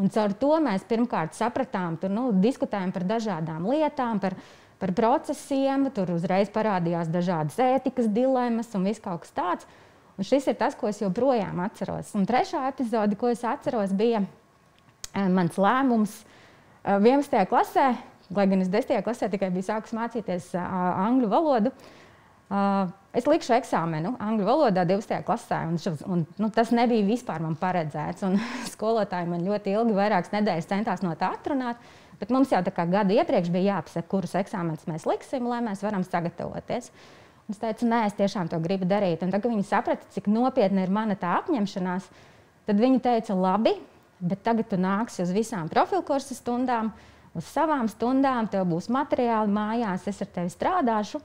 Un 0.00 0.08
caur 0.08 0.32
to 0.40 0.54
mēs 0.64 0.86
pirmkārt 0.88 1.36
sapratām, 1.36 1.98
tur 2.00 2.12
nu, 2.12 2.30
diskutējām 2.40 2.94
par 2.94 3.04
dažādām 3.10 3.66
lietām, 3.68 4.22
par, 4.22 4.38
par 4.82 4.92
procesiem. 4.98 5.86
Tur 5.94 6.12
uzreiz 6.16 6.50
parādījās 6.52 7.10
dažādas 7.12 7.56
ētikas 7.62 8.10
dilemmas 8.12 8.74
un 8.76 8.90
viss 8.90 9.02
kaut 9.02 9.24
kas 9.24 9.34
tāds. 9.38 9.70
Un 10.18 10.28
šis 10.28 10.50
ir 10.50 10.58
tas, 10.60 10.76
ko 10.76 10.90
es 10.90 11.00
joprojām 11.00 11.62
atceros. 11.64 12.12
Un 12.18 12.28
trešā 12.28 12.66
epizode, 12.68 13.16
ko 13.16 13.30
es 13.32 13.46
atceros, 13.48 13.94
bija 13.96 14.26
mans 15.14 15.56
lēmums 15.56 16.18
11. 16.82 17.46
klasē 17.48 17.92
lai 18.34 18.46
gan 18.48 18.62
es 18.62 18.70
10. 18.70 19.02
klasē 19.04 19.28
tikai 19.32 19.50
biju 19.52 19.66
sākus 19.66 19.94
mācīties 19.96 20.52
uh, 20.56 20.62
angļu 21.06 21.30
valodu. 21.32 21.72
Es 23.16 23.24
likšu 23.24 23.54
eksāmenu 23.56 24.10
angļu 24.20 24.44
valodā 24.44 24.82
12. 24.84 25.22
klasē, 25.24 25.62
un, 25.70 25.78
šos, 25.80 26.02
un 26.04 26.26
nu, 26.36 26.50
tas 26.52 26.68
nebija 26.74 27.06
vispār 27.06 27.40
man 27.40 27.54
paredzēts. 27.60 28.26
Skolotāji 28.74 29.30
man 29.30 29.46
ļoti 29.46 29.72
ilgi, 29.72 29.96
vairākas 29.96 30.34
nedēļas 30.34 30.68
centās 30.68 31.04
no 31.04 31.14
tā 31.16 31.32
atrunāt. 31.38 31.80
Bet 32.22 32.30
mums 32.30 32.52
jau 32.54 32.60
gadu 32.62 33.16
iepriekš 33.16 33.50
bija 33.50 33.80
jāpasaka, 33.80 34.06
kurus 34.06 34.36
eksāmenus 34.38 34.86
mēs 34.86 35.08
liksim, 35.10 35.48
lai 35.50 35.58
mēs 35.64 35.80
varam 35.82 36.04
sagatavoties. 36.06 36.92
Un 37.48 37.56
es 37.56 37.58
teicu, 37.58 37.88
nē, 37.90 38.04
es 38.06 38.14
tiešām 38.14 38.46
to 38.52 38.60
gribu 38.62 38.86
darīt. 38.86 39.24
Un 39.26 39.32
tad, 39.32 39.42
kad 39.42 39.50
viņi 39.50 39.66
saprata, 39.66 40.06
cik 40.14 40.28
nopietna 40.30 40.84
ir 40.84 40.92
mana 40.94 41.16
tā 41.18 41.32
apņemšanās, 41.40 42.06
tad 42.68 42.78
viņi 42.78 43.00
teica, 43.02 43.34
labi, 43.34 43.72
bet 44.22 44.44
tagad 44.46 44.68
tu 44.70 44.78
nāksi 44.78 45.24
uz 45.24 45.32
visām 45.34 45.66
profilkursu 45.72 46.36
stundām, 46.38 46.92
uz 47.34 47.48
savām 47.50 47.90
stundām, 47.90 48.46
tev 48.52 48.68
būs 48.70 48.86
materiāli 48.94 49.50
mājās, 49.50 50.06
es 50.06 50.22
ar 50.22 50.30
tevi 50.38 50.54
strādāšu. 50.54 51.18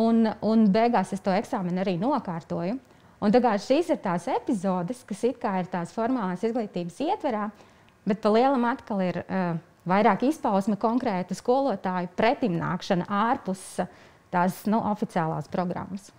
Un, 0.00 0.24
un 0.40 0.64
beigās 0.72 1.12
es 1.14 1.20
to 1.22 1.36
eksāmenu 1.36 1.84
arī 1.84 1.98
nokārtoju. 2.00 2.78
Un 3.20 3.36
šīs 3.68 3.92
ir 3.92 4.00
tās 4.00 4.24
epizodes, 4.32 5.04
kas 5.04 5.22
ir 5.28 5.36
tās 5.70 5.92
formālās 5.92 6.42
izglītības 6.48 6.98
ietverā, 7.04 7.50
bet 8.08 8.24
pa 8.24 8.32
lielam 8.32 8.64
atkal 8.72 9.04
ir 9.04 9.20
uh, 9.22 9.60
vairāk 9.88 10.26
izpausme 10.28 10.76
konkrēta 10.80 11.36
skolotāju 11.36 12.10
pretimnākšana 12.18 13.06
ārpus 13.08 13.62
tās 14.34 14.64
nu, 14.70 14.80
oficiālās 14.90 15.48
programmas. 15.52 16.10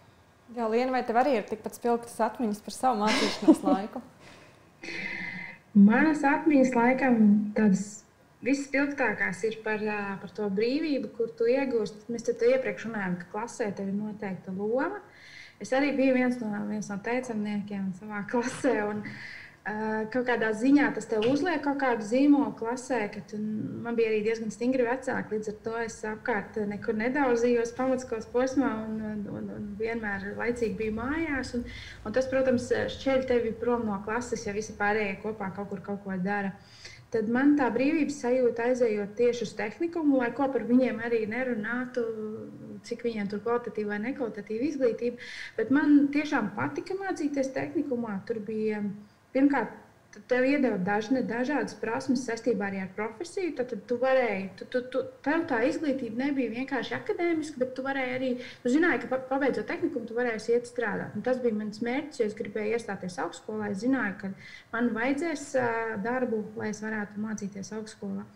Jā, 0.56 0.70
Liena, 0.72 0.94
vai 0.94 1.04
tev 1.04 1.20
arī 1.20 1.40
ir 1.40 1.48
tikpat 1.50 1.76
spilgtas 1.76 2.16
atmiņas 2.22 2.64
par 2.64 2.76
savu 2.76 3.02
mācīšanās 3.04 3.64
laiku? 3.72 4.02
Manas 5.76 6.24
atmiņas 6.24 6.76
laikam 6.78 7.22
tādas 7.58 7.86
Vispilgtākās 8.46 9.40
ir 9.48 9.56
par, 9.66 9.82
par 10.22 10.32
to 10.38 10.46
brīvību, 10.54 11.08
kur 11.18 11.32
tu 11.34 11.48
iegūsti. 11.50 12.04
Mēs 12.14 12.28
te 12.28 12.36
iepriekš 12.36 12.84
runājām, 12.86 13.16
ka 13.18 13.30
klasē 13.32 13.72
tev 13.74 13.88
ir 13.90 13.96
noteikta 13.98 14.54
loma. 14.54 15.00
Es 15.58 15.72
arī 15.74 15.90
biju 15.98 16.14
viens 16.14 16.38
no, 16.44 16.52
viens 16.68 16.92
no 16.92 17.00
teicamniekiem 17.02 17.88
savā 17.98 18.22
klasē. 18.30 18.76
Un, 18.92 19.02
uh, 19.02 19.45
kaut 20.14 20.28
kādā 20.28 20.52
ziņā 20.54 20.92
tas 20.94 21.08
tev 21.10 21.26
uzliek 21.26 21.64
kaut 21.66 21.80
kādu 21.82 22.06
zīmolu 22.06 22.54
klasē, 22.60 23.00
ka 23.14 23.24
tu, 23.32 23.40
man 23.86 23.98
bija 23.98 24.12
arī 24.12 24.20
diezgan 24.28 24.54
stingri 24.54 24.86
vecāki. 24.86 25.38
Līdz 25.38 25.52
ar 25.52 25.58
to 25.66 25.76
es 25.82 25.98
apkārt 26.06 26.60
nekur 26.70 26.98
nedaudzījos 27.00 27.74
pamatskolas 27.78 28.30
posmā 28.34 28.72
un, 28.86 28.98
un, 29.12 29.22
un, 29.40 29.52
un 29.58 29.68
vienmēr 29.80 30.36
laicīgi 30.38 30.78
biju 30.84 30.98
mājās. 31.00 31.56
Un, 31.58 31.66
un 32.06 32.18
tas, 32.18 32.30
protams, 32.30 32.70
šķēļ 32.98 33.26
tevi 33.32 33.56
prom 33.62 33.88
no 33.90 34.02
klases, 34.06 34.46
ja 34.46 34.54
visi 34.54 34.78
pārējie 34.78 35.22
kopā 35.26 35.50
kaut 35.58 35.74
kur 35.74 35.82
kaut 35.90 36.04
ko 36.06 36.20
dara. 36.22 36.54
Uh, 36.54 36.86
tad 37.16 37.32
man 37.32 37.56
tā 37.60 37.70
brīvības 37.74 38.20
sajūta 38.24 38.70
aizejot 38.70 39.16
tieši 39.20 39.46
uz 39.48 39.54
tehnikumu, 39.58 40.20
lai 40.22 40.32
ko 40.36 40.50
par 40.52 40.66
viņiem 40.68 41.00
arī 41.08 41.24
nerunātu, 41.32 42.04
cik 42.86 43.06
viņiem 43.08 43.30
tur 43.32 43.42
kvalitatīva 43.46 43.96
vai 43.96 44.02
nekvalitatīva 44.10 44.68
izglītība. 44.70 45.30
Bet 45.58 45.72
man 45.74 46.10
tiešām 46.14 46.52
patika 46.58 46.98
mācīties 47.00 47.54
tehnikumā. 47.56 48.20
Tur 48.28 48.42
bija 48.46 48.84
pirmkārt 49.36 49.82
tev 50.30 50.46
iedeva 50.48 50.78
dažne, 50.82 51.22
dažādas 51.28 51.76
prasmes 51.80 52.24
saistībā 52.28 52.70
arī 52.70 52.82
ar 52.84 52.90
profesiju. 52.96 53.54
Tad, 53.58 53.70
tad 53.72 53.84
tu 53.90 53.98
varēji, 54.02 54.48
tu, 54.60 54.68
tu, 54.72 54.82
tu, 54.92 55.04
tev 55.26 55.46
tā 55.50 55.62
izglītība 55.70 56.26
nebija 56.26 56.54
vienkārši 56.54 56.96
akadēmiska, 56.98 57.60
bet 57.62 57.74
tu 57.78 57.86
varēji 57.86 58.18
arī, 58.18 58.32
tu 58.64 58.74
zināji, 58.74 59.04
ka 59.04 59.22
pabeidzot 59.30 59.68
tehnikumu, 59.70 60.08
tu 60.10 60.18
varēsi 60.18 60.56
iet 60.56 60.70
strādāt. 60.70 61.16
Un 61.18 61.26
tas 61.26 61.40
bija 61.44 61.58
mans 61.58 61.82
mērķis, 61.86 62.22
jo 62.22 62.30
es 62.30 62.38
gribēju 62.38 62.78
iestāties 62.78 63.18
augstskolā. 63.26 63.72
Es 63.74 63.82
zināju, 63.84 64.20
ka 64.22 64.32
man 64.76 64.94
vajadzēs 64.96 65.50
darbu, 66.06 66.46
lai 66.60 66.72
es 66.74 66.84
varētu 66.86 67.26
mācīties 67.26 67.74
augstskolā. 67.80 68.28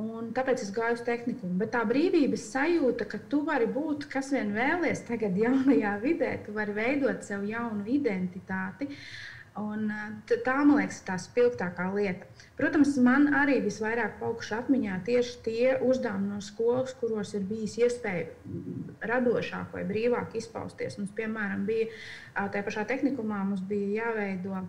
Un 0.00 0.30
tāpēc 0.32 0.62
es 0.64 0.70
gāju 0.72 0.96
uz 0.96 1.02
tehniku. 1.04 1.50
Bet 1.60 1.74
tā 1.74 1.82
brīvības 1.84 2.46
sajūta, 2.54 3.04
ka 3.10 3.18
tu 3.28 3.42
vari 3.44 3.66
būt 3.68 4.06
kas 4.08 4.30
vien 4.32 4.54
vēlies 4.56 5.02
tagad, 5.04 5.36
jaunajā 5.36 5.92
vidē, 6.06 6.30
tu 6.46 6.56
vari 6.56 6.72
veidot 6.78 7.26
sev 7.26 7.44
jaunu 7.44 7.84
identitāti. 7.98 8.88
Uh, 8.88 9.29
Un, 9.58 9.88
tā, 10.30 10.54
man 10.62 10.76
liekas, 10.78 11.00
ir 11.00 11.06
tā 11.08 11.16
spilgtākā 11.18 11.88
lieta. 11.90 12.26
Protams, 12.58 12.94
man 13.02 13.32
arī 13.34 13.58
visvairāk 13.64 14.20
paukuši 14.20 14.54
atmiņā 14.60 14.98
tieši 15.08 15.38
tie 15.46 15.72
uzdevumi 15.82 16.30
no 16.30 16.38
skolas, 16.44 16.94
kuros 17.00 17.34
ir 17.34 17.42
bijis 17.48 17.74
iespēja 17.80 18.28
radošāk 19.10 19.74
vai 19.74 19.82
brīvāk 19.88 20.36
izpausties. 20.38 21.00
Mums, 21.00 21.10
piemēram, 21.18 21.66
bija 21.66 21.88
tajā 22.36 22.62
pašā 22.68 22.86
tehnikumā, 22.92 23.42
mums 23.48 23.64
bija 23.66 24.04
jāveido 24.04 24.62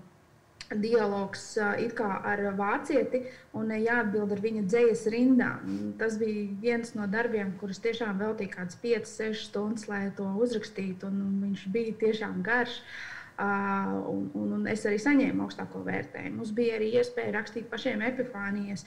dialogs 0.72 1.46
ar 1.62 2.41
vācieti 2.58 3.26
un 3.60 3.74
jāatbild 3.76 4.34
ar 4.34 4.41
viņa 4.41 4.65
dzīslas 4.65 5.08
rindām. 5.13 5.72
Tas 6.02 6.17
bija 6.17 6.48
viens 6.63 6.96
no 6.98 7.06
darbiem, 7.12 7.54
kurus 7.62 7.84
tiešām 7.86 8.18
veltīja 8.24 8.55
kādas 8.58 8.82
5, 8.82 9.14
6 9.14 9.49
stundas, 9.51 9.89
lai 9.91 10.08
to 10.18 10.26
uzrakstītu. 10.41 11.12
Viņš 11.45 11.70
bija 11.76 11.97
tiešām 12.05 12.39
garš. 12.47 12.82
Uh, 12.82 13.20
Un, 13.41 14.27
un, 14.36 14.51
un 14.57 14.67
es 14.69 14.84
arī 14.86 14.99
saņēmu 15.01 15.45
augstāko 15.45 15.82
vērtējumu. 15.86 16.41
Mums 16.41 16.51
bija 16.57 16.75
arī 16.77 16.91
iespēja 16.99 17.34
rakstīt 17.38 17.69
pašiem 17.71 18.03
epifānijas. 18.05 18.86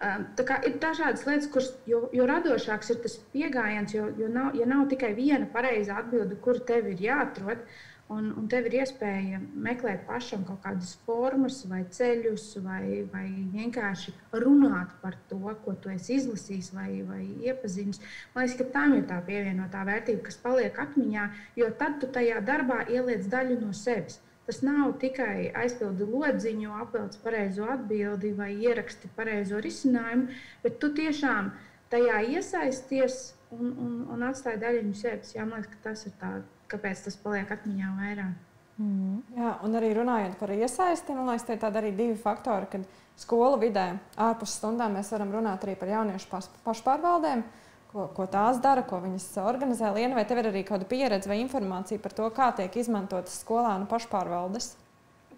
Tā 0.00 0.46
kā 0.48 0.56
ir 0.64 0.78
dažādas 0.80 1.26
lietas, 1.28 1.48
kuras, 1.52 1.74
jo, 1.90 2.06
jo 2.16 2.24
radošāks 2.28 2.94
ir 2.94 3.02
tas 3.04 3.18
pieejams, 3.34 3.92
jo, 3.92 4.06
jo 4.16 4.30
nav, 4.32 4.54
ja 4.56 4.68
nav 4.68 4.86
tikai 4.88 5.12
viena 5.18 5.48
pareiza 5.52 5.98
atbilde, 6.00 6.38
kur 6.40 6.62
tev 6.70 6.88
ir 6.88 7.02
jāatrod, 7.04 7.66
un, 8.10 8.30
un 8.38 8.46
tev 8.50 8.66
ir 8.68 8.80
iespēja 8.80 9.38
meklēt 9.66 10.02
pašam 10.08 10.42
kaut 10.48 10.62
kādas 10.64 10.96
formas, 11.06 11.60
vai 11.70 11.82
ceļus, 11.96 12.46
vai, 12.64 13.04
vai 13.12 13.26
vienkārši 13.54 14.14
runāt 14.42 14.96
par 15.02 15.16
to, 15.30 15.40
ko 15.64 15.76
tu 15.82 15.92
esi 15.94 16.16
izlasījis 16.18 16.72
vai, 16.76 16.88
vai 17.06 17.22
iepazinis. 17.46 18.02
Man 18.34 18.46
liekas, 18.46 18.58
ka 18.58 18.68
tam 18.74 18.96
ir 18.98 19.06
tā 19.10 19.20
pievienotā 19.28 19.84
vērtība, 19.88 20.24
kas 20.26 20.40
paliek 20.42 20.82
atmiņā, 20.86 21.28
jo 21.62 21.70
tad 21.82 22.00
tu 22.02 22.10
tajā 22.18 22.42
darbā 22.46 22.82
ieliec 22.90 23.30
daļu 23.30 23.60
no 23.62 23.72
sevis. 23.76 24.18
Tas 24.50 24.64
nav 24.66 24.96
tikai 24.98 25.52
aizpildi 25.54 26.06
lodziņu, 26.10 26.70
apvelc 26.82 27.18
pareizo 27.22 27.68
atbildi 27.70 28.32
vai 28.34 28.50
ieraksti 28.58 29.12
pareizo 29.14 29.60
risinājumu, 29.62 30.32
bet 30.64 30.80
tu 30.82 30.90
tiešām 30.96 31.52
tajā 31.92 32.24
iesaisties 32.34 33.20
un, 33.54 33.70
un, 33.70 33.92
un 34.10 34.24
atstāji 34.26 34.58
daļiņu 34.64 34.96
sevis. 34.98 35.36
Jā, 35.36 35.46
man 35.46 35.62
liekas, 35.62 35.76
ka 35.76 35.84
tas 35.84 36.02
ir 36.08 36.16
tā, 36.18 36.32
kāpēc 36.70 37.04
tas 37.06 37.18
paliek 37.20 37.50
atmiņā 37.50 37.90
vairāk. 37.98 38.38
Mm. 38.80 39.20
Jā, 39.36 39.54
un 39.66 39.76
arī 39.76 39.90
runājot 39.96 40.38
par 40.40 40.52
iesaisti, 40.56 41.12
man 41.12 41.28
liekas, 41.28 41.44
tie 41.48 41.58
ir 41.58 41.78
arī 41.82 41.90
divi 41.92 42.16
faktori, 42.16 42.68
kad 42.72 42.86
skolu 43.20 43.58
vidē 43.60 43.90
ārpus 44.16 44.54
stundām 44.56 44.96
mēs 44.96 45.10
varam 45.12 45.34
runāt 45.34 45.66
arī 45.66 45.74
par 45.76 45.92
jauniešu 45.92 46.30
pašpārvaldēm. 46.64 47.44
Ko, 47.90 48.04
ko 48.14 48.22
tās 48.30 48.60
dara, 48.62 48.84
ko 48.86 49.00
viņas 49.02 49.24
organizē. 49.42 49.88
Liena, 49.96 50.14
vai 50.14 50.22
tev 50.22 50.38
ir 50.38 50.48
arī 50.52 50.60
kāda 50.62 50.86
pieredze 50.86 51.26
vai 51.26 51.40
informācija 51.42 51.98
par 51.98 52.14
to, 52.14 52.28
kā 52.30 52.52
tiek 52.54 52.76
izmantotas 52.78 53.40
skolānu 53.42 53.88
pašpārvaldes? 53.90 54.76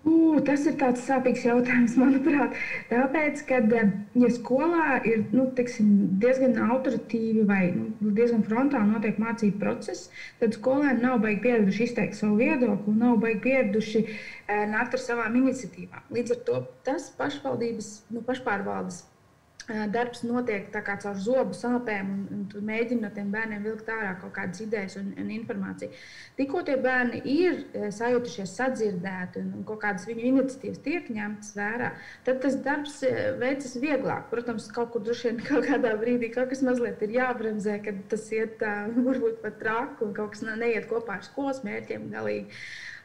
Uh, 0.03 0.41
tas 0.43 0.65
ir 0.67 0.75
tāds 0.81 1.05
sāpīgs 1.07 1.45
jautājums, 1.47 1.93
manuprāt. 2.03 2.57
Tāpēc, 2.91 3.45
ka, 3.47 3.61
ja 4.19 4.31
skolā 4.35 4.97
ir 5.07 5.23
nu, 5.31 5.45
teksim, 5.59 5.93
diezgan 6.23 6.59
autoritīvi 6.65 7.45
vai 7.47 7.61
nu, 7.77 8.11
diezgan 8.17 8.43
frontāli 8.49 8.91
notiek 8.91 9.21
mācību 9.23 9.63
process, 9.63 10.11
tad 10.43 10.59
skolēni 10.59 11.07
nav 11.07 11.21
baigi 11.23 11.45
pieraduši 11.47 11.87
izteikt 11.87 12.19
savu 12.19 12.41
viedokli, 12.43 12.97
nav 12.99 13.21
baigi 13.23 13.45
pieraduši 13.47 14.03
uh, 14.09 14.67
nākt 14.75 14.99
ar 14.99 15.07
savām 15.07 15.39
iniciatīvām. 15.45 16.11
Līdz 16.19 16.37
ar 16.37 16.45
to 16.51 16.61
tas 16.89 17.09
pašvaldības, 17.23 17.95
nu, 18.11 18.27
pašpārvaldes 18.27 19.05
darbs 19.69 20.23
notiek 20.27 20.71
caur 20.73 21.19
zobu 21.19 21.55
sāpēm, 21.57 22.11
un, 22.11 22.23
un 22.35 22.45
tu 22.51 22.63
mēģini 22.65 23.05
no 23.05 23.11
tiem 23.15 23.31
bērniem 23.33 23.63
vilkt 23.65 23.89
ārā 23.93 24.15
kaut 24.21 24.35
kādas 24.37 24.63
idejas 24.65 24.97
un, 25.01 25.13
un 25.19 25.31
informāciju. 25.35 25.93
Tikko 26.39 26.63
tie 26.67 26.77
bērni 26.83 27.23
ir 27.31 27.61
sajutušies 27.95 28.55
sadzirdēti 28.59 29.43
un, 29.43 29.53
un 29.59 29.67
kaut 29.69 29.83
kādas 29.85 30.07
viņu 30.09 30.27
iniciatīvas 30.33 30.83
tiek 30.85 31.11
ņemtas 31.15 31.55
vērā, 31.59 31.93
tad 32.27 32.41
tas 32.45 32.59
darbs 32.65 33.01
veicas 33.43 33.77
vieglāk. 33.83 34.29
Protams, 34.33 34.71
kaut 34.75 34.93
kur 34.95 35.05
droši 35.07 35.31
vien 35.31 35.43
kaut 35.51 35.69
kādā 35.69 35.95
brīdī 36.01 36.33
kaut 36.35 36.51
kas 36.53 36.65
mazliet 36.67 37.03
ir 37.07 37.19
jābremzē, 37.19 37.79
kad 37.87 38.01
tas 38.13 38.27
iet 38.35 38.63
varbūt 39.09 39.43
pat 39.45 39.61
traki 39.63 40.09
un 40.09 40.17
kaut 40.17 40.35
kas 40.35 40.47
neiet 40.53 40.89
kopā 40.91 41.21
ar 41.21 41.29
skolas 41.29 41.63
mērķiem 41.67 42.11
galīgi 42.13 42.63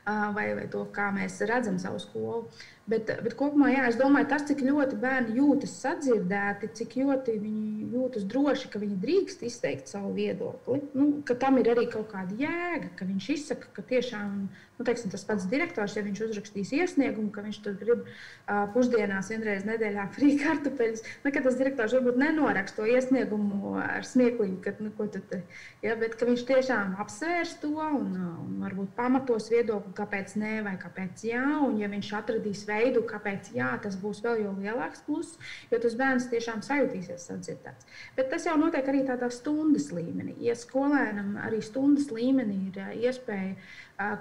vai, 0.08 0.47
vai 0.55 0.66
to, 0.72 0.86
kā 0.95 1.10
mēs 1.16 1.41
redzam 1.49 1.78
savu 1.82 1.99
skolu. 1.99 2.47
Bet, 2.88 3.09
bet 3.19 3.33
kopumā, 3.35 3.67
jā, 3.73 3.81
es 3.89 3.97
domāju, 3.99 4.29
tas, 4.31 4.45
cik 4.47 4.61
ļoti 4.63 4.95
bērni 5.01 5.33
jūtas 5.41 5.73
sadzirdēti, 5.81 6.69
cik 6.79 6.93
ļoti 7.01 7.33
viņi 7.41 7.89
jūtas 7.91 8.23
droši, 8.31 8.69
ka 8.71 8.79
viņi 8.79 8.95
drīkst 9.01 9.43
izteikt 9.43 9.91
savu 9.91 10.13
viedokli, 10.15 10.79
nu, 10.95 11.07
ka 11.27 11.35
tam 11.35 11.59
ir 11.59 11.67
arī 11.73 11.83
kaut 11.91 12.07
kāda 12.13 12.38
jēga, 12.39 12.93
ka 12.95 13.07
viņš 13.09 13.27
izsaka, 13.35 13.73
ka 13.75 13.83
tiešām 13.91 14.47
nu, 14.77 14.85
teiksim, 14.85 15.11
tas 15.11 15.25
pats 15.25 15.47
direktors, 15.49 15.95
ja 15.97 16.03
viņš 16.05 16.21
uzrakstīs 16.27 16.71
iesniegumu, 16.77 17.31
ka 17.33 17.43
viņš 17.45 17.59
tur 17.65 17.75
grib 17.79 18.03
uh, 18.05 18.67
pusdienās 18.75 19.31
vienreiz 19.33 19.65
nedēļā 19.67 20.07
frī 20.15 20.35
kartupeļus, 20.41 21.03
nu, 21.25 21.33
ka 21.33 21.43
tas 21.43 21.57
direktors 21.59 21.95
varbūt 21.97 22.19
nenoraksta 22.21 22.83
to 22.83 22.89
iesniegumu 22.93 23.75
ar 23.81 24.05
smieklīgu, 24.05 24.59
ka, 24.63 24.75
nu, 24.83 24.93
tad, 24.95 25.35
ja, 25.83 25.97
bet 25.99 26.15
ka 26.19 26.29
viņš 26.29 26.45
tiešām 26.51 26.95
apsvērs 27.03 27.57
to 27.63 27.73
un, 27.73 28.13
un 28.15 28.59
varbūt 28.63 28.93
pamatos 28.97 29.49
viedokli, 29.53 29.95
kāpēc 29.97 30.38
nē 30.38 30.53
vai 30.67 30.77
kāpēc 30.79 31.25
jā, 31.25 31.45
un 31.65 31.79
ja 31.81 31.89
viņš 31.91 32.13
atradīs 32.21 32.63
veidu, 32.69 32.76
veidu, 32.78 33.03
kāpēc 33.09 33.51
jā, 33.57 33.71
tas 33.84 33.97
būs 33.99 34.21
vēl 34.25 34.45
lielāks 34.61 35.03
pluss, 35.07 35.38
jo 35.71 35.82
tas 35.84 35.97
bērns 35.99 36.30
tiešām 36.32 36.63
sajutīsies 36.65 37.28
sadzirdēts. 37.30 37.89
Bet 38.17 38.32
tas 38.34 38.47
jau 38.47 38.55
notiek 38.59 38.88
arī 38.88 39.03
tādā 39.07 39.30
stundas 39.34 39.89
līmenī. 39.95 40.38
Ja 40.45 40.55
skolēnam 40.57 41.36
arī 41.43 41.61
stundas 41.65 42.11
līmenī 42.13 42.59
ir 42.69 42.82
iespēja 43.07 43.55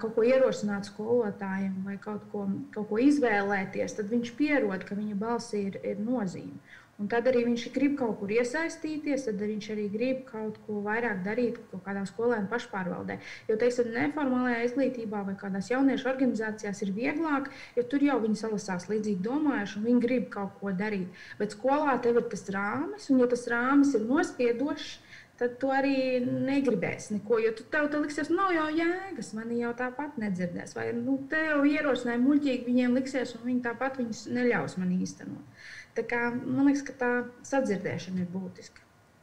kaut 0.00 0.14
ko 0.16 0.24
ierosināt 0.24 0.88
skolotājiem 0.88 1.82
vai 1.84 1.98
kaut 2.00 2.24
ko, 2.32 2.46
kaut 2.74 2.88
ko 2.90 3.00
izvēlēties, 3.02 3.98
tad 3.98 4.10
viņš 4.12 4.32
pierod, 4.38 4.86
ka 4.88 4.96
viņa 4.96 5.18
balsī 5.20 5.66
ir, 5.68 5.80
ir 5.84 6.00
nozīme. 6.00 6.56
Un 6.96 7.10
tad 7.12 7.26
arī 7.28 7.42
viņš 7.44 7.66
grib 7.74 7.98
kaut 7.98 8.14
kur 8.22 8.30
iesaistīties, 8.32 9.26
tad 9.26 9.42
viņš 9.42 9.66
arī 9.74 9.82
grib 9.92 10.22
kaut 10.30 10.56
ko 10.64 10.80
vairāk 10.86 11.18
darīt 11.26 11.58
kaut 11.70 11.82
kādā 11.84 12.06
skolēnu 12.08 12.48
pašpārvaldē. 12.48 13.18
Jo, 13.50 13.58
teiksim, 13.60 13.90
neformālajā 13.92 14.62
izglītībā 14.70 15.20
vai 15.26 15.34
kādās 15.36 15.68
jauniešu 15.72 16.08
organizācijās 16.14 16.80
ir 16.86 16.94
vieglāk, 16.96 17.50
jo 17.76 17.84
tur 17.90 18.06
jau 18.06 18.16
viņi 18.22 18.40
salasās 18.40 18.88
līdzīgi 18.88 19.20
domājuši 19.28 19.76
un 19.80 19.86
viņi 19.90 20.04
grib 20.06 20.30
kaut 20.32 20.56
ko 20.62 20.72
darīt. 20.72 21.20
Bet 21.36 21.58
skolā 21.58 21.98
tev 22.00 22.22
ir 22.22 22.30
tas 22.32 22.48
rāmis, 22.56 23.10
un 23.12 23.20
ja 23.20 23.28
tas 23.28 23.44
rāmis 23.52 23.92
ir 23.98 24.08
nospiedošs, 24.08 24.96
tad 25.36 25.58
tu 25.60 25.68
arī 25.72 26.24
negribēsi 26.24 27.18
neko. 27.18 27.42
Jo 27.44 27.52
tu 27.56 27.66
tev 27.72 27.90
tur 27.92 28.06
liksies, 28.06 28.32
nav 28.32 28.54
jau 28.56 28.70
jēgas, 28.72 29.34
man 29.36 29.52
jau 29.52 29.72
tāpat 29.76 30.16
nedzirdēs. 30.20 30.72
Vai 30.78 30.88
nu, 30.96 31.18
tev 31.28 31.66
ierosinājumi 31.68 32.30
muļķīgi 32.30 32.68
viņiem 32.70 32.96
liksies, 32.96 33.36
un 33.36 33.50
viņi 33.50 33.64
tāpat 33.68 34.00
viņus 34.00 34.22
neļaus 34.32 34.78
man 34.80 34.94
īstenot. 34.96 35.66
Tā 35.96 36.04
kā, 36.04 36.26
man 36.30 36.68
liekas, 36.68 36.82
ka 36.84 36.94
tā 37.00 37.12
sadzirdēšana 37.48 38.20
ir 38.20 38.28
būtiska. 38.32 38.82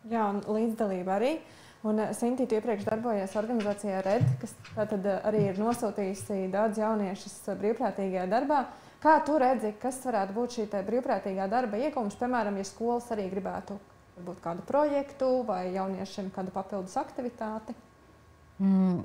Jā, 0.10 0.26
un 0.32 0.42
līdzdalība 0.42 1.20
arī. 1.20 1.36
Un 1.86 2.00
eh, 2.00 2.14
Sintīna, 2.16 2.50
tu 2.50 2.58
iepriekš 2.58 2.88
darbojies 2.88 3.36
organizācijā 3.40 4.00
RED, 4.06 4.26
kas 4.42 4.56
tad 4.74 4.96
eh, 4.98 5.20
arī 5.28 5.44
ir 5.52 5.62
nosūtījusi 5.62 6.48
daudz 6.54 6.80
jauniešus 6.82 7.36
brīvprātīgajā 7.62 8.26
darbā. 8.32 8.64
Kā 9.04 9.18
tu 9.28 9.36
redzi, 9.38 9.74
kas 9.82 10.00
varētu 10.08 10.36
būt 10.38 10.58
šī 10.58 10.68
brīvprātīgā 10.88 11.50
darba 11.52 11.82
iegūms, 11.86 12.16
piemēram, 12.18 12.58
ja 12.58 12.68
skolas 12.68 13.10
arī 13.14 13.28
gribētu 13.32 13.78
varbūt 14.16 14.40
kādu 14.42 14.64
projektu 14.66 15.30
vai 15.46 15.74
jauniešiem 15.76 16.32
kādu 16.34 16.54
papildus 16.56 16.96
aktivitāti? 17.02 17.76
Mm, 18.64 19.02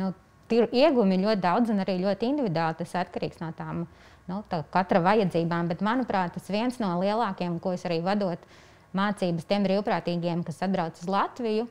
nu, 0.00 0.12
iegūmi 0.48 1.18
ir 1.18 1.26
ļoti 1.26 1.44
daudz 1.44 1.74
un 1.74 1.84
arī 1.84 1.98
ļoti 2.06 2.32
individuāli. 2.32 2.80
Tas 2.80 2.94
atkarīgs 3.02 3.42
no 3.42 3.50
tām 3.58 3.84
uh, 3.84 4.06
nu, 4.28 4.42
katra 4.72 5.02
vajadzībām. 5.04 5.70
Bet, 5.72 5.84
manuprāt, 5.84 6.34
tas 6.36 6.50
viens 6.52 6.78
no 6.82 6.94
lielākajiem, 7.02 7.58
ko 7.62 7.74
es 7.76 7.84
arī 7.88 8.00
vadot 8.04 8.42
mācības 8.96 9.48
tiem 9.48 9.66
brīvprātīgiem, 9.66 10.44
kas 10.46 10.62
atbrauc 10.64 11.00
uz 11.00 11.08
Latviju, 11.10 11.66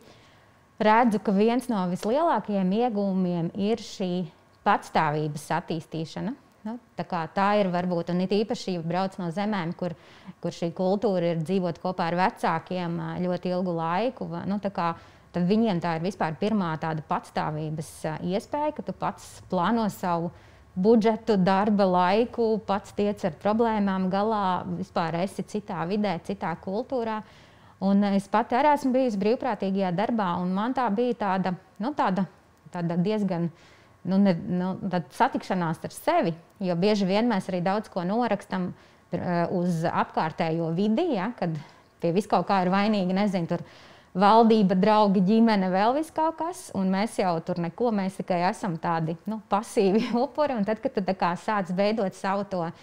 redzu, 0.81 1.21
ka 1.23 1.33
viens 1.35 1.69
no 1.71 1.85
vislielākajiem 1.91 2.73
iegūmiem 2.81 3.53
ir 3.69 3.81
šī 3.81 4.11
patstāvības 4.67 5.47
attīstīšana. 5.61 6.35
Nu, 6.67 6.73
tā, 6.99 7.21
tā 7.31 7.47
ir 7.61 7.69
varbūt, 7.71 8.09
it 8.25 8.33
īpaši, 8.41 8.73
ja 8.75 8.83
brauc 8.83 9.13
no 9.21 9.29
zemēm, 9.31 9.71
kur, 9.79 9.93
kur 10.43 10.51
šī 10.51 10.73
kultūra 10.75 11.31
ir 11.31 11.43
dzīvot 11.45 11.79
kopā 11.79 12.09
ar 12.09 12.17
vecākiem 12.19 12.97
ļoti 13.23 13.53
ilgu 13.55 13.75
laiku. 13.77 14.27
Nu, 14.49 14.59
kā, 14.59 14.89
tad 15.31 15.47
viņiem 15.47 15.79
tā 15.83 15.95
ir 15.95 16.03
vispār 16.03 16.35
pirmā 16.41 16.73
tāda 16.81 17.05
patstāvības 17.07 17.93
iespēja, 18.19 18.73
ka 18.75 18.83
tu 18.83 18.97
pats 18.97 19.37
plāno 19.47 19.87
savu 19.93 20.33
budžetu, 20.77 21.37
darba 21.41 21.87
laiku, 21.89 22.57
pats 22.67 22.93
tiec 22.97 23.23
ar 23.25 23.35
problēmām 23.41 24.07
galā, 24.13 24.63
vispār 24.77 25.17
esi 25.23 25.45
citā 25.49 25.81
vidē, 25.89 26.17
citā 26.27 26.53
kultūrā. 26.61 27.21
Un 27.87 28.01
es 28.09 28.25
pati 28.29 28.57
arī 28.57 28.71
esmu 28.73 28.93
bijusi 28.95 29.19
brīvprātīgajā 29.21 29.91
darbā, 29.97 30.31
un 30.41 30.53
man 30.53 30.73
tā 30.77 30.87
bija 30.93 31.17
tāda, 31.17 31.53
nu, 31.81 31.91
tāda, 31.97 32.25
tāda 32.73 32.97
diezgan 33.01 33.49
nu, 34.07 34.19
ne, 34.21 34.33
nu, 34.33 34.71
satikšanās 35.17 35.81
ar 35.85 35.93
sevi. 35.93 36.33
Jo 36.63 36.77
bieži 36.79 37.09
vien 37.09 37.29
mēs 37.29 37.49
arī 37.51 37.61
daudz 37.65 37.89
ko 37.93 38.05
norakstam 38.07 38.71
uz 39.53 39.83
apkārtējo 39.87 40.71
vidi, 40.77 41.13
ja, 41.15 41.31
kad 41.37 41.53
pie 42.01 42.11
vis 42.15 42.27
kaut 42.29 42.47
kā 42.49 42.63
ir 42.65 42.73
vainīgi, 42.73 43.15
nezinu, 43.17 43.49
tur 43.49 43.63
valdība, 44.17 44.75
draugi, 44.77 45.21
ģimene, 45.25 45.69
vēl 45.73 45.97
kaut 46.15 46.37
kas. 46.41 46.67
Un 46.77 46.91
mēs 46.93 47.17
jau 47.21 47.35
tur 47.45 47.61
neko, 47.61 47.91
mēs 47.95 48.19
tikai 48.21 48.41
esam 48.49 48.77
tādi 48.81 49.17
nu, 49.29 49.41
pasīvi 49.49 50.11
upuri. 50.23 50.57
Un 50.57 50.67
tad, 50.67 50.81
kad 50.83 50.95
tu 50.95 51.03
sāc 51.37 51.71
veidot 51.75 52.15
savu 52.17 52.47
to 52.49 52.63
uh, 52.65 52.73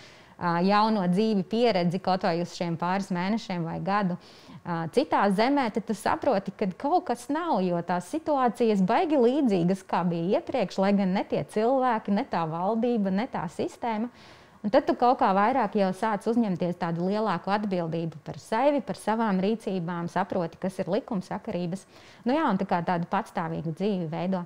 jauno 0.64 1.06
dzīvi, 1.10 1.44
pieredzi 1.50 2.00
kaut 2.02 2.24
vai 2.24 2.40
uz 2.42 2.54
šiem 2.56 2.78
pāris 2.80 3.10
mēnešiem 3.14 3.66
vai 3.66 3.80
gadu. 3.84 4.18
Uh, 4.64 4.86
citā 4.96 5.26
zemē 5.28 5.66
tu 5.84 5.96
saproti, 5.98 6.54
ka 6.56 6.70
kaut 6.80 7.04
kas 7.10 7.26
nav, 7.28 7.58
jo 7.66 7.82
tās 7.84 8.08
situācijas 8.14 8.80
baigi 8.86 9.18
līdzīgas, 9.20 9.84
kā 9.84 10.00
bija 10.08 10.38
iepriekš, 10.38 10.80
lai 10.80 10.94
gan 10.96 11.12
ne 11.18 11.26
tie 11.28 11.42
cilvēki, 11.44 12.14
ne 12.16 12.24
tā 12.30 12.46
valdība, 12.48 13.12
ne 13.12 13.28
tā 13.28 13.44
sistēma. 13.52 14.08
Uh, 14.08 14.33
Un 14.64 14.72
tad 14.72 14.86
tu 14.88 14.94
kaut 14.96 15.18
kā 15.20 15.28
vairāk 15.36 15.74
jau 15.76 15.90
sāc 15.92 16.24
uzņemties 16.30 16.78
tādu 16.80 17.10
lielāku 17.10 17.52
atbildību 17.52 18.22
par 18.24 18.38
sevi, 18.40 18.80
par 18.80 18.96
savām 18.96 19.36
rīcībām, 19.44 20.08
saproti, 20.08 20.56
kas 20.62 20.78
ir 20.80 20.88
likumsakarības. 20.88 21.82
Nu, 22.24 22.32
jā, 22.32 22.46
un 22.48 22.56
tā 22.56 22.64
kā 22.70 22.78
tādu 22.86 23.04
patstāvīgu 23.10 23.74
dzīvi 23.76 24.08
veido. 24.08 24.40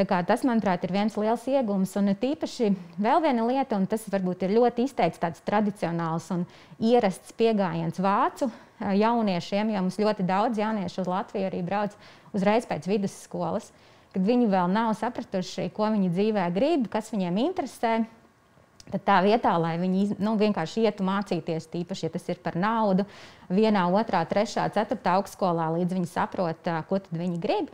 Tas, 0.00 0.46
manuprāt, 0.48 0.86
ir 0.86 0.94
viens 0.94 1.12
liels 1.20 1.42
iegūms. 1.44 1.92
Un 2.00 2.14
tīpaši 2.16 2.70
vēl 3.04 3.20
viena 3.20 3.44
lieta, 3.44 3.76
un 3.76 3.84
tas 3.84 4.06
varbūt 4.08 4.46
ir 4.46 4.54
ļoti 4.56 4.86
izteikts 4.88 5.20
tāds 5.20 5.42
tradicionāls 5.44 6.30
un 6.32 6.46
ierasts 6.80 7.34
pieejams 7.36 8.00
vācu 8.00 8.48
jauniešiem, 8.80 9.74
jo 9.74 9.82
mums 9.84 10.00
ļoti 10.00 10.24
daudz 10.24 10.56
jauniešu 10.56 11.02
uz 11.04 11.10
Latviju 11.10 11.50
arī 11.50 11.60
brauc 11.66 11.92
uzreiz 12.32 12.64
pēc 12.64 12.88
vidusskolas, 12.88 13.68
kad 14.14 14.24
viņi 14.24 14.48
vēl 14.48 14.72
nav 14.72 14.94
sapratuši, 14.96 15.68
ko 15.76 15.90
viņi 15.92 16.08
dzīvē 16.16 16.48
grib, 16.56 16.88
kas 16.88 17.12
viņiem 17.12 17.42
interesē. 17.44 17.92
Tad 18.90 19.04
tā 19.06 19.20
vietā, 19.22 19.52
lai 19.60 19.76
viņi 19.78 20.16
nu, 20.18 20.34
vienkārši 20.40 20.84
ietu 20.88 21.06
mācīties, 21.06 21.68
tīpaši, 21.70 22.08
ja 22.08 22.14
tas 22.16 22.26
ir 22.32 22.40
par 22.42 22.56
naudu, 22.58 23.06
vienā, 23.52 23.84
otrā, 23.94 24.24
trešā, 24.26 24.66
ceturtā 24.74 25.14
augstskolā, 25.20 25.70
līdz 25.76 25.96
viņi 25.98 26.10
saprot, 26.10 26.70
ko 26.88 27.00
viņi 27.14 27.38
grib, 27.42 27.70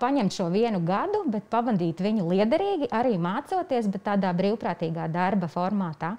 paņemt 0.00 0.36
šo 0.36 0.50
vienu 0.52 0.82
gadu, 0.84 1.24
bet 1.32 1.48
pavadīt 1.52 2.02
viņu 2.04 2.28
liederīgi, 2.28 2.90
arī 2.92 3.16
mācoties, 3.16 3.88
bet 3.88 4.04
tādā 4.10 4.34
brīvprātīgā 4.36 5.08
darba 5.12 5.48
formātā. 5.48 6.14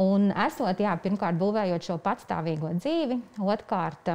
Un 0.00 0.30
esot, 0.32 0.80
jā, 0.80 0.94
pirmkārt, 0.96 1.36
būvējot 1.38 1.86
šo 1.86 1.98
patstāvīgo 2.02 2.72
dzīvi, 2.80 3.20
otrkārt, 3.44 4.14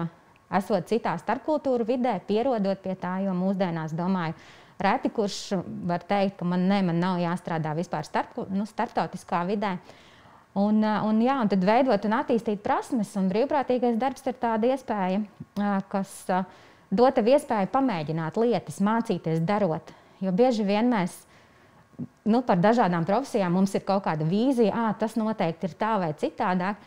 esot 0.57 0.89
citā 0.89 1.13
starpkultūra 1.21 1.85
vidē, 1.87 2.17
pierodot 2.27 2.81
pie 2.81 2.95
tā, 2.99 3.19
jo 3.25 3.35
mūsdienās, 3.37 3.93
domāju, 3.95 4.33
Reti 4.81 5.11
kurš 5.13 5.55
var 5.87 6.03
teikt, 6.03 6.35
ka 6.39 6.47
man, 6.47 6.65
ne, 6.67 6.81
man 6.83 6.99
nav 6.99 7.19
jāstrādā 7.21 7.71
vispār 7.77 8.07
starp, 8.07 8.35
nu, 8.51 8.65
starptautiskā 8.67 9.45
vidē. 9.47 9.77
Un, 10.55 10.79
un, 10.83 11.19
jā, 11.23 11.35
un 11.43 11.51
tad 11.51 11.63
veidot 11.67 12.07
un 12.07 12.15
attīstīt 12.15 12.61
prasmes, 12.63 13.11
un 13.19 13.27
brīvprātīgais 13.31 13.97
darbs 13.99 14.23
ir 14.27 14.37
tāda 14.39 14.71
iespēja, 14.71 15.21
kas 15.91 16.13
dod 16.91 17.15
tev 17.15 17.31
iespēju 17.33 17.71
pamēģināt 17.73 18.39
lietas, 18.39 18.79
mācīties, 18.83 19.43
darot. 19.47 19.91
Jo 20.23 20.31
bieži 20.35 20.63
vien 20.67 20.87
mēs 20.91 21.17
nu, 22.27 22.41
par 22.45 22.59
dažādām 22.61 23.05
profesijām 23.07 23.55
mums 23.55 23.75
ir 23.75 23.83
kaut 23.87 24.05
kāda 24.07 24.27
vīzija, 24.27 24.73
ah, 24.75 24.93
tas 24.99 25.15
noteikti 25.19 25.69
ir 25.69 25.75
tā 25.79 25.95
vai 26.01 26.11
citādāk. 26.19 26.79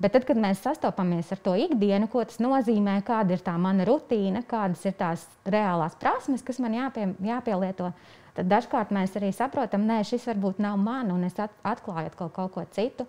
Bet 0.00 0.14
tad, 0.16 0.24
kad 0.24 0.38
mēs 0.40 0.62
sastopamies 0.64 1.28
ar 1.34 1.40
to 1.44 1.52
ikdienu, 1.60 2.06
ko 2.08 2.22
tas 2.24 2.38
nozīmē, 2.40 2.94
kāda 3.04 3.36
ir 3.36 3.42
tā 3.44 3.52
mana 3.60 3.84
rutīna, 3.84 4.40
kādas 4.48 4.86
ir 4.88 4.94
tās 4.96 5.26
reālās 5.44 5.96
prasmes, 6.00 6.40
kas 6.44 6.56
man 6.64 6.72
jāpie, 6.72 7.10
jāpielieto, 7.20 7.90
tad 8.38 8.48
dažkārt 8.48 8.94
mēs 8.96 9.12
arī 9.20 9.28
saprotam, 9.36 9.84
ka 9.90 9.98
šis 10.08 10.24
varbūt 10.30 10.62
nav 10.64 10.78
man, 10.80 11.10
un 11.12 11.26
es 11.28 11.36
atklāju 11.36 12.08
atkal 12.08 12.32
kaut 12.32 12.54
ko 12.54 12.64
citu. 12.72 13.04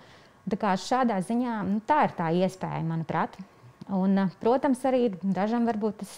Tā 0.52 0.60
kā 0.60 0.74
šādā 0.76 1.22
ziņā 1.24 1.62
nu, 1.70 1.80
tā 1.88 2.02
ir 2.10 2.16
tā 2.18 2.28
iespēja, 2.44 2.84
manuprāt. 2.84 3.40
Un, 3.92 4.26
protams, 4.42 4.84
arī 4.90 5.14
dažam 5.24 5.70
varbūt 5.70 6.02
tas 6.04 6.12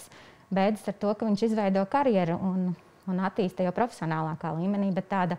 beidzas 0.54 0.90
ar 0.90 0.98
to, 0.98 1.14
ka 1.14 1.28
viņš 1.28 1.46
izveido 1.46 1.86
karjeru 1.90 2.40
un, 2.50 2.66
un 3.06 3.22
attīsta 3.22 3.62
jau 3.62 3.76
profesionālākā 3.76 4.50
līmenī, 4.58 4.90
bet 4.96 5.06
tāda, 5.12 5.38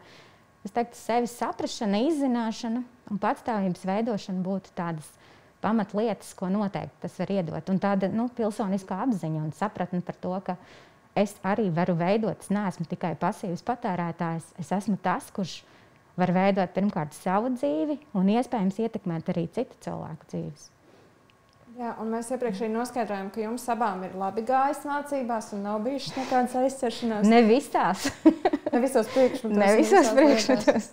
teiktu, 0.63 0.95
sevis 0.95 1.35
saprašana, 1.41 2.05
izzināšana 2.07 2.85
un 3.11 3.21
patstāvības 3.21 3.83
veidošana 3.89 4.45
būtu 4.45 4.71
tādas 4.77 5.11
pamatlietas, 5.65 6.33
ko 6.37 6.49
noteikti 6.53 7.07
tas 7.07 7.19
var 7.21 7.33
iedot. 7.33 7.71
Un 7.73 7.81
tāda 7.81 8.09
nu, 8.13 8.29
pilsoniskā 8.37 9.01
apziņa 9.07 9.43
un 9.43 9.53
sapratne 9.57 10.01
par 10.05 10.19
to, 10.21 10.35
ka 10.45 10.57
es 11.17 11.33
arī 11.47 11.69
varu 11.73 11.97
veidot, 11.99 12.43
es 12.43 12.51
neesmu 12.53 12.85
tikai 12.91 13.15
pasīvs 13.19 13.65
patērētājs, 13.65 14.53
es 14.61 14.71
esmu 14.75 14.99
tas, 15.01 15.31
kurš 15.35 15.63
var 16.19 16.31
veidot 16.35 16.71
pirmkārt 16.75 17.15
savu 17.17 17.51
dzīvi 17.55 17.99
un 18.15 18.31
iespējams 18.37 18.79
ietekmēt 18.85 19.33
arī 19.33 19.47
citu 19.55 19.77
cilvēku 19.87 20.31
dzīves. 20.31 20.71
Jā, 21.75 21.89
un 21.99 22.07
mēs 22.07 22.29
iepriekš 22.31 22.61
arī 22.63 22.71
noskaidrojām, 22.71 23.29
ka 23.35 23.41
jums 23.41 23.65
abām 23.67 24.05
ir 24.07 24.13
labi 24.15 24.45
gājis 24.47 24.85
mācībās, 24.87 25.49
un 25.57 25.65
nav 25.67 25.81
bijušas 25.83 26.13
nekādas 26.21 26.53
aizķeršanās. 26.61 27.27
Ne 27.27 27.41
visās. 27.43 28.05
ne 28.71 28.79
visos 28.79 29.09
priekšmetos. 29.11 29.57
Ne 29.59 29.67
visos 29.75 30.11
priekšmetos. 30.15 30.87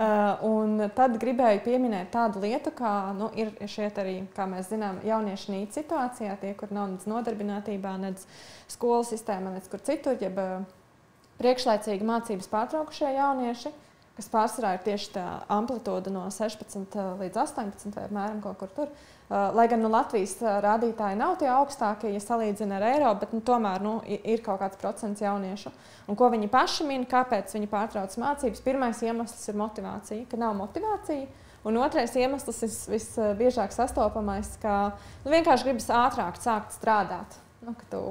Uh, 0.00 0.38
un 0.48 0.78
tad 0.96 1.18
gribēju 1.20 1.60
pieminēt 1.60 2.08
tādu 2.14 2.40
lietu, 2.40 2.70
kā 2.72 3.12
nu, 3.12 3.26
ir 3.36 3.50
šeit 3.68 3.98
arī, 4.00 4.14
kā 4.32 4.46
mēs 4.48 4.70
zinām, 4.72 4.96
jauniešu 5.04 5.52
nīca 5.52 5.76
situācijā, 5.76 6.38
tie, 6.40 6.54
kur 6.56 6.72
nav 6.72 6.86
nedz 6.94 7.04
nodarbinātībā, 7.10 7.92
nedz 8.00 8.24
skolas 8.72 9.10
sistēmā, 9.12 9.52
nedz 9.58 9.68
kur 9.68 9.82
citur, 9.84 10.16
jeb 10.16 10.40
uh, 10.40 10.64
priekšlaicīgi 11.42 12.08
mācības 12.08 12.48
pārtraukušie 12.48 13.12
jaunieši, 13.18 13.74
kas 14.16 14.32
pārsvarā 14.32 14.72
ir 14.78 14.86
tieši 14.88 15.12
tā 15.18 15.26
amplitūda 15.52 16.14
no 16.16 16.24
16 16.32 16.96
uh, 16.96 17.12
līdz 17.20 17.42
18 17.44 17.92
vai 17.98 18.08
apmēram 18.08 18.40
kaut 18.46 18.56
kur 18.62 18.72
tur. 18.78 18.96
Uh, 19.30 19.52
lai 19.54 19.68
gan 19.70 19.78
nu, 19.78 19.86
Latvijas 19.86 20.32
uh, 20.42 20.56
rādītāji 20.58 21.14
nav 21.14 21.36
tie 21.38 21.46
augstākie, 21.54 22.08
ja 22.10 22.18
salīdzina 22.18 22.80
ar 22.80 22.86
Eiropu, 22.88 23.20
bet 23.20 23.34
nu, 23.36 23.38
tomēr 23.46 23.84
nu, 23.84 23.92
ir 24.10 24.40
kaut 24.42 24.58
kāds 24.58 24.80
procents 24.80 25.22
jauniešu. 25.22 25.70
Un 26.10 26.18
ko 26.18 26.32
viņi 26.32 26.48
paši 26.50 26.86
min, 26.88 27.04
kāpēc 27.06 27.54
viņi 27.54 27.68
pārtrauc 27.70 28.16
mācības? 28.18 28.62
Pirmais 28.64 29.02
iemesls 29.06 29.44
ir 29.46 29.60
motivācija, 29.60 30.24
ka 30.26 30.40
nav 30.40 30.56
motivācija. 30.58 31.28
Un 31.62 31.78
otrais 31.78 32.16
iemesls 32.18 32.58
ir 32.66 32.74
visbiežāk 32.96 33.70
sastopamais, 33.76 34.50
ka 34.58 34.96
nu, 35.22 35.30
vienkārši 35.30 35.68
gribas 35.68 35.86
ātrāk 35.94 36.42
sākt 36.42 36.74
strādāt. 36.74 37.38
Nu, 37.62 37.76
tu, 37.92 38.02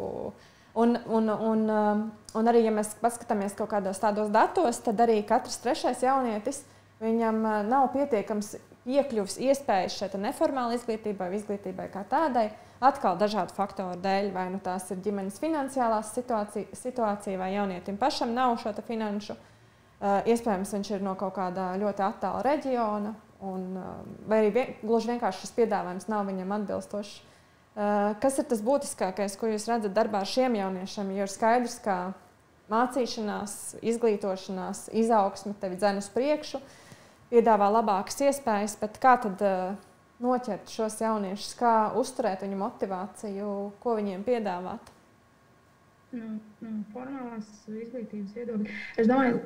un, 0.79 0.95
un, 1.03 1.29
un, 1.35 1.67
um, 1.67 2.07
un 2.39 2.53
arī, 2.53 2.63
ja 2.69 2.71
mēs 2.79 2.95
paskatāmies 3.03 3.59
kaut 3.59 3.73
kādos 3.75 3.99
tādos 3.99 4.31
datos, 4.31 4.79
tad 4.87 5.03
arī 5.03 5.19
katrs 5.27 5.59
trešais 5.65 6.07
jaunietis 6.07 6.63
viņam 7.03 7.43
nav 7.67 7.91
pietiekams 7.91 8.55
piekļuvis 8.87 9.37
iespējas 9.43 9.97
šai 9.99 10.09
neformālai 10.21 10.77
izglītībai, 10.79 11.29
izglītībai 11.37 11.87
kā 11.93 12.03
tādai, 12.09 12.49
atkal 12.83 13.17
dažādu 13.19 13.55
faktoru 13.55 13.99
dēļ, 13.99 14.31
vai 14.35 14.47
nu 14.53 14.59
tās 14.63 14.87
ir 14.93 15.01
ģimenes 15.03 15.39
finansiālā 15.41 15.99
situācija, 16.07 16.71
situācija 16.77 17.39
vai 17.39 17.53
jaunietim 17.55 17.99
pašam 17.99 18.33
nav 18.35 18.57
šo 18.63 18.73
finanšu. 18.87 19.35
Uh, 19.99 20.21
iespējams, 20.31 20.71
viņš 20.71 20.89
ir 20.95 21.01
no 21.03 21.11
kaut 21.19 21.33
kāda 21.35 21.73
ļoti 21.75 22.03
attāla 22.05 22.39
reģiona, 22.45 23.09
un, 23.43 23.65
uh, 23.75 23.97
vai 24.31 24.37
arī 24.39 24.53
vien, 24.55 24.69
gluži 24.79 25.11
vienkārši 25.11 25.43
šis 25.43 25.57
piedāvājums 25.57 26.07
nav 26.07 26.23
viņam 26.29 26.53
atbilstošs. 26.55 27.17
Uh, 27.19 28.15
kas 28.23 28.39
ir 28.39 28.47
tas 28.47 28.63
būtiskākais, 28.63 29.35
ko 29.35 29.51
jūs 29.51 29.67
redzat 29.67 29.91
darbā 29.97 30.23
ar 30.23 30.31
šiem 30.31 30.55
jauniešiem? 30.55 31.11
Jo 31.17 31.27
ir 31.27 31.33
skaidrs, 31.33 31.75
ka 31.83 31.97
mācīšanās, 32.71 33.57
izglītošanās, 33.91 34.85
izaugsme 35.03 35.51
tevi 35.59 35.75
dzen 35.83 35.99
uz 35.99 36.07
priekšu, 36.15 36.63
uh, 36.63 36.88
piedāvā 37.29 37.69
labākas 37.73 38.19
iespējas, 38.27 38.77
bet 38.81 38.99
kā 39.01 39.15
tad 39.23 39.41
uh, 39.45 39.73
noķert 40.23 40.71
šos 40.73 40.99
jauniešus, 41.03 41.57
kā 41.59 41.73
uzturēt 41.99 42.45
viņu 42.45 42.59
motivāciju, 42.59 43.51
ko 43.83 43.99
viņiem 43.99 44.25
piedāvāt? 44.27 44.95
Nu, 46.09 46.39
nu, 46.65 46.71
formālās 46.89 47.49
izglītības 47.69 48.31
viedokļa. 48.33 48.77
Es 48.97 49.05
domāju, 49.05 49.43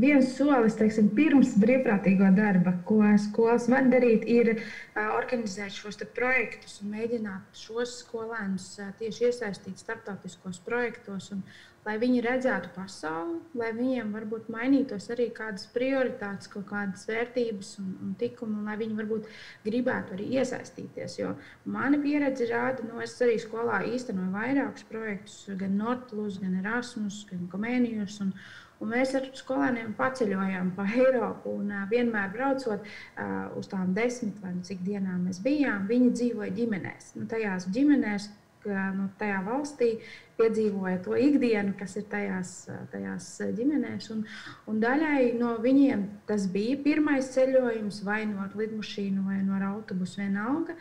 viens 0.00 0.30
solis 0.32 0.78
teiksim, 0.78 1.10
pirms 1.12 1.50
brīvprātīgo 1.60 2.30
darba, 2.38 2.72
ko 2.88 3.02
skolas 3.20 3.66
var 3.68 3.84
darīt, 3.92 4.24
ir 4.24 4.54
uh, 4.54 5.10
organizēt 5.18 5.76
šos 5.76 6.00
projektus 6.16 6.78
un 6.80 6.94
mēģināt 6.96 7.60
šos 7.60 7.98
skolēnus 8.00 8.70
uh, 8.80 8.94
tieši 8.96 9.28
iesaistīt 9.28 9.84
starptautiskos 9.84 10.62
projektos 10.64 11.28
un, 11.36 11.44
lai 11.86 11.96
viņi 12.02 12.22
redzētu 12.24 12.72
pasauli, 12.74 13.38
lai 13.58 13.70
viņiem 13.76 14.10
varbūt 14.16 14.50
mainītos 14.52 15.06
arī 15.14 15.28
kādas 15.34 15.68
prioritātes, 15.74 16.50
kaut 16.50 16.66
kādas 16.70 17.06
vērtības 17.08 17.72
un, 17.82 17.92
un 18.02 18.12
tikumi, 18.18 18.58
un 18.58 18.68
lai 18.70 18.76
viņi 18.80 18.98
varbūt 18.98 19.30
gribētu 19.66 20.16
arī 20.16 20.28
iesaistīties. 20.40 21.18
Jo 21.20 21.32
mana 21.64 22.00
pieredze 22.02 22.50
rāda, 22.50 22.84
nu, 22.88 22.98
es 23.04 23.14
arī 23.22 23.38
skolā 23.42 23.84
īstenoju 23.92 24.34
vairākus 24.34 24.86
projektus, 24.90 25.40
gan 25.60 25.78
Nordplus, 25.78 26.40
gan 26.42 26.58
Erasmus, 26.62 27.22
gan 27.30 27.50
Komēnijus. 27.52 28.20
Un, 28.26 28.36
Un 28.76 28.90
mēs 28.92 29.14
ar 29.16 29.24
skolēniem 29.32 29.94
paceļojām 29.96 30.74
pa 30.76 30.84
Eiropu. 30.84 31.54
Un, 31.62 31.70
uh, 31.72 31.86
vienmēr 31.88 32.28
braucot 32.34 32.82
uh, 32.84 33.30
uz 33.56 33.70
tām 33.72 33.94
desmit 33.96 34.36
vai 34.42 34.52
nu 34.52 34.60
cik 34.68 34.82
dienām 34.84 35.22
mēs 35.24 35.40
bijām, 35.44 35.86
viņi 35.88 36.10
dzīvoja 36.18 36.52
ģimenēs. 36.58 37.14
Nu, 37.16 37.24
tajās 37.30 37.70
ģimenēs, 37.72 38.28
nu, 38.68 39.08
tajā 39.20 39.40
valstī 39.46 39.96
piedzīvoja 40.36 41.00
to 41.04 41.16
ikdienu, 41.16 41.74
kas 41.78 41.96
ir 42.00 42.06
tajās, 42.12 42.52
tajās 42.92 43.28
ģimenēs. 43.56 44.10
Un, 44.14 44.22
un 44.68 44.80
daļai 44.82 45.32
no 45.40 45.56
viņiem 45.62 46.06
tas 46.28 46.48
bija 46.52 46.78
pirmais 46.84 47.32
ceļojums, 47.34 48.02
vai 48.06 48.24
no 48.28 48.44
ar 48.44 48.56
lidmašīnu, 48.58 49.26
vai 49.26 49.42
no 49.44 49.56
ar 49.58 49.70
autobusu, 49.72 50.20
vienalga. 50.22 50.76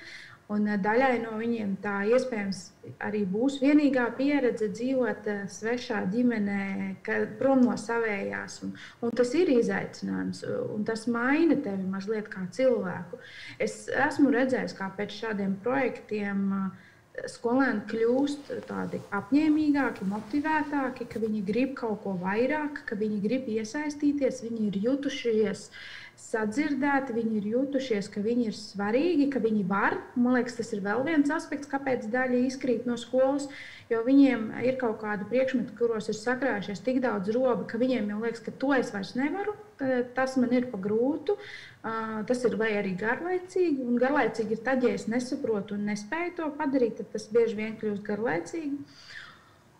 Un 0.53 0.67
daļai 0.77 1.23
no 1.23 1.31
viņiem 1.39 1.71
tā 1.81 2.03
iespējams 2.05 2.59
arī 3.01 3.23
būs 3.25 3.55
vienīgā 3.63 4.03
pieredze 4.17 4.67
dzīvot 4.69 5.25
svešā 5.49 6.03
ģimenē, 6.13 6.59
prom 7.39 7.63
no 7.65 7.73
savējās. 7.81 8.59
Un, 8.67 8.75
un 9.01 9.15
tas 9.17 9.33
ir 9.33 9.49
izaicinājums, 9.55 10.43
un 10.75 10.85
tas 10.85 11.07
maina 11.09 11.57
tevi 11.65 11.89
mazliet 11.89 12.29
kā 12.29 12.45
cilvēku. 12.53 13.17
Es 13.57 13.87
esmu 13.89 14.29
redzējis, 14.37 14.77
kā 14.77 14.91
pēc 14.99 15.17
šādiem 15.23 15.57
projektiem 15.65 16.45
uh, 16.53 16.84
skolēni 17.31 17.83
kļūst 17.89 18.49
tādi 18.69 19.01
apņēmīgāki, 19.15 20.07
motivētāki, 20.11 21.07
ka 21.11 21.21
viņi 21.23 21.43
grib 21.47 21.75
kaut 21.79 22.01
ko 22.05 22.15
vairāk, 22.21 22.83
ka 22.89 22.97
viņi 22.99 23.21
grib 23.23 23.51
iesaistīties, 23.51 24.43
viņi 24.45 24.69
ir 24.69 24.81
jutušies 24.87 25.69
sadzirdēti, 26.19 27.15
viņi 27.15 27.39
ir 27.39 27.47
jutušies, 27.51 28.07
ka 28.11 28.23
viņi 28.23 28.49
ir 28.49 28.55
svarīgi, 28.57 29.27
ka 29.33 29.41
viņi 29.43 29.65
var. 29.67 29.97
Man 30.15 30.37
liekas, 30.37 30.57
tas 30.59 30.71
ir 30.75 30.83
vēl 30.85 31.03
viens 31.07 31.31
aspekts, 31.31 31.69
kāpēc 31.71 32.07
daļa 32.11 32.45
izkrīt 32.47 32.87
no 32.89 32.97
skolas. 32.99 33.49
Jo 33.91 33.99
viņiem 34.05 34.47
ir 34.65 34.79
kaut 34.81 34.97
kādi 35.03 35.27
priekšmeti, 35.29 35.75
kuros 35.77 36.09
ir 36.09 36.17
sakrājušies 36.17 36.81
tik 36.87 37.03
daudz 37.03 37.29
robu, 37.35 37.67
ka 37.69 37.77
viņiem 37.81 38.09
jau 38.13 38.23
liekas, 38.23 38.41
ka 38.47 38.55
to 38.63 38.73
es 38.77 38.89
vairs 38.95 39.13
nevaru. 39.19 39.53
Tas 40.15 40.37
man 40.39 40.55
ir 40.55 40.69
pa 40.71 40.79
grūtu, 40.79 41.35
tas 42.25 42.43
ir 42.47 42.55
vai 42.57 42.71
arī 42.79 42.95
garlaicīgi. 42.97 43.83
Un 43.85 43.99
garlaicīgi 44.01 44.57
ir 44.57 44.63
tad, 44.65 44.85
ja 44.85 44.95
es 44.97 45.05
nesaprotu 45.11 45.77
un 45.77 45.85
nespēju 45.91 46.35
to 46.39 46.49
padarīt, 46.57 46.97
tad 47.01 47.11
tas 47.13 47.27
bieži 47.33 47.59
vien 47.59 47.75
kļūst 47.81 48.05
garlaicīgi. 48.07 48.79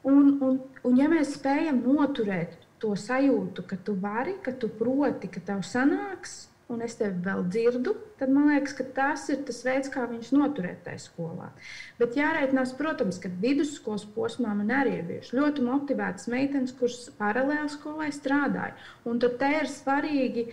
Un, 0.06 0.36
un, 0.46 0.60
un 0.86 0.98
ja 1.00 1.10
mēs 1.10 1.34
spējam 1.40 1.82
noturēt 1.82 2.60
to 2.82 2.94
sajūtu, 3.00 3.64
ka 3.66 3.80
tu 3.82 3.96
vari, 3.98 4.36
ka 4.46 4.54
tu 4.54 4.70
proti, 4.70 5.32
ka 5.32 5.42
tev 5.48 5.64
sanāks, 5.66 6.44
un 6.70 6.82
es 6.86 6.98
tevi 6.98 7.22
vēl 7.26 7.44
dzirdu, 7.50 7.94
tad 8.20 8.32
man 8.34 8.52
liekas, 8.52 8.74
ka 8.78 8.86
tas 8.98 9.26
ir 9.34 9.42
tas 9.48 9.64
veids, 9.66 9.90
kā 9.94 10.06
viņš 10.10 10.32
noturēt 10.34 10.84
tajā 10.86 11.02
skolā. 11.04 11.52
Bet 12.00 12.18
jārēķinās, 12.18 12.74
protams, 12.78 13.20
ka 13.22 13.30
vidusskolas 13.42 14.06
posmā 14.16 14.54
man 14.58 14.72
arī 14.74 15.00
ir 15.00 15.10
bijušas 15.10 15.36
ļoti 15.38 15.66
motivētas 15.66 16.30
meitenes, 16.34 16.74
kuras 16.78 17.10
paralēli 17.20 17.74
skolai 17.74 18.10
strādāja. 18.14 18.74
Un 19.06 19.22
tad 19.22 19.38
te 19.42 19.52
ir 19.60 19.70
svarīgi 19.70 20.48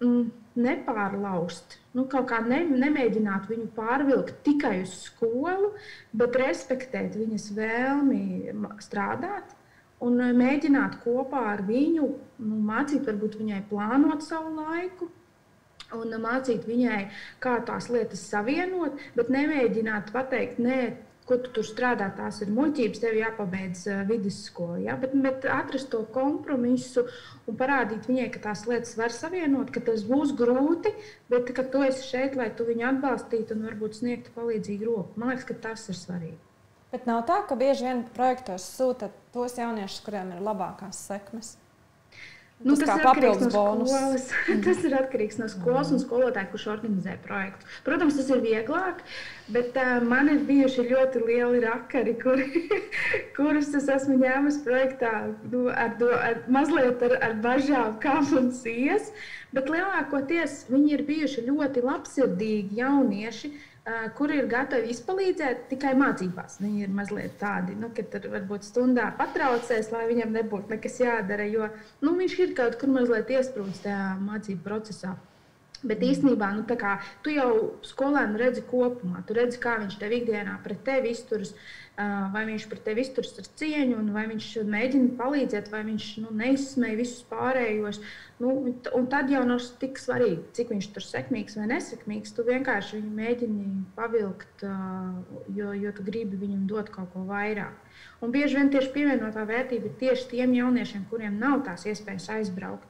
mm, 0.00 0.24
nepārlaust, 0.58 1.78
nu, 1.94 2.06
kaut 2.10 2.26
kā 2.32 2.40
ne, 2.46 2.64
nemēģināt 2.66 3.46
viņu 3.50 3.68
pārvilkt 3.76 4.40
tikai 4.46 4.80
uz 4.82 4.96
skolu, 5.06 5.72
bet 6.16 6.38
respektēt 6.40 7.14
viņas 7.18 7.50
vēlmi 7.56 8.22
strādāt 8.82 9.54
un 10.04 10.20
eh, 10.20 10.34
mēģināt 10.36 11.00
kopā 11.04 11.44
ar 11.54 11.64
viņu 11.68 12.08
nu, 12.10 12.60
mācīt, 12.66 13.06
varbūt 13.06 13.38
viņai 13.40 13.64
plānot 13.70 14.26
savu 14.26 14.54
laiku. 14.58 15.10
Un 15.90 16.12
mācīt 16.22 16.68
viņai, 16.70 17.00
kā 17.42 17.56
tās 17.66 17.88
lietas 17.90 18.20
savienot, 18.30 19.00
bet 19.16 19.30
nemēģināt 19.34 20.12
pateikt, 20.14 20.60
nē, 20.62 20.82
ko 21.28 21.38
tu 21.38 21.52
tur 21.56 21.66
strādā, 21.66 22.08
tās 22.16 22.40
ir 22.42 22.50
muļķības, 22.54 23.00
tev 23.02 23.18
jāpabeidz 23.20 23.84
vidusskola. 24.08 24.80
Ja? 24.86 24.96
Bet, 25.00 25.14
bet 25.24 25.46
atrast 25.46 25.90
to 25.92 26.02
kompromisu 26.14 27.06
un 27.46 27.58
parādīt 27.60 28.08
viņai, 28.10 28.28
ka 28.34 28.42
tās 28.48 28.66
lietas 28.70 28.96
var 28.98 29.14
savienot, 29.14 29.70
ka 29.74 29.82
tas 29.86 30.04
būs 30.08 30.34
grūti, 30.38 30.92
bet 31.30 31.52
ka 31.56 31.66
tu 31.72 31.84
esi 31.86 32.06
šeit, 32.08 32.38
lai 32.40 32.50
tu 32.56 32.66
viņu 32.68 32.88
atbalstītu 32.94 33.56
un 33.56 33.66
varbūt 33.70 34.00
sniegtu 34.00 34.34
palīdzīgu 34.36 34.90
roku. 34.90 35.20
Man 35.20 35.34
liekas, 35.34 35.48
ka 35.50 35.58
tas 35.68 35.86
ir 35.92 35.98
svarīgi. 35.98 36.38
Bet 36.90 37.06
nav 37.06 37.22
tā, 37.28 37.38
ka 37.46 37.54
bieži 37.54 37.86
vien 37.86 38.02
projektos 38.16 38.64
sūta 38.74 39.12
tos 39.34 39.54
jauniešus, 39.60 40.02
kuriem 40.06 40.32
ir 40.34 40.42
labākās 40.42 41.04
sekmes. 41.06 41.54
Nu, 42.60 42.74
tas, 42.76 42.90
tas 42.90 42.98
ir 43.00 43.06
atkarīgs 43.08 43.40
no 43.40 43.48
skolas. 43.48 44.24
Mm. 44.44 44.58
tas 44.66 44.82
ir 44.84 44.94
atkarīgs 44.98 45.38
no 45.40 45.46
skolas 45.48 45.92
un 45.94 46.00
skolotāja, 46.02 46.50
kurš 46.52 46.66
organizē 46.74 47.14
projektu. 47.24 47.68
Protams, 47.86 48.18
tas 48.18 48.28
ir 48.34 48.42
vieglāk, 48.44 49.00
bet 49.54 49.78
uh, 49.80 49.94
man 50.04 50.28
ir 50.28 50.42
bijuši 50.48 50.84
ļoti 50.90 51.22
lieli 51.24 51.62
rakari, 51.64 52.12
kuri, 52.20 52.66
kurus 53.38 53.72
es 53.78 53.88
esmu 53.96 54.18
ņēmis 54.20 54.60
projektā 54.66 55.14
nu, 55.48 55.70
ar, 55.72 55.96
do, 56.02 56.12
ar, 56.12 56.42
mazliet 56.52 57.00
ar, 57.08 57.16
ar 57.30 57.38
bažām, 57.40 57.96
kā 58.04 58.18
man 58.28 58.52
ies. 58.68 59.08
Bet 59.56 59.72
lielākoties 59.72 60.66
viņi 60.68 60.92
ir 60.94 61.06
bijuši 61.08 61.48
ļoti 61.48 61.82
labsirdīgi 61.82 62.76
jaunieši, 62.84 63.54
kuri 64.16 64.36
ir 64.40 64.48
gatavi 64.50 64.90
izpalīdzēt 64.92 65.64
tikai 65.70 65.94
mācībās. 65.98 66.58
Viņi 66.60 66.84
ir 66.84 66.92
mazliet 66.94 67.38
tādi, 67.40 67.76
nu, 67.80 67.88
ka 67.96 68.04
tur 68.12 68.28
varbūt 68.34 68.66
stundā 68.68 69.08
patraucēs, 69.18 69.90
lai 69.94 70.06
viņam 70.10 70.36
nebūtu 70.36 70.74
nekas 70.74 71.00
jādara, 71.00 71.48
jo 71.48 71.70
nu, 72.04 72.14
viņš 72.20 72.38
ir 72.44 72.54
kaut 72.58 72.78
kur 72.80 72.92
mazliet 72.92 73.32
iesprūdis 73.32 73.84
tajā 73.86 74.14
mācību 74.20 74.64
procesā. 74.66 75.16
Bet 75.80 76.02
īstenībā 76.04 76.50
nu, 76.58 76.66
kā, 76.68 76.98
tu 77.24 77.32
jau 77.32 77.52
skolēnu 77.88 78.36
redzi 78.36 78.66
kopumā, 78.68 79.22
tu 79.24 79.32
redzi, 79.38 79.56
kā 79.62 79.78
viņš 79.80 79.96
tev 80.02 80.12
ikdienā 80.12 80.58
pret 80.64 80.82
tevi 80.84 81.14
izturas. 81.16 81.54
Uh, 81.54 81.79
vai 82.32 82.42
viņš 82.48 82.64
pret 82.70 82.82
tevi 82.86 83.02
izturas 83.04 83.34
ar 83.40 83.46
cieņu, 83.60 83.98
vai 84.14 84.24
viņš 84.30 84.46
mēģina 84.70 85.16
palīdzēt, 85.18 85.70
vai 85.72 85.82
viņš 85.88 86.06
nu, 86.22 86.30
neizsmēja 86.38 86.98
visus 86.98 87.24
pārējos. 87.30 88.00
Nu, 88.40 88.54
un 88.96 89.08
tad 89.12 89.32
jau 89.32 89.42
nav 89.48 89.64
tik 89.82 89.98
svarīgi, 90.00 90.44
cik 90.56 90.72
viņš 90.72 90.88
tur 90.94 91.04
sekmīgs 91.04 91.58
vai 91.58 91.66
nesekmīgs. 91.74 92.32
Tu 92.36 92.46
vienkārši 92.46 93.00
viņu 93.00 93.12
mēģini 93.18 93.66
pavilkt, 93.98 94.64
jo, 95.56 95.74
jo 95.76 95.92
tu 95.96 96.06
gribi 96.06 96.40
viņam 96.40 96.64
dot 96.70 96.92
kaut 96.94 97.12
ko 97.12 97.26
vairāk. 97.28 97.76
Un 98.24 98.32
bieži 98.32 98.60
vien 98.60 98.72
tieši 98.72 98.94
pievienotā 98.96 99.44
vērtība 99.48 99.90
ir 99.90 100.00
tieši 100.00 100.28
tiem 100.32 100.56
jauniešiem, 100.56 101.06
kuriem 101.12 101.38
nav 101.42 101.64
tās 101.68 101.86
iespējas 101.90 102.30
aizbraukt. 102.38 102.88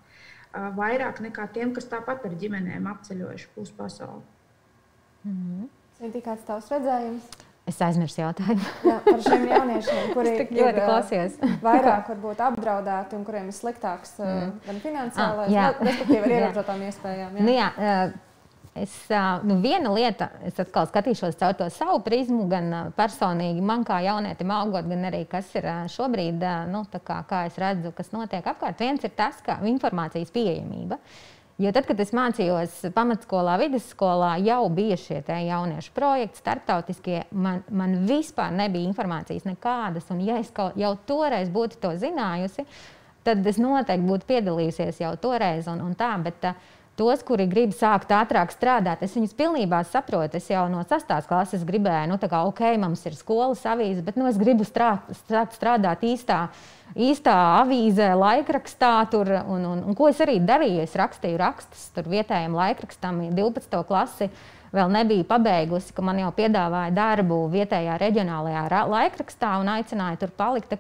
Vairāk 0.51 1.21
nekā 1.23 1.47
tiem, 1.55 1.75
kas 1.75 1.87
tāpat 1.91 2.25
ar 2.27 2.33
ģimenēm 2.39 2.89
apceļojuši 2.91 3.53
pusi 3.55 3.77
pasauli. 3.79 4.25
Mm 5.25 5.37
-hmm. 5.37 5.69
Cik 6.01 6.25
kāds 6.25 6.47
tavs 6.49 6.71
redzējums? 6.73 7.50
Es 7.71 7.79
aizmirsu 7.85 8.23
jautājumu. 8.23 8.71
Jā, 8.89 8.97
par 9.07 9.21
šiem 9.27 9.45
jauniešiem, 9.51 10.09
kuri 10.17 10.33
ļoti 10.49 10.81
klausījās. 10.81 11.37
vairāk 11.63 12.11
varbūt 12.15 12.43
apdraudēti 12.49 13.19
un 13.19 13.29
kuriem 13.29 13.53
ir 13.53 13.57
sliktāks 13.57 14.17
mm. 14.19 14.57
gan 14.67 14.81
finansiālais, 14.83 15.55
ah, 15.55 15.79
respektīvi 15.79 16.25
ar 16.25 16.35
ierobežotām 16.39 16.83
iespējām. 16.89 17.39
Jā. 17.39 17.47
Nu, 17.47 17.55
jā, 17.55 17.71
Es, 18.81 18.93
nu, 19.43 19.57
viena 19.59 19.91
lieta, 19.91 20.29
es 20.47 20.55
atkal 20.63 20.87
skatīšos 20.87 21.35
caur 21.41 21.57
to 21.59 21.67
savu 21.75 21.99
prizmu, 22.07 22.45
gan 22.49 22.71
personīgi 22.95 23.65
man 23.67 23.83
kā 23.85 23.99
jaunietim 24.07 24.53
augot, 24.55 24.87
gan 24.87 25.09
arī 25.09 25.25
kas 25.29 25.49
ir 25.59 25.67
šobrīd, 25.91 26.47
nu, 26.71 26.85
kā, 26.95 27.19
kā 27.29 27.43
es 27.51 27.59
redzu, 27.59 27.91
kas 27.99 28.15
notiek 28.15 28.47
apkārt. 28.47 28.79
Viens 28.79 29.03
ir 29.05 29.13
tas, 29.19 29.43
ka 29.45 29.59
informācijas 29.67 30.31
pieejamība. 30.33 31.01
Uh, 31.01 31.30
Jo 31.61 31.73
tad, 31.77 31.85
kad 31.85 31.99
es 32.01 32.15
mācījos 32.17 32.77
pamatskolā, 32.97 33.59
vidusskolā, 33.61 34.31
jau 34.41 34.63
bija 34.73 34.97
šie 34.97 35.19
jauniešu 35.29 35.93
projekti, 35.93 36.41
starptautiskie. 36.41 37.19
Man, 37.37 37.61
man 37.69 37.99
vispār 38.09 38.55
nebija 38.57 38.89
informācijas 38.89 39.45
nekādas. 39.45 40.09
Un, 40.15 40.23
ja 40.25 40.39
es 40.41 40.49
kaut, 40.57 40.79
jau 40.81 40.95
toreiz 41.07 41.53
būtu 41.53 41.77
to 41.83 41.93
zinājusi, 42.01 42.65
tad 43.29 43.45
es 43.45 43.61
noteikti 43.61 44.09
būtu 44.09 44.31
piedalījusies 44.31 45.03
jau 45.03 45.13
toreiz. 45.21 45.69
Un, 45.69 45.85
un 45.85 45.93
tā, 46.01 46.15
bet, 46.25 46.49
uh, 46.49 46.80
tos, 47.01 47.23
kuri 47.25 47.47
grib 47.49 47.73
sākt 47.77 48.13
ātrāk 48.13 48.53
strādāt. 48.53 49.01
Es 49.07 49.17
viņus 49.17 49.33
pilnībā 49.39 49.81
saprotu. 49.89 50.37
Es 50.37 50.51
jau 50.53 50.67
no 50.73 50.83
6. 50.85 51.15
klases 51.31 51.65
gribēju, 51.67 52.11
nu, 52.13 52.21
tā 52.21 52.29
kā 52.29 52.43
ok, 52.49 52.63
mums 52.83 53.07
ir 53.09 53.17
skolas 53.17 53.65
avīze, 53.69 54.05
bet 54.05 54.21
nu, 54.21 54.29
es 54.29 54.37
gribu 54.41 54.67
strāt, 54.69 55.09
sākt 55.31 55.57
strādāt 55.57 56.05
īstā, 56.05 56.43
īstā 56.93 57.37
avīzē, 57.63 58.13
laikrakstā. 58.21 58.95
Tur, 59.13 59.33
un, 59.41 59.65
un, 59.73 59.85
un 59.89 59.97
ko 59.99 60.11
es 60.13 60.21
arī 60.21 60.39
darīju? 60.45 60.85
Es 60.85 60.97
rakstīju 61.01 61.41
rakstus 61.41 61.89
tur 61.97 62.11
vietējiem 62.13 62.57
laikrakstam, 62.59 63.25
12. 63.37 63.85
klasi. 63.89 64.29
Vēl 64.71 64.93
nebija 64.95 65.25
pabeigusi, 65.27 65.91
ka 65.97 66.03
man 66.07 66.21
jau 66.21 66.29
piedāvāja 66.37 66.93
darbu 66.95 67.41
vietējā 67.51 67.97
reģionālajā 67.99 68.85
laikrakstā 68.93 69.57
un 69.59 69.73
aicināja 69.73 70.21
tur 70.21 70.31
palikt. 70.37 70.77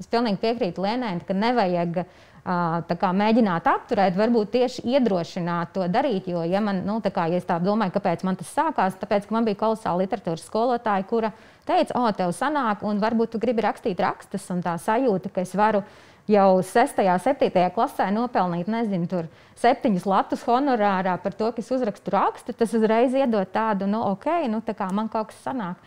Es 0.00 0.08
pilnīgi 0.12 0.42
piekrītu 0.42 0.82
Lēnai, 0.84 1.16
ka 1.26 1.36
nevajag 1.36 2.02
kā, 2.46 3.10
mēģināt 3.16 3.66
apturēt, 3.66 4.14
varbūt 4.16 4.52
tieši 4.54 4.84
iedrošināt 4.86 5.72
to 5.74 5.86
darīt. 5.90 6.28
Jo, 6.30 6.44
ja, 6.46 6.60
man, 6.62 6.84
nu, 6.86 7.00
kā, 7.02 7.26
ja 7.32 7.40
es 7.40 7.46
tā 7.46 7.58
domāju, 7.58 7.96
kāpēc 7.96 8.22
man 8.24 8.36
tas 8.38 8.52
sākās, 8.54 8.98
tāpēc, 9.00 9.26
ka 9.26 9.34
man 9.34 9.46
bija 9.48 9.58
kolosāla 9.64 10.04
literatūras 10.04 10.46
skolotāja, 10.46 11.06
kura 11.10 11.32
teica, 11.66 11.96
o, 11.98 12.06
tev 12.14 12.30
sanāk, 12.36 12.84
un 12.86 13.02
varbūt 13.02 13.34
tu 13.34 13.42
gribi 13.42 13.66
rakstīt 13.66 13.98
rakstus, 13.98 14.46
un 14.54 14.62
tā 14.62 14.76
sajūta, 14.78 15.32
ka 15.34 15.42
es 15.42 15.56
varu 15.58 15.82
jau 16.30 16.62
6. 16.62 17.02
un 17.02 17.22
7. 17.22 17.50
klasē 17.74 18.08
nopelnīt, 18.14 18.70
nezinu, 18.70 19.10
tur 19.10 19.26
septiņus 19.58 20.06
latus 20.06 20.46
honorārā 20.46 21.18
par 21.22 21.34
to, 21.34 21.50
ka 21.50 21.62
es 21.62 21.70
uzrakstu 21.74 22.14
rakstu, 22.14 22.54
tas 22.54 22.74
uzreiz 22.78 23.14
iedod 23.14 23.50
tādu, 23.50 23.90
nu, 23.90 24.04
ok, 24.12 24.46
nu, 24.50 24.62
tā 24.62 24.74
kā 24.78 24.90
man 24.94 25.10
kaut 25.10 25.32
kas 25.32 25.42
sanāk. 25.46 25.82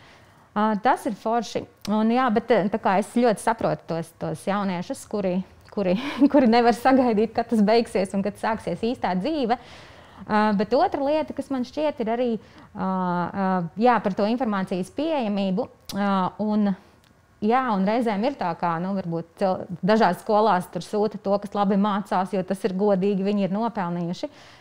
Uh, 0.50 0.74
tas 0.82 1.04
ir 1.06 1.14
forši. 1.14 1.62
Un, 1.94 2.10
jā, 2.10 2.26
bet 2.34 2.50
kā, 2.82 2.96
es 2.98 3.12
ļoti 3.14 3.42
saprotu 3.42 3.86
tos, 3.92 4.10
tos 4.18 4.42
jauniešus, 4.48 5.04
kuri 5.10 5.38
kuri, 5.70 5.94
kuri 6.32 6.50
nevar 6.50 6.76
sagaidīt, 6.76 7.32
kad 7.36 7.48
tas 7.50 7.62
beigsies 7.64 8.14
un 8.16 8.24
kad 8.26 8.38
sāksies 8.40 8.82
īstā 8.92 9.14
dzīve. 9.18 9.58
Uh, 10.20 10.50
bet 10.58 10.74
otra 10.76 11.00
lieta, 11.06 11.34
kas 11.36 11.48
man 11.52 11.64
šķiet, 11.64 12.02
ir 12.02 12.12
arī 12.12 12.30
uh, 12.36 12.82
uh, 12.82 13.70
jā, 13.80 13.96
par 14.04 14.14
to 14.18 14.26
informācijas 14.28 14.92
pieejamību. 14.98 15.64
Un, 16.44 16.72
jā, 17.40 17.62
un 17.72 17.88
reizēm 17.88 18.26
ir 18.28 18.36
tā, 18.38 18.50
ka 18.60 18.76
nu, 18.82 18.92
dažās 19.80 20.20
skolās 20.20 20.68
tur 20.70 20.84
sūta 20.84 21.18
to, 21.22 21.38
kas 21.40 21.56
labi 21.56 21.80
mācās, 21.80 22.34
jo 22.36 22.44
tas 22.46 22.68
ir 22.68 22.76
godīgi, 22.78 23.26
viņi 23.26 23.48
ir 23.48 23.56
nopelnījuši. 23.56 24.28
Uh, 24.28 24.59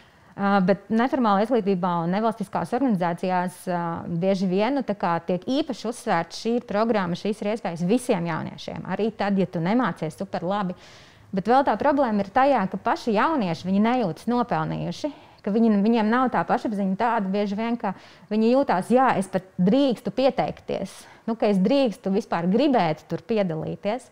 bet 0.64 0.86
neformālā 0.94 1.44
izglītībā 1.44 1.92
un 2.06 2.14
nevalstiskās 2.16 2.72
organizācijās 2.78 3.60
uh, 3.68 4.08
bieži 4.22 4.48
vien 4.48 4.80
nu, 4.80 4.86
tiek 5.28 5.44
īpaši 5.44 5.90
uzsvērta 5.90 6.40
šī 6.40 6.56
programma, 6.70 7.18
šīs 7.20 7.44
ir 7.44 7.54
iespējas 7.56 7.86
visiem 7.90 8.30
jauniešiem. 8.30 8.88
Arī 8.88 9.12
tad, 9.20 9.40
ja 9.42 9.50
tu 9.52 9.60
nemācies 9.64 10.16
super 10.20 10.48
labi. 10.48 10.78
Uh, 10.78 11.10
Bet 11.30 11.50
vēl 11.50 11.66
tā 11.66 11.76
problēma 11.78 12.24
ir 12.24 12.32
tajā, 12.34 12.62
ka 12.72 12.80
paši 12.82 13.14
jaunieši 13.14 13.68
nejūtas 13.86 14.30
nopelnījuši. 14.32 15.12
viņi, 15.56 15.70
viņiem 15.86 16.10
nav 16.10 16.32
tā 16.34 16.42
pašapziņa 16.46 16.98
tāda 17.00 17.30
bieži 17.32 17.56
vien, 17.56 17.78
ka 17.80 17.94
viņi 18.32 18.50
jūtās, 18.52 18.90
jā, 18.92 19.12
es 19.22 19.30
pat 19.32 19.46
drīkstu 19.62 20.12
pieteikties, 20.12 20.92
nu, 21.30 21.38
ka 21.40 21.48
es 21.54 21.62
drīkstu 21.64 22.12
vispār 22.12 22.50
gribēt 22.50 23.06
tur 23.08 23.24
piedalīties. 23.30 24.10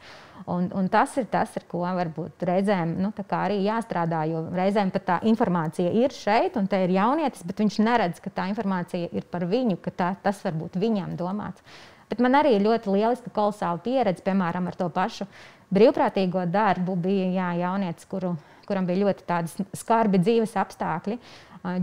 Un, 0.47 0.69
un 0.79 0.87
tas 0.87 1.11
ir 1.19 1.25
tas, 1.27 1.51
ar 1.59 1.65
ko 1.67 1.81
varbūt 1.83 2.45
reizēm 2.47 2.93
nu, 3.03 3.11
arī 3.35 3.59
jāstrādā. 3.65 4.21
Jo 4.31 4.45
reizēm 4.55 4.93
pat 4.95 5.05
tā 5.09 5.17
informācija 5.27 5.91
ir 5.91 6.15
šeit, 6.15 6.55
un 6.55 6.69
te 6.71 6.79
ir 6.85 6.93
jaunietis, 6.95 7.43
bet 7.43 7.59
viņš 7.59 7.79
neredz, 7.83 8.21
ka 8.23 8.31
tā 8.31 8.47
informācija 8.47 9.09
ir 9.11 9.27
par 9.27 9.43
viņu, 9.49 9.75
ka 9.83 9.91
tā, 9.91 10.09
tas 10.23 10.39
var 10.45 10.55
būt 10.55 10.79
viņam 10.79 11.17
domāts. 11.19 11.63
Bet 12.07 12.23
man 12.23 12.39
arī 12.39 12.55
ir 12.55 12.63
ļoti 12.63 12.93
lieliska, 12.93 13.33
kolosāla 13.35 13.83
pieredze, 13.83 14.23
piemēram, 14.23 14.69
ar 14.71 14.79
to 14.79 14.87
pašu 14.87 15.27
brīvprātīgo 15.75 16.45
darbu. 16.47 16.95
Bija 16.95 17.27
jā, 17.35 17.49
jaunietis, 17.65 18.07
kuru 18.07 18.37
kuram 18.67 18.87
bija 18.87 19.05
ļoti 19.05 19.67
skarbi 19.79 20.19
dzīves 20.21 20.55
apstākļi 20.59 21.17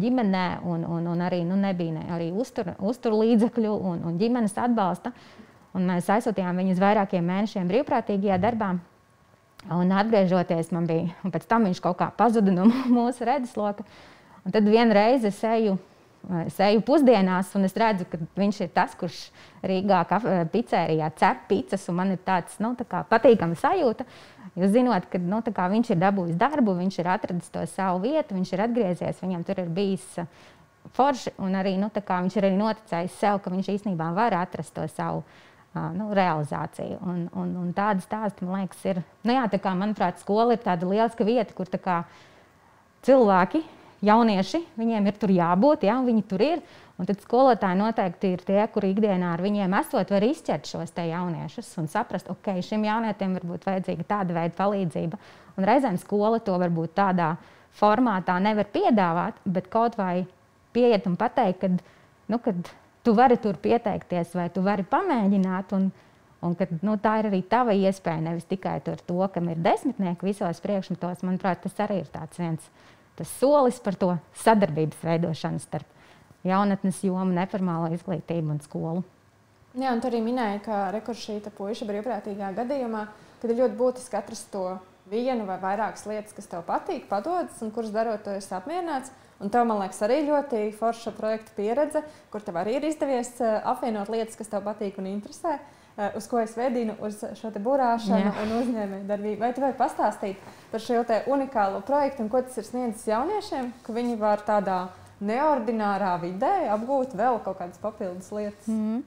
ģimenē, 0.01 0.45
un, 0.65 0.85
un, 0.89 1.09
un 1.13 1.23
arī 1.25 1.43
nu, 1.47 1.57
nebija 1.61 1.97
ne, 1.97 2.05
arī 2.15 2.31
uztur, 2.33 2.75
uztur 2.79 3.17
līdzekļu 3.19 3.73
un, 3.75 4.05
un 4.09 4.21
ģimenes 4.21 4.57
atbalsta. 4.61 5.13
Un 5.75 5.89
mēs 5.91 6.07
aizsūtījām 6.13 6.61
viņu 6.61 6.77
uz 6.77 6.83
vairākiem 6.83 7.25
mēnešiem 7.27 7.71
brīvprātīgajā 7.71 8.37
darbā. 8.43 8.77
Un 9.75 9.91
atgriežoties, 9.97 10.69
man 10.77 10.85
bija, 10.87 11.09
un 11.25 11.33
pēc 11.35 11.49
tam 11.51 11.65
viņš 11.67 11.81
kaut 11.83 11.97
kā 11.99 12.11
pazuda 12.15 12.53
no 12.55 12.69
mūsu 12.99 13.27
redzesloka. 13.27 13.87
Un 14.45 14.55
tad 14.55 14.69
vienreiz 14.69 15.25
es 15.27 15.41
eju, 15.49 15.79
es 16.45 16.61
eju 16.61 16.83
pusdienās, 16.85 17.51
un 17.59 17.67
es 17.67 17.75
redzu, 17.81 18.07
ka 18.11 18.21
viņš 18.39 18.61
ir 18.61 18.71
tas, 18.77 18.93
kurš 19.01 19.23
Rīgā 19.65 20.03
pizzērijā 20.53 21.09
cep 21.19 21.47
pizzas, 21.49 21.89
un 21.91 21.99
man 21.99 22.13
ir 22.15 22.21
tāds 22.23 22.61
nu, 22.63 22.75
tā 22.79 23.01
patīkams 23.11 23.65
sajūta. 23.65 24.07
Jūs 24.55 24.77
zināt, 24.77 25.09
ka 25.11 25.19
nu, 25.19 25.41
viņš 25.43 25.91
ir 25.91 25.99
dabūjis 25.99 26.37
darbu, 26.39 26.77
viņš 26.79 27.01
ir 27.01 27.09
atradis 27.11 27.49
to 27.51 27.65
savu 27.73 28.05
vietu, 28.05 28.37
viņš 28.37 28.53
ir 28.55 28.63
atgriezies, 28.69 29.25
viņam 29.25 29.43
tur 29.49 29.65
ir 29.65 29.73
bijis 29.75 30.05
uh, 30.23 30.29
forši, 30.95 31.35
un 31.43 31.57
arī 31.59 31.75
nu, 31.81 31.91
viņš 31.91 32.39
ir 32.39 32.47
arī 32.47 32.61
noticējis 32.61 33.19
sev, 33.19 33.41
ka 33.43 33.51
viņš 33.51 33.73
īstenībā 33.75 34.13
var 34.15 34.37
atrast 34.45 34.77
to 34.77 34.87
savu 34.93 35.25
uh, 35.25 35.43
nu, 35.75 36.11
realizāciju. 36.15 37.01
Un, 37.03 37.25
un, 37.35 37.55
un 37.63 37.73
tādas 37.77 38.07
stāsti, 38.07 38.47
man 38.47 38.65
liekas, 38.65 38.83
ir. 38.87 39.03
Nu, 39.27 39.35
jā, 39.35 39.47
kā, 39.59 39.75
manuprāt, 39.79 40.21
skola 40.23 40.55
ir 40.55 40.63
tāda 40.63 40.87
lieliska 40.89 41.27
vieta, 41.27 41.55
kur 41.57 41.71
kā, 41.83 42.03
cilvēki, 43.07 43.63
jaunieši, 44.05 44.61
viņiem 44.79 45.09
ir 45.11 45.19
tur 45.21 45.33
jābūt, 45.35 45.87
un 45.91 46.09
viņi 46.09 46.27
tur 46.31 46.45
ir. 46.45 46.65
Un 46.95 47.09
tad 47.09 47.19
skolotāji 47.25 47.75
noteikti 47.81 48.29
ir 48.37 48.43
tie, 48.47 48.61
kuri 48.71 48.93
ikdienā 48.93 49.33
ar 49.35 49.41
viņiem 49.43 49.73
esot, 49.81 50.13
var 50.15 50.23
izķert 50.23 50.69
šos 50.71 50.93
jauniešus 50.95 51.73
un 51.83 51.89
saprast, 51.91 52.29
ok, 52.31 52.53
šim 52.63 52.85
jaunietim 52.87 53.35
var 53.35 53.47
būt 53.51 53.67
vajadzīga 53.67 54.07
tāda 54.13 54.37
veida 54.37 54.55
palīdzība. 54.55 55.19
Un 55.59 55.67
reizēm 55.67 55.99
skola 55.99 56.39
to 56.39 56.55
varbūt 56.63 56.95
tādā 56.95 57.33
formātā 57.75 58.39
nevar 58.39 58.71
piedāvāt, 58.71 59.43
bet 59.43 59.67
kaut 59.73 59.99
vai 59.99 60.23
pieiet 60.75 61.11
un 61.11 61.19
pateikt, 61.19 61.65
ka 61.65 61.73
nu, 62.31 62.39
kad 62.39 62.71
tu 63.05 63.15
vari 63.17 63.37
tur 63.41 63.59
pieteikties 63.61 64.35
vai 64.35 64.49
tu 64.53 64.65
vari 64.65 64.87
pamēģināt. 64.89 65.75
Un, 65.77 65.91
un 66.45 66.57
ka, 66.59 66.69
nu, 66.83 66.97
tā 67.01 67.19
ir 67.21 67.31
arī 67.31 67.43
tava 67.49 67.77
iespēja, 67.77 68.25
nevis 68.25 68.49
tikai 68.49 68.79
to, 68.85 69.21
kam 69.35 69.51
ir 69.53 69.63
desmitnieki 69.65 70.33
visos 70.33 70.63
priekšmetos. 70.65 71.25
Manuprāt, 71.27 71.63
tas 71.65 71.85
arī 71.87 72.03
ir 72.03 72.11
viens 72.39 72.71
solis 73.23 73.79
par 73.79 73.95
to 73.95 74.15
sadarbības 74.43 75.05
veidošanu 75.05 75.63
starp 75.63 75.91
jaunatnes 76.45 77.03
jomu, 77.05 77.33
neformālo 77.37 77.93
izglītību 77.95 78.57
un 78.57 78.61
skolu. 78.65 79.05
Jā, 79.75 79.91
un 79.91 80.01
tu 80.03 80.07
arī 80.11 80.21
minēji, 80.23 80.63
ka 80.67 80.89
rekuršīta 80.95 81.51
puiša 81.57 81.87
brīvprātīgā 81.89 82.53
gadījumā, 82.55 83.07
kad 83.43 83.51
ir 83.51 83.63
ļoti 83.63 83.79
būtiski 83.79 84.19
atrast 84.19 84.51
to 84.53 84.77
vienu 85.11 85.47
vai 85.49 85.57
vairākas 85.63 86.07
lietas, 86.07 86.35
kas 86.37 86.47
tev 86.51 86.63
patīk, 86.69 87.09
padodas 87.11 87.59
un 87.65 87.73
kuras 87.75 87.91
darot, 87.95 88.23
tu 88.23 88.35
esi 88.35 88.55
apmierināts. 88.55 89.11
Un 89.43 89.51
tev, 89.51 89.67
man 89.67 89.81
liekas, 89.83 90.01
arī 90.07 90.21
ļoti 90.29 90.67
forša 90.79 91.13
projekta 91.17 91.55
pieredze, 91.57 92.05
kur 92.31 92.43
tev 92.45 92.59
arī 92.61 92.79
ir 92.79 92.89
izdevies 92.89 93.33
eh, 93.43 93.57
apvienot 93.67 94.13
lietas, 94.13 94.39
kas 94.39 94.53
tev 94.53 94.63
patīk 94.67 95.01
un 95.03 95.09
interesē, 95.11 95.57
eh, 95.59 96.17
uz 96.19 96.29
ko 96.31 96.39
es 96.43 96.55
vedinu, 96.59 96.95
uz 97.03 97.19
šo 97.41 97.51
burāšanu 97.55 98.31
Jā. 98.31 98.35
un 98.45 98.57
uzņēmējdarbību. 98.61 99.41
Vai 99.43 99.53
tu 99.57 99.65
vari 99.65 99.79
pastāstīt 99.79 100.51
par 100.71 100.85
šo 100.85 101.03
unikālo 101.35 101.83
projektu 101.87 102.23
un 102.23 102.31
ko 102.31 102.43
tas 102.47 102.61
ir 102.63 102.69
sniedzis 102.69 103.09
jauniešiem, 103.11 103.73
ka 103.83 103.97
viņi 103.97 104.19
var 104.21 104.45
tādā 104.47 104.85
neordinārā 105.25 106.15
vidē 106.23 106.69
apgūt 106.75 107.17
vēl 107.19 107.41
kaut 107.43 107.59
kādas 107.59 107.81
papildus 107.83 108.31
lietas. 108.33 108.69
Mm 108.69 108.85
-hmm. 108.85 109.03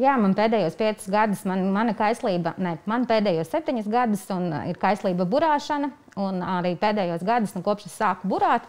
Jā, 0.00 0.14
man 0.16 0.32
pēdējos 0.32 0.76
piecus 0.80 1.08
gadus, 1.12 1.42
man, 1.44 1.66
mana 1.72 1.92
kaislība, 1.92 2.54
ne, 2.56 2.78
man 2.88 3.04
pēdējos 3.04 3.50
septiņus 3.52 3.88
gadus 3.92 4.22
ir 4.70 4.78
kaislība 4.80 5.26
burāšana. 5.28 5.90
Un 6.16 6.40
arī 6.44 6.74
pēdējos 6.80 7.24
gadus, 7.24 7.54
nu, 7.54 7.62
kopš 7.64 7.86
es 7.86 7.98
sāku 8.00 8.28
burāt, 8.28 8.62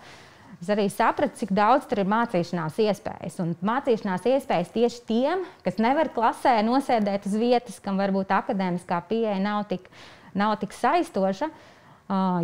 es 0.63 0.71
arī 0.73 0.87
sapratu, 0.91 1.37
cik 1.41 1.53
daudz 1.55 1.87
tur 1.89 2.01
ir 2.03 2.09
mācīšanās 2.11 2.79
iespējas. 2.83 3.39
Un 3.43 3.53
mācīšanās 3.67 4.27
iespējas 4.31 4.71
tieši 4.73 5.01
tiem, 5.09 5.43
kas 5.65 5.81
nevar 5.83 6.11
klasē 6.15 6.55
nosēdēt 6.65 7.27
uz 7.29 7.35
vietas, 7.39 7.81
kam 7.83 7.99
varbūt 8.01 8.31
akadēmiskā 8.33 9.01
pieeja 9.09 9.39
nav 9.43 9.65
tik, 9.71 9.89
nav 10.37 10.55
tik 10.63 10.75
saistoša. 10.75 11.51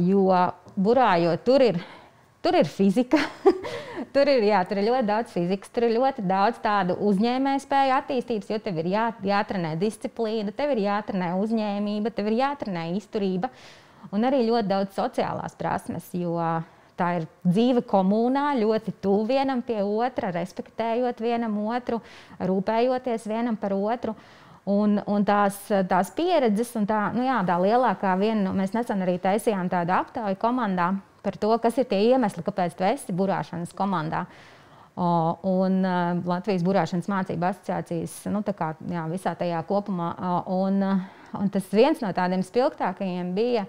Jo 0.04 0.26
burājot, 0.80 1.42
tur 1.46 1.66
ir 1.66 1.82
Tur 2.40 2.56
ir 2.56 2.70
fizika, 2.72 3.20
tur, 4.16 4.30
ir, 4.32 4.46
jā, 4.48 4.62
tur 4.64 4.80
ir 4.80 4.86
ļoti 4.88 5.08
daudz 5.10 5.34
fizikas, 5.36 5.72
tur 5.76 5.84
ir 5.90 5.98
ļoti 5.98 6.24
daudz 6.24 6.62
tādu 6.64 6.96
uzņēmējspēju 7.10 7.92
attīstības, 7.98 8.52
jo 8.54 8.60
tev 8.64 8.80
ir 8.80 8.88
jā, 8.94 9.10
jātrenē 9.28 9.74
disciplīna, 9.82 10.54
tev 10.56 10.72
ir 10.72 10.86
jātrenē 10.86 11.34
uzņēmība, 11.36 12.14
tev 12.16 12.30
ir 12.32 12.38
jātrenē 12.40 12.86
izturība 12.96 13.52
un 14.16 14.24
arī 14.24 14.46
ļoti 14.48 14.72
daudz 14.72 14.96
sociālās 14.96 15.60
prasmes. 15.60 16.08
Jo 16.16 16.38
tā 17.00 17.14
ir 17.20 17.28
dzīve 17.48 17.84
komunā, 17.88 18.52
ļoti 18.60 18.98
tuvu 19.04 19.26
vienam 19.32 19.64
pie 19.66 19.80
otra, 19.84 20.34
respektējot 20.36 21.24
vienam 21.24 21.56
otru, 21.66 22.02
rūpējoties 22.40 23.28
vienam 23.32 23.58
par 23.60 23.76
otru. 23.78 24.16
Un, 24.70 25.00
un 25.10 25.24
tās, 25.26 25.56
tās 25.90 26.12
pieredzes, 26.14 26.76
un 26.78 26.86
tā, 26.86 27.08
nu 27.16 27.24
jā, 27.26 27.40
tā 27.48 27.56
lielākā 27.58 28.12
viena, 28.20 28.44
nu, 28.44 28.54
mēs 28.60 28.76
nesen 28.76 29.02
arī 29.02 29.16
taisījām 29.24 29.72
tādu 29.72 29.96
aptauju 29.96 30.38
komandā 30.38 30.92
par 31.24 31.40
to, 31.42 31.50
kas 31.64 31.80
ir 31.80 31.88
tie 31.90 32.04
iemesli, 32.12 32.44
kāpēc 32.46 32.76
tu 32.78 32.86
esi 32.86 33.16
burāšanas 33.16 33.74
komandā. 33.76 34.26
O, 35.00 35.10
un 35.48 35.80
uh, 35.86 36.18
Latvijas 36.28 36.64
Burāšanas 36.66 37.08
mācību 37.08 37.46
asociācijas 37.48 38.16
nu, 38.34 38.42
kā, 38.44 38.74
jā, 38.92 39.06
visā 39.08 39.32
tajā 39.40 39.62
kopumā. 39.70 40.10
O, 40.20 40.58
un, 40.66 40.84
un 41.40 41.52
tas 41.54 41.70
viens 41.72 42.02
no 42.04 42.12
tādiem 42.16 42.44
spilgtākajiem 42.44 43.30
bija, 43.38 43.64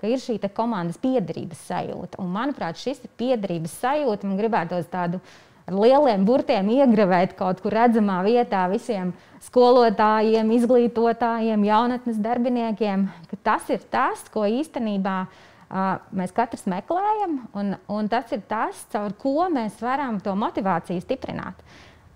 ka 0.00 0.08
ir 0.08 0.22
šī 0.22 0.38
komandas 0.56 0.98
piederības 1.02 1.60
sajūta. 1.68 2.18
Un, 2.22 2.32
manuprāt, 2.34 2.80
šis 2.80 3.04
ir 3.04 3.12
piederības 3.20 3.76
sajūta. 3.82 4.26
Man 4.26 4.40
gribētos 4.40 4.88
tādu 4.90 5.20
ar 5.68 5.76
lieliem 5.76 6.24
burtiem 6.26 6.72
iegravēt 6.72 7.36
kaut 7.38 7.60
kur 7.60 7.76
redzamā 7.76 8.22
vietā 8.26 8.64
visiem 8.72 9.12
skolotājiem, 9.44 10.50
izglītotājiem, 10.56 11.68
jaunatnes 11.68 12.18
darbiniekiem, 12.20 13.06
ka 13.30 13.40
tas 13.44 13.70
ir 13.72 13.84
tas, 13.92 14.26
ko 14.32 14.48
īstenībā 14.48 15.20
ir 15.28 15.46
mēs 15.70 16.32
katrs 16.34 16.66
meklējam, 16.70 17.36
un, 17.54 17.76
un 17.88 18.08
tas 18.10 18.30
ir 18.34 18.42
tas, 18.50 18.78
caur 18.90 19.14
ko 19.18 19.46
mēs 19.52 19.78
varam 19.82 20.18
to 20.22 20.34
motivāciju 20.34 21.02
stiprināt. 21.04 21.62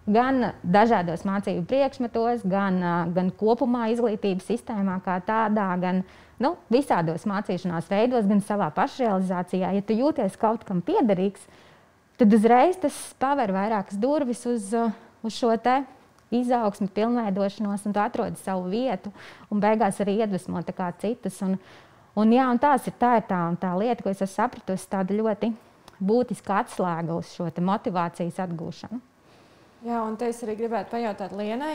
Gan 0.05 0.51
dažādos 0.63 1.23
mācību 1.25 1.65
priekšmetos, 1.69 2.43
gan, 2.45 2.83
gan 3.15 3.31
kopumā 3.39 3.87
izglītības 3.95 4.51
sistēmā 4.51 4.99
kā 5.05 5.21
tādā, 5.25 5.71
gan 5.81 6.03
nu, 6.43 6.55
visādos 6.73 7.27
mācīšanās 7.29 7.91
veidos, 7.91 8.29
gan 8.31 8.43
savā 8.45 8.71
pašrealizācijā. 8.75 9.75
Ja 9.77 9.85
tu 9.85 9.97
jūties 9.99 10.39
kaut 10.41 10.65
kam 10.69 10.83
piederīgs, 10.85 11.45
tad 12.21 12.35
uzreiz 12.35 12.79
tas 12.83 12.97
paver 13.21 13.55
vairākas 13.55 14.01
durvis 14.01 14.45
uz, 14.51 14.71
uz 15.23 15.37
šo 15.37 15.55
te 15.63 15.83
izaugsmu, 16.35 16.89
pilnveidošanos, 16.95 17.85
un 17.87 17.95
tu 17.95 18.03
atrodi 18.03 18.41
savu 18.43 18.71
vietu, 18.73 19.13
un 19.53 19.63
beigās 19.63 20.01
arī 20.03 20.19
iedvesmo 20.25 20.63
citus. 21.01 21.43
Un, 21.47 21.59
Un, 22.15 22.31
jā, 22.31 22.45
un 22.47 22.61
tās 22.63 22.85
ir 22.87 22.95
tā, 22.95 23.17
ir 23.19 23.25
tā, 23.27 23.41
tā 23.59 23.73
lieta, 23.75 24.05
ko 24.05 24.13
es 24.13 24.21
esmu 24.23 24.37
sapratusi, 24.37 24.87
tāda 24.87 25.17
ļoti 25.19 25.51
būtiska 25.99 26.61
atslēga 26.63 27.17
uz 27.19 27.33
šo 27.35 27.49
motivācijas 27.59 28.39
atgūšanu. 28.45 29.01
Jā, 29.85 29.99
un 30.01 30.15
te 30.17 30.31
es 30.33 30.39
arī 30.41 30.55
gribētu 30.57 30.95
pajautāt 30.95 31.35
Lienai, 31.37 31.75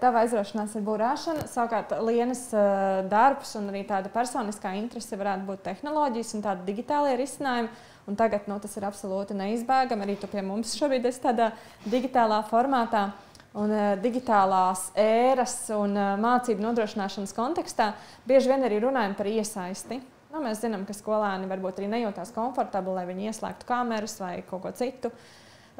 tava 0.00 0.22
aizraušanās 0.22 0.78
ir 0.78 0.84
burāšana. 0.86 1.44
Savukārt, 1.50 1.92
Lienas 2.06 2.46
uh, 2.56 3.02
darbs 3.10 3.52
un 3.60 3.68
arī 3.68 3.82
tāda 3.88 4.08
personiskā 4.12 4.72
interese 4.78 5.18
varētu 5.20 5.44
būt 5.50 5.66
tehnoloģijas 5.68 6.32
un 6.38 6.44
tāda 6.46 6.64
digitālajā 6.64 7.18
risinājuma. 7.20 7.72
Un 8.08 8.16
tagad 8.16 8.48
nu, 8.48 8.56
tas 8.58 8.72
ir 8.80 8.86
absolūti 8.88 9.36
neizbēgami. 9.36 10.06
Arī 10.06 10.16
tu 10.18 10.30
pie 10.32 10.40
mums 10.42 10.72
šobrīd 10.78 11.04
esi 11.10 11.20
tādā 11.26 11.50
digitālā 11.84 12.40
formātā. 12.48 13.10
Uh, 13.10 13.30
un 13.58 13.72
uh, 13.72 13.96
digitālās 14.00 14.90
ēras 14.98 15.56
un 15.74 15.96
uh, 15.98 16.14
mācību 16.20 16.62
nodrošināšanas 16.62 17.34
kontekstā 17.34 17.92
bieži 18.28 18.52
vien 18.52 18.66
arī 18.66 18.80
runājam 18.84 19.16
par 19.18 19.30
iesaisti. 19.30 20.00
Nu, 20.30 20.42
mēs 20.44 20.60
zinām, 20.62 20.84
ka 20.86 20.94
skolēni 20.94 21.48
varbūt 21.50 21.80
arī 21.80 21.88
nejūtās 21.90 22.30
komfortabli, 22.36 22.94
lai 22.94 23.06
viņi 23.08 23.30
ieslēgtu 23.32 23.66
kameras 23.66 24.14
vai 24.22 24.36
kaut 24.46 24.62
ko 24.62 24.70
citu. 24.78 25.10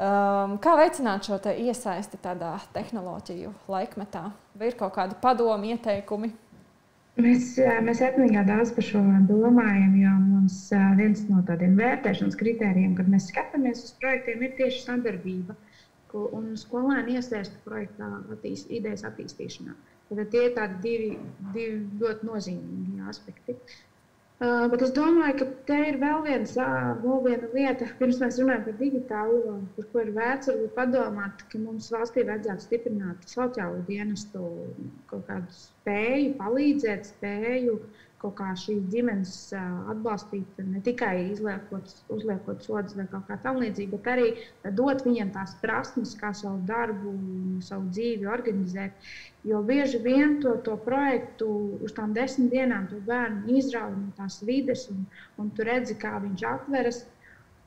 Um, 0.00 0.54
kā 0.62 0.76
veicināt 0.78 1.26
šo 1.26 1.36
iesaisti 1.50 2.20
tādā 2.22 2.54
tehnoloģiju 2.74 3.50
laikmetā? 3.68 4.30
Vai 4.56 4.70
ir 4.70 4.78
kaut 4.78 4.94
kādi 4.94 5.18
padomi, 5.20 5.74
ieteikumi? 5.74 6.30
Mēs, 7.20 7.50
mēs 7.84 8.00
etnīgā 8.06 8.44
daudz 8.48 8.70
par 8.72 8.86
šo 8.86 9.02
domājam, 9.28 9.96
jo 9.98 10.12
mums 10.22 10.60
viens 10.96 11.24
no 11.28 11.42
tādiem 11.44 11.74
vērtēšanas 11.76 12.38
kritērijiem, 12.40 12.94
kad 12.96 13.10
mēs 13.12 13.28
skatāmies 13.32 13.82
uz 13.88 13.92
projektiem, 14.00 14.46
ir 14.46 14.54
tieši 14.60 14.86
sadarbība 14.86 15.58
un 16.14 16.54
skolēnu 16.58 17.18
iesaistu 17.18 17.60
projektā 17.66 18.08
attīst, 18.32 18.70
idejas 18.72 19.04
attīstīšanā. 19.10 19.76
Tad 20.10 20.24
tie 20.32 20.48
ir 20.48 20.56
tādi 20.56 20.80
divi, 20.86 21.10
divi 21.54 21.76
ļoti 22.00 22.26
nozīmīgi 22.26 23.04
aspekti. 23.10 23.54
Uh, 23.54 23.89
bet 24.40 24.82
es 24.86 24.92
domāju, 24.96 25.34
ka 25.36 25.46
te 25.68 25.78
ir 25.90 25.98
vēl, 26.00 26.22
viens, 26.24 26.54
uh, 26.56 26.94
vēl 27.02 27.18
viena 27.26 27.48
lieta, 27.52 27.88
pirms 27.98 28.20
mēs 28.22 28.38
runājam 28.40 28.62
par 28.68 28.76
digitālo, 28.78 29.56
par 29.76 29.88
ko 29.92 30.04
ir 30.04 30.12
vērts 30.16 30.48
varbūt 30.48 30.76
padomāt, 30.78 31.42
ka 31.52 31.60
mums 31.60 31.90
valstī 31.92 32.24
vajadzētu 32.28 32.64
stiprināt 32.64 33.26
sociālo 33.28 33.82
dienestu 33.90 34.46
kaut 35.12 35.26
kādu 35.28 35.58
spēju, 35.58 36.38
palīdzēt 36.40 37.12
spēju 37.12 37.76
kaut 38.20 38.34
kā 38.36 38.50
šīs 38.62 38.82
ģimenes 38.92 39.34
atbalstīt, 39.92 40.58
ne 40.68 40.80
tikai 40.84 41.14
izliekot, 41.30 41.92
uzliekot 42.12 42.64
sodus 42.64 42.96
vai 42.98 43.06
kaut 43.12 43.24
kā 43.30 43.38
tamlīdzīga, 43.44 43.96
bet 43.96 44.10
arī 44.12 44.26
dot 44.76 45.04
viņiem 45.06 45.32
tās 45.36 45.54
prasmes, 45.62 46.12
kā 46.20 46.32
savu 46.36 46.60
darbu, 46.68 47.14
savu 47.64 47.88
dzīvi 47.94 48.28
organizēt. 48.28 49.12
Jo 49.48 49.62
bieži 49.64 49.98
vien 50.04 50.34
to, 50.42 50.56
to 50.64 50.74
projektu 50.84 51.46
uz 51.80 51.94
tām 51.96 52.12
desmit 52.16 52.50
dienām 52.52 52.90
to 52.90 52.98
bērnu 53.06 53.56
izrauj 53.56 53.94
no 53.96 54.10
tās 54.18 54.42
vides, 54.44 54.84
un, 54.92 55.06
un 55.40 55.48
tu 55.56 55.64
redzi, 55.64 55.96
kā 56.02 56.18
viņš 56.20 56.44
atveras. 56.50 57.00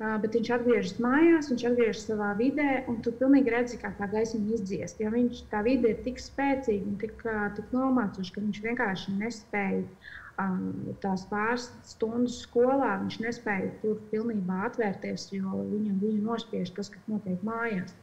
Bet 0.03 0.33
viņš 0.35 0.49
atgriežas 0.55 0.95
mājās, 1.01 1.49
viņš 1.51 1.63
atgriežas 1.69 2.05
savā 2.09 2.31
vidē, 2.37 2.69
un 2.91 2.97
tu 3.05 3.13
pilnīgi 3.17 3.53
redzi, 3.53 3.77
kā 3.81 3.93
tā 3.97 4.07
gaisma 4.11 4.41
izdziest. 4.55 4.99
Jo 5.01 5.13
viņš, 5.13 5.43
tā 5.51 5.61
vide 5.65 5.93
ir 5.93 6.01
tik 6.05 6.17
spēcīga 6.21 6.89
un 6.89 6.97
tik, 7.01 7.13
tik 7.57 7.75
nomācoša, 7.77 8.33
ka 8.35 8.43
viņš 8.43 8.61
vienkārši 8.65 9.15
nespēja 9.21 9.85
tās 11.01 11.25
pāris 11.29 11.67
stundas 11.85 12.39
skolā 12.41 12.95
viņš 13.03 13.19
nespēja 13.21 13.69
tur 13.83 13.99
pilnībā 14.09 14.63
atvērties, 14.67 15.27
jo 15.31 15.61
viņam 15.69 15.99
bija 16.01 16.21
nospiež 16.25 16.73
tas, 16.73 16.89
kas 16.89 17.05
notiek 17.07 17.41
mājās. 17.45 17.93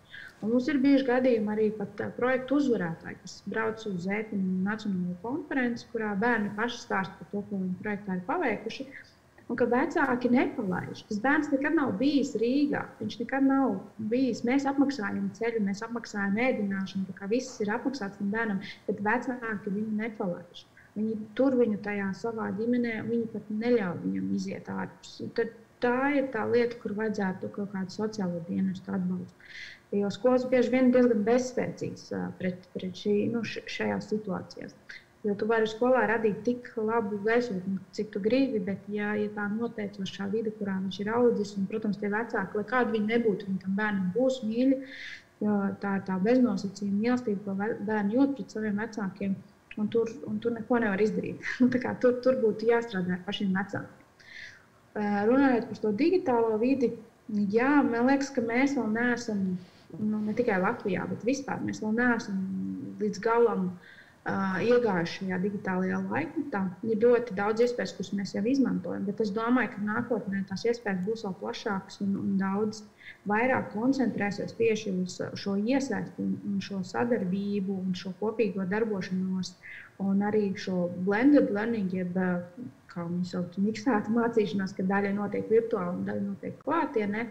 Un 0.41 0.53
mums 0.55 0.69
ir 0.73 0.79
bijuši 0.81 1.07
gadījumi 1.09 1.51
arī 1.53 1.69
pat 1.79 2.03
projektu 2.17 2.57
uzvarētāji, 2.61 3.19
kas 3.23 3.35
brauc 3.53 3.83
uz 3.91 4.07
Ētiņu 4.19 4.63
nacionālo 4.67 5.17
konferenci, 5.25 5.89
kurā 5.93 6.15
bērni 6.23 6.53
paši 6.57 6.79
stāsta 6.85 7.19
par 7.19 7.29
to, 7.33 7.43
ko 7.51 7.59
viņi 7.61 7.81
projektā 7.83 8.17
ir 8.17 8.23
paveikuši. 8.29 8.87
Un 9.51 9.59
ka 9.59 9.67
vecāki 9.67 10.31
nepalaiž. 10.33 11.03
Tas 11.09 11.21
bērns 11.25 11.49
nekad 11.53 11.75
nav 11.77 11.93
bijis 12.01 12.37
Rīgā. 12.39 12.85
Viņš 13.01 13.17
nekad 13.25 13.49
nav 13.51 13.73
bijis. 14.13 14.45
Mēs 14.47 14.67
apmaksājam 14.71 15.25
ceļu, 15.39 15.63
mēs 15.67 15.83
apmaksājam 15.87 16.39
ēdināšanu, 16.49 17.09
tā 17.09 17.17
kā 17.19 17.29
viss 17.33 17.59
ir 17.65 17.73
apmaksāts 17.75 18.21
tam 18.21 18.31
bērnam, 18.37 18.61
bet 18.87 19.03
vecāki 19.09 19.75
viņu 19.75 19.97
nepalaiž. 20.05 20.63
Viņi 20.95 21.17
tur 21.39 21.57
viņu 21.59 21.81
tajā 21.83 22.13
savā 22.21 22.47
ģimenē, 22.61 22.95
viņi 23.09 23.27
pat 23.35 23.51
neļauj 23.65 23.99
viņam 24.05 24.31
iziet 24.39 24.71
ārpus. 24.73 25.19
Tad 25.41 25.53
tā 25.83 25.99
ir 26.21 26.31
tā 26.35 26.47
lieta, 26.55 26.79
kur 26.83 26.95
vajadzētu 26.99 27.51
kaut 27.57 27.75
kādu 27.75 27.95
sociālo 27.95 28.41
dienestu 28.49 28.95
atbalstu. 28.97 29.53
Jo 29.93 30.11
skolas 30.15 30.45
bieži 30.51 30.71
vien 30.71 30.89
ir 30.89 30.95
diezgan 30.95 31.23
bezspēcīgas 31.27 32.11
pret, 32.39 32.67
pret 32.77 32.99
šī, 33.03 33.15
nu, 33.33 33.43
šajās 33.45 34.11
situācijās. 34.13 34.75
Jo 35.27 35.35
tu 35.37 35.49
vari 35.51 35.67
skolā 35.69 36.07
radīt 36.09 36.39
tik 36.47 36.69
labu 36.79 37.19
gaisotni, 37.27 37.75
cik 37.97 38.13
tu 38.15 38.23
gribi, 38.25 38.61
bet, 38.71 38.87
ja, 38.89 39.11
ja 39.19 39.29
tā 39.35 39.49
noteicošā 39.53 40.31
vide, 40.33 40.53
kurā 40.57 40.79
viņš 40.79 41.01
ir 41.03 41.11
audzis, 41.13 41.53
un, 41.59 41.67
protams, 41.69 41.99
tie 42.01 42.09
vecāki, 42.13 42.57
lai 42.57 42.69
kādi 42.71 42.95
viņi 42.97 43.11
nebūtu, 43.11 43.49
viņi 43.51 43.61
tam 43.65 43.75
bērnam 43.81 44.07
būs 44.15 44.39
mīļi, 44.47 44.79
tā 45.83 45.97
ir 45.99 46.07
tā 46.07 46.17
beznosacījuma 46.25 47.03
mīlestība, 47.03 47.43
ko 47.45 47.85
bērni 47.91 48.17
jūt 48.17 48.37
pret 48.39 48.57
saviem 48.57 48.81
vecākiem 48.81 49.37
un 49.81 49.89
tur, 49.93 50.11
un 50.31 50.39
tur 50.41 50.55
neko 50.57 50.81
nevar 50.85 51.03
izdarīt. 51.03 51.45
Nu, 51.61 51.69
tur, 52.03 52.17
tur 52.25 52.39
būtu 52.41 52.71
jāstrādā 52.71 53.19
ar 53.19 53.23
pašiem 53.27 53.53
vecākiem. 53.57 53.97
Runājot 55.31 55.69
par 55.71 55.83
to 55.85 55.93
digitālo 56.01 56.57
vidi, 56.63 56.95
jā, 57.53 57.71
man 57.87 58.09
liekas, 58.11 58.33
ka 58.35 58.43
mēs 58.45 58.75
vēl 58.79 58.89
neesam, 58.97 59.45
nu, 59.99 60.21
ne 60.27 60.35
tikai 60.37 60.61
Latvijā, 60.63 61.07
bet 61.11 61.25
vispār 61.27 61.63
mēs 61.65 61.83
vēl 61.83 61.97
neesam 61.97 62.39
līdz 63.01 63.23
galam 63.25 63.67
uh, 63.71 63.99
iegājuši 64.61 65.17
šajā 65.19 65.39
digitālajā 65.43 66.01
laikmetā. 66.11 66.63
Ir 66.87 67.03
ļoti 67.05 67.37
daudz 67.39 67.65
iespējas, 67.65 67.95
kuras 67.97 68.13
mēs 68.19 68.35
jau 68.37 68.45
izmantojam, 68.47 69.07
bet 69.09 69.23
es 69.25 69.33
domāju, 69.37 69.73
ka 69.75 69.85
nākotnē 69.89 70.45
tās 70.49 70.67
iespējas 70.69 71.05
būs 71.07 71.25
vēl 71.27 71.37
plašākas 71.43 72.01
un, 72.05 72.17
un 72.21 72.35
daudz 72.41 72.83
vairāk 73.31 73.73
koncentrēsies 73.75 74.57
tieši 74.59 74.93
uz 75.03 75.21
šo 75.41 75.57
iesaistu 75.59 76.25
un, 76.25 76.37
un 76.51 76.61
šo 76.65 76.83
sadarbību 76.87 77.81
un 77.81 77.97
šo 77.97 78.13
kopīgo 78.21 78.67
darbošanos 78.69 79.55
un 80.01 80.23
arī 80.25 80.51
šo 80.57 80.89
blended 81.05 81.51
learning, 81.53 81.93
jeb 81.93 82.17
kā 82.91 83.07
viņi 83.07 83.27
sauc, 83.31 83.57
miksētu 83.63 84.13
mācīšanos, 84.15 84.75
ka 84.77 84.87
daļa 84.89 85.15
notiek 85.17 85.51
virtuāli 85.51 85.99
un 85.99 86.07
daļa 86.09 86.25
notiek 86.27 86.57
klātienē. 86.65 87.27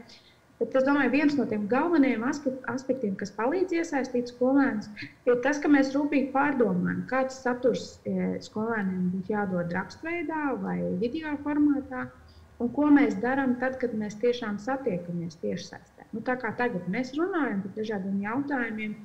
Bet 0.59 0.73
es 0.75 0.83
domāju, 0.83 1.11
viens 1.13 1.35
no 1.39 1.45
tiem 1.47 1.67
galvenajiem 1.71 2.23
aspektiem, 2.27 3.13
kas 3.19 3.31
palīdz 3.37 3.77
iesaistīt 3.77 4.31
skolēnus, 4.33 4.89
ir 5.27 5.37
tas, 5.45 5.61
ka 5.63 5.71
mēs 5.71 5.93
rūpīgi 5.95 6.33
pārdomājam, 6.33 7.05
kāds 7.11 7.37
saturs 7.45 7.85
skolēniem 8.47 9.05
būtu 9.13 9.31
jādod 9.35 9.71
rakstveidā 9.77 10.41
vai 10.65 10.81
video 11.03 11.31
formātā. 11.45 12.09
Un 12.59 12.73
ko 12.75 12.89
mēs 12.91 13.15
darām 13.23 13.53
tad, 13.61 13.77
kad 13.79 13.93
mēs 13.95 14.17
tiešām 14.19 14.57
satiekamies 14.59 15.39
tiešsaistē? 15.39 16.09
Nu, 16.11 16.19
tā 16.27 16.35
kā 16.41 16.51
tagad 16.59 16.89
mēs 16.91 17.13
runājam 17.15 17.61
par 17.63 17.77
dažādiem 17.77 18.17
jautājumiem, 18.25 18.97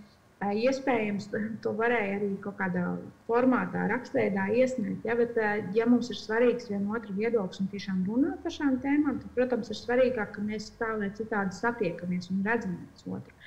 iespējams, 0.42 1.28
to 1.62 1.72
varēja 1.78 2.16
arī 2.18 2.30
kaut 2.44 2.56
kādā 2.58 2.84
formātā, 3.28 3.86
rakstveidā 3.90 4.48
iesniegt. 4.52 5.04
Ja, 5.06 5.14
bet, 5.18 5.38
ja 5.76 5.86
mums 5.86 6.10
ir 6.10 6.18
svarīgs 6.20 6.68
viena 6.70 6.96
otra 6.98 7.14
viedoklis 7.16 7.62
un 7.62 7.70
tiešām 7.72 8.02
runāt 8.08 8.42
par 8.42 8.56
šām 8.56 8.80
tēmām, 8.84 9.20
tad, 9.22 9.30
protams, 9.36 9.70
ir 9.70 9.80
svarīgāk, 9.80 10.34
ka 10.34 10.44
mēs 10.44 10.72
tā 10.80 10.90
vai 11.00 11.12
citādi 11.16 11.56
satiekamies 11.56 12.30
un 12.34 12.42
redzam 12.44 12.76
viens 12.80 13.06
otru. 13.06 13.38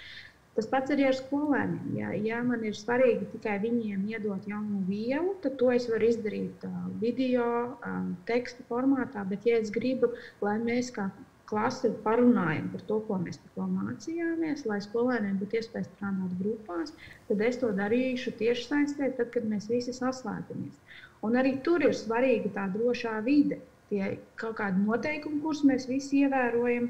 Tas 0.58 0.66
pats 0.66 0.90
arī 0.90 1.04
ar 1.06 1.14
skolēniem. 1.14 1.90
Ja, 2.00 2.12
ja 2.18 2.38
man 2.42 2.64
ir 2.66 2.74
svarīgi 2.74 3.28
tikai 3.36 3.60
viņiem 3.62 4.08
iedot 4.10 4.48
jaunu 4.50 4.80
vielu, 4.88 5.36
tad 5.44 5.60
to 5.60 5.70
es 5.70 5.86
varu 5.92 6.08
izdarīt 6.10 6.66
uh, 6.66 6.88
video, 7.04 7.46
uh, 7.86 8.00
teksta 8.26 8.66
formātā. 8.72 9.22
Bet, 9.30 9.46
ja 9.46 9.60
es 9.62 9.70
gribu, 9.76 10.10
lai 10.42 10.56
mēs 10.64 10.90
kā 10.96 11.12
klase 11.50 11.92
parunājam 12.04 12.68
par 12.74 12.84
to, 12.90 13.00
ko 13.08 13.18
mēs 13.24 13.40
tikko 13.44 13.70
mācījāmies, 13.72 14.66
lai 14.70 14.80
skolēniem 14.84 15.40
būtu 15.42 15.60
iespēja 15.62 15.88
strādāt 15.88 16.36
grupās, 16.42 16.94
tad 17.30 17.44
es 17.48 17.60
to 17.64 17.72
darīšu 17.80 18.36
tieši 18.42 18.68
saistē, 18.68 19.12
tad, 19.20 19.32
kad 19.36 19.48
mēs 19.48 19.70
visi 19.72 19.96
saslēdzamies. 19.96 20.78
Un 21.26 21.40
arī 21.40 21.58
tur 21.66 21.84
ir 21.88 21.96
svarīga 21.98 22.54
tā 22.60 22.68
drošā 22.76 23.18
vide. 23.26 23.62
Tie 23.88 24.18
kaut 24.40 24.58
kādi 24.60 24.84
noteikumi, 24.84 25.40
kurus 25.42 25.64
mēs 25.68 25.88
visi 25.90 26.26
ievērojam, 26.26 26.90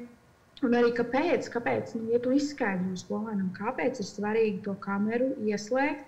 Un 0.65 0.73
arī 0.73 0.89
kāpēc, 0.97 1.47
kāpēc 1.53 1.91
nu, 1.99 2.07
ja 2.09 2.19
tu 2.21 2.31
izskaidro 2.33 2.95
skolēnam, 2.97 3.51
kāpēc 3.53 3.99
ir 4.01 4.07
svarīgi 4.09 4.63
to 4.65 4.73
kameru 4.81 5.27
ieslēgt. 5.45 6.07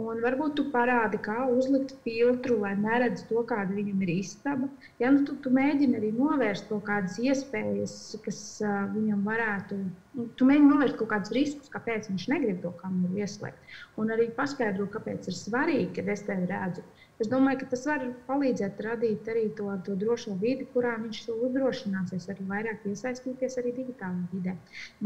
Un 0.00 0.22
varbūt 0.24 0.54
tu 0.56 0.64
parādi, 0.72 1.18
kā 1.20 1.42
uzlikt 1.52 1.90
filtru, 2.04 2.54
lai 2.62 2.72
neredz 2.80 3.26
to, 3.28 3.42
kāda 3.48 3.74
viņam 3.76 4.00
ir 4.06 4.12
istaba. 4.14 4.70
Ja 5.02 5.10
nu, 5.12 5.20
tu, 5.28 5.36
tu 5.44 5.52
mēģini 5.52 5.98
arī 5.98 6.14
novērst 6.16 6.70
kaut 6.70 6.86
kādas 6.86 7.18
iespējas, 7.20 7.96
kas 8.24 8.40
uh, 8.64 8.86
viņam 8.94 9.20
varētu, 9.28 9.82
nu, 10.16 10.26
tu 10.38 10.48
mēģini 10.48 10.72
novērst 10.72 10.96
kaut 10.96 11.12
kādus 11.12 11.34
riskus, 11.36 11.72
kāpēc 11.74 12.08
viņš 12.08 12.24
negrib 12.32 12.64
to 12.64 12.72
kameru 12.80 13.20
ieslēgt. 13.20 13.76
Un 14.00 14.16
arī 14.16 14.30
paskaidro, 14.38 14.88
kāpēc 14.96 15.28
ir 15.28 15.36
svarīgi, 15.36 15.90
kad 16.00 16.08
es 16.16 16.24
tevi 16.30 16.48
redzu. 16.48 16.86
Uh, 16.86 17.11
Es 17.22 17.28
domāju, 17.30 17.60
ka 17.60 17.66
tas 17.70 17.84
var 17.86 18.02
palīdzēt 18.26 18.80
radīt 18.82 19.28
arī 19.30 19.44
to, 19.58 19.68
to 19.86 19.94
drošo 19.98 20.34
vidi, 20.40 20.66
kurā 20.74 20.96
viņš 20.98 21.20
uzdrošināsies 21.32 22.26
arī 22.32 22.46
vairāk 22.48 22.86
iesaistīties 22.90 23.58
arī 23.62 23.74
digitālajā 23.76 24.24
vidē. 24.32 24.54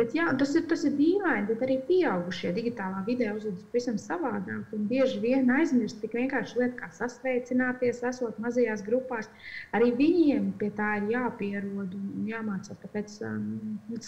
Bet, 0.00 0.14
jā, 0.16 0.30
tas 0.40 0.54
ir, 0.56 0.64
tas 0.70 0.84
ir 0.88 0.94
dīvaini, 0.96 1.44
bet 1.50 1.64
arī 1.66 1.76
pieaugušie 1.90 2.54
digitālā 2.56 3.02
vidē 3.08 3.34
uzvedas 3.34 3.66
pavisam 3.72 3.98
savādāk 4.00 4.72
bieži 4.92 5.20
vien 5.26 5.52
aizmirst 5.58 6.00
tik 6.00 6.16
vienkārši 6.16 6.62
lietu, 6.62 6.78
kā 6.80 6.88
sasveicināties, 6.96 8.00
esot 8.10 8.40
mazajās 8.46 8.86
grupās. 8.86 9.28
Arī 9.76 9.92
viņiem 10.00 10.48
pie 10.60 10.72
tā 10.80 10.94
ir 11.02 11.10
jāpierod 11.12 11.94
un 12.00 12.26
jāmācās. 12.32 12.80
Tāpēc 12.86 13.18
um, 13.28 13.46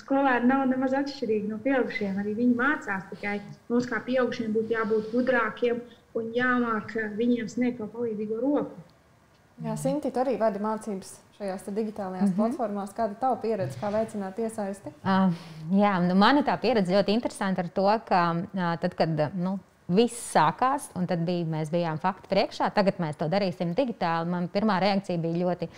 skolēni 0.00 0.48
nav 0.48 0.64
nemaz 0.72 0.96
atšķirīgi 1.02 1.52
no 1.52 1.61
pieaugušiem. 1.68 2.18
Arī 2.24 2.38
viņi 2.40 2.56
mācās 2.59 3.06
tikai 3.12 3.38
mums, 3.68 3.88
kā 3.92 4.00
pieaugušiem, 4.09 4.54
būtu 4.56 4.78
jābūt 4.78 5.12
gudrākiem 5.12 5.84
un 6.16 6.30
jāmāk 6.36 6.94
viņiem 7.18 7.48
sniegt 7.50 7.80
to 7.82 7.88
palīdzīgo 7.92 8.40
roku. 8.42 8.84
Jā, 9.64 9.74
Sinti, 9.78 10.12
tu 10.14 10.20
arī 10.22 10.36
vadi 10.38 10.61
mācības 10.62 11.16
šajās 11.38 11.64
digitālajās 11.66 12.28
mm 12.28 12.32
-hmm. 12.32 12.36
platformās. 12.36 12.92
Kāda 12.94 13.14
ir 13.14 13.20
tava 13.20 13.36
pieredze, 13.42 13.78
kā 13.80 13.90
veicināt 13.92 14.38
iesaisti? 14.38 14.92
Uh, 15.02 15.34
jā, 15.74 15.94
nu, 16.02 16.14
mana 16.14 16.42
tā 16.42 16.59
pieredze 16.61 16.94
ļoti 16.94 17.14
interesanta 17.14 17.62
ar 17.62 17.68
to, 17.68 17.88
ka 18.06 18.22
uh, 18.36 18.78
tad, 18.80 18.94
kad 18.94 19.34
nu, 19.34 19.59
viss 19.88 20.34
sākās, 20.34 20.90
un 20.94 21.06
tad 21.06 21.24
bija, 21.26 21.46
mēs 21.46 21.70
bijām 21.70 21.98
fakti 21.98 22.28
priekšā, 22.28 22.70
tagad 22.74 22.98
mēs 22.98 23.16
to 23.16 23.28
darīsim 23.28 23.74
digitāli. 23.74 24.28
Man 24.28 24.48
pirmā 24.48 24.80
reakcija 24.80 25.18
bija 25.18 25.46
ļoti. 25.46 25.68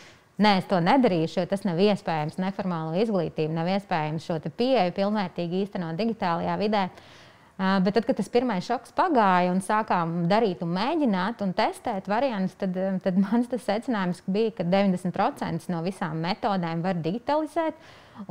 Nē, 0.40 0.58
es 0.58 0.64
to 0.64 0.80
nedarīšu, 0.80 1.40
jo 1.40 1.46
tas 1.46 1.64
nav 1.64 1.78
iespējams. 1.78 2.38
Neformālo 2.38 2.94
izglītību 2.96 3.52
nav 3.52 3.66
iespējams 3.68 4.24
šo 4.24 4.38
pieeju 4.56 4.92
pilnvērtīgi 4.92 5.64
īstenot 5.64 5.96
digitālajā 5.96 6.56
vidē. 6.58 6.84
Uh, 6.84 7.19
Bet 7.61 7.92
tad, 7.92 8.06
kad 8.08 8.16
tas 8.16 8.28
pirmais 8.32 8.64
šoks 8.64 8.94
pagāja 8.96 9.50
un 9.52 9.58
sākām 9.61 10.22
darīt, 10.30 10.62
un 10.64 10.70
mēģināt 10.72 11.42
un 11.44 11.50
testēt 11.52 12.06
variantus, 12.08 12.54
tad, 12.56 12.76
tad 13.04 13.18
mans 13.26 13.50
secinājums 13.52 14.22
bija, 14.24 14.54
ka 14.56 14.64
90% 14.64 15.68
no 15.68 15.82
visām 15.84 16.22
metodēm 16.24 16.80
var 16.86 17.02
digitalizēt. 17.04 17.76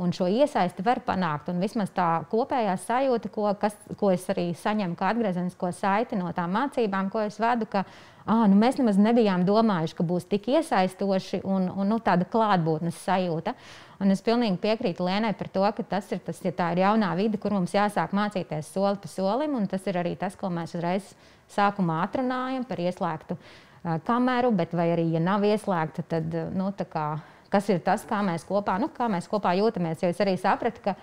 Un 0.02 0.10
šo 0.14 0.26
iesaisti 0.30 0.82
var 0.86 1.00
panākt. 1.06 1.48
Un 1.50 1.62
vismaz 1.62 1.92
tā 1.94 2.08
kopējā 2.30 2.74
sajūta, 2.78 3.30
ko, 3.34 3.46
kas, 3.58 3.74
ko 3.98 4.10
es 4.14 4.26
arī 4.30 4.48
saņemu 4.58 4.98
kā 4.98 5.12
atgriezenisko 5.14 5.70
saiti 5.74 6.18
no 6.18 6.30
tām 6.34 6.54
mācībām, 6.54 7.10
ko 7.10 7.22
es 7.26 7.38
vedu, 7.42 7.66
ka 7.70 7.84
ah, 8.26 8.44
nu 8.50 8.58
mēs 8.58 8.78
nemaz 8.82 8.98
nebijām 8.98 9.46
domājuši, 9.46 9.98
ka 9.98 10.06
būs 10.06 10.26
tik 10.30 10.50
iesaistoši 10.56 11.42
un, 11.46 11.70
un 11.70 11.90
nu, 11.94 11.98
tāda 12.02 12.26
klātbūtnes 12.30 12.98
sajūta. 13.06 13.54
Un 14.00 14.08
es 14.14 14.22
pilnīgi 14.24 14.56
piekrītu 14.62 15.04
Lienai 15.04 15.34
par 15.36 15.50
to, 15.52 15.64
ka 15.76 15.84
tas 15.84 16.06
ir, 16.14 16.22
tas, 16.24 16.38
ja 16.40 16.54
tā 16.56 16.70
ir 16.72 16.80
jaunā 16.80 17.10
vide, 17.18 17.36
kur 17.40 17.52
mums 17.52 17.74
jāsāk 17.76 18.14
mācīties 18.16 18.70
soli 18.72 18.96
pa 19.02 19.10
solim. 19.12 19.58
Tas 19.68 19.84
ir 19.90 19.98
arī 20.00 20.14
tas, 20.16 20.38
ko 20.40 20.48
mēs 20.48 20.72
uzreiz 20.78 21.10
sākumā 21.52 21.98
atrunājam 22.06 22.64
par 22.64 22.80
ieslēgtu 22.80 23.36
uh, 23.36 23.98
kameru, 24.06 24.54
bet 24.56 24.72
vai 24.72 24.88
arī, 24.94 25.04
ja 25.12 25.20
nav 25.20 25.44
ieslēgta, 25.44 26.06
tad 26.14 26.32
nu, 26.56 26.70
kā, 26.80 27.06
kas 27.52 27.68
ir 27.68 27.82
tas, 27.84 28.06
kā 28.08 28.22
mēs 28.24 28.46
kopā, 28.48 28.78
nu, 28.80 28.88
kā 28.94 29.10
mēs 29.12 29.28
kopā 29.28 29.52
jūtamies. 29.58 30.00
Jo 30.00 30.14
es 30.14 30.24
arī 30.24 30.38
sapratu, 30.40 30.80
ka 30.84 30.96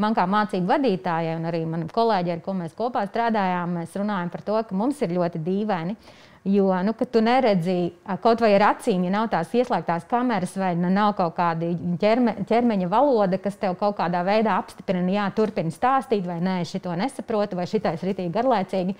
man 0.00 0.16
kā 0.16 0.24
mācību 0.24 0.72
vadītājai 0.72 1.36
un 1.36 1.50
arī 1.50 1.66
manam 1.68 1.92
kolēģiem, 1.92 2.40
ar 2.40 2.46
ko 2.46 2.56
mēs 2.56 2.78
kopā 2.78 3.04
strādājām, 3.10 3.76
mēs 3.82 4.00
runājam 4.00 4.32
par 4.32 4.46
to, 4.48 4.56
ka 4.70 4.78
mums 4.78 5.04
ir 5.04 5.12
ļoti 5.18 5.44
dīvaini. 5.44 5.98
Jo, 6.48 6.70
nu, 6.82 6.94
tu 7.12 7.20
neredzi 7.20 7.90
kaut 8.24 8.40
vai 8.40 8.54
ar 8.56 8.62
acīm, 8.70 9.02
ja 9.04 9.12
nav 9.12 9.26
tās 9.28 9.50
ieslēgtās 9.52 10.06
kameras, 10.08 10.54
vai 10.56 10.70
nav 10.80 11.10
kaut 11.18 11.34
kāda 11.36 11.68
ķerme, 12.00 12.38
ķermeņa 12.48 12.88
valoda, 12.88 13.36
kas 13.42 13.58
tev 13.60 13.74
kaut 13.76 13.98
kādā 13.98 14.22
veidā 14.24 14.54
apstiprina, 14.56 15.12
jā, 15.12 15.26
turpini 15.36 15.74
stāstīt, 15.74 16.24
vai 16.24 16.38
nē, 16.40 16.62
es 16.64 16.72
to 16.80 16.94
nesaprotu, 16.96 17.58
vai 17.58 17.66
šitais 17.68 18.00
ir 18.00 18.14
itī 18.14 18.30
garlaicīgi. 18.32 18.96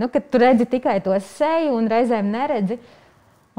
Nu, 0.00 0.08
tu 0.08 0.40
redzi 0.40 0.64
tikai 0.72 1.02
to 1.04 1.12
seju 1.20 1.76
un 1.76 1.90
reizēm 1.92 2.32
neredzi. 2.32 2.78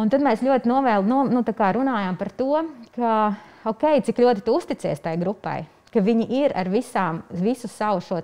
Un 0.01 0.09
tad 0.13 0.25
mēs 0.25 0.41
ļoti 0.45 0.69
novēl, 0.69 1.05
no, 1.05 1.23
nu, 1.29 1.45
runājām 1.77 2.17
par 2.17 2.33
to, 2.37 2.63
ka, 2.97 3.13
okay, 3.69 4.01
cik 4.01 4.21
ļoti 4.21 4.45
tu 4.45 4.57
uzticies 4.57 5.01
tai 5.01 5.13
grupai, 5.21 5.59
ka 5.93 6.01
viņi 6.01 6.27
ir 6.41 6.57
ar 6.57 6.69
visām, 6.73 7.21
visu 7.29 7.69
savu 7.69 8.01
šo 8.01 8.21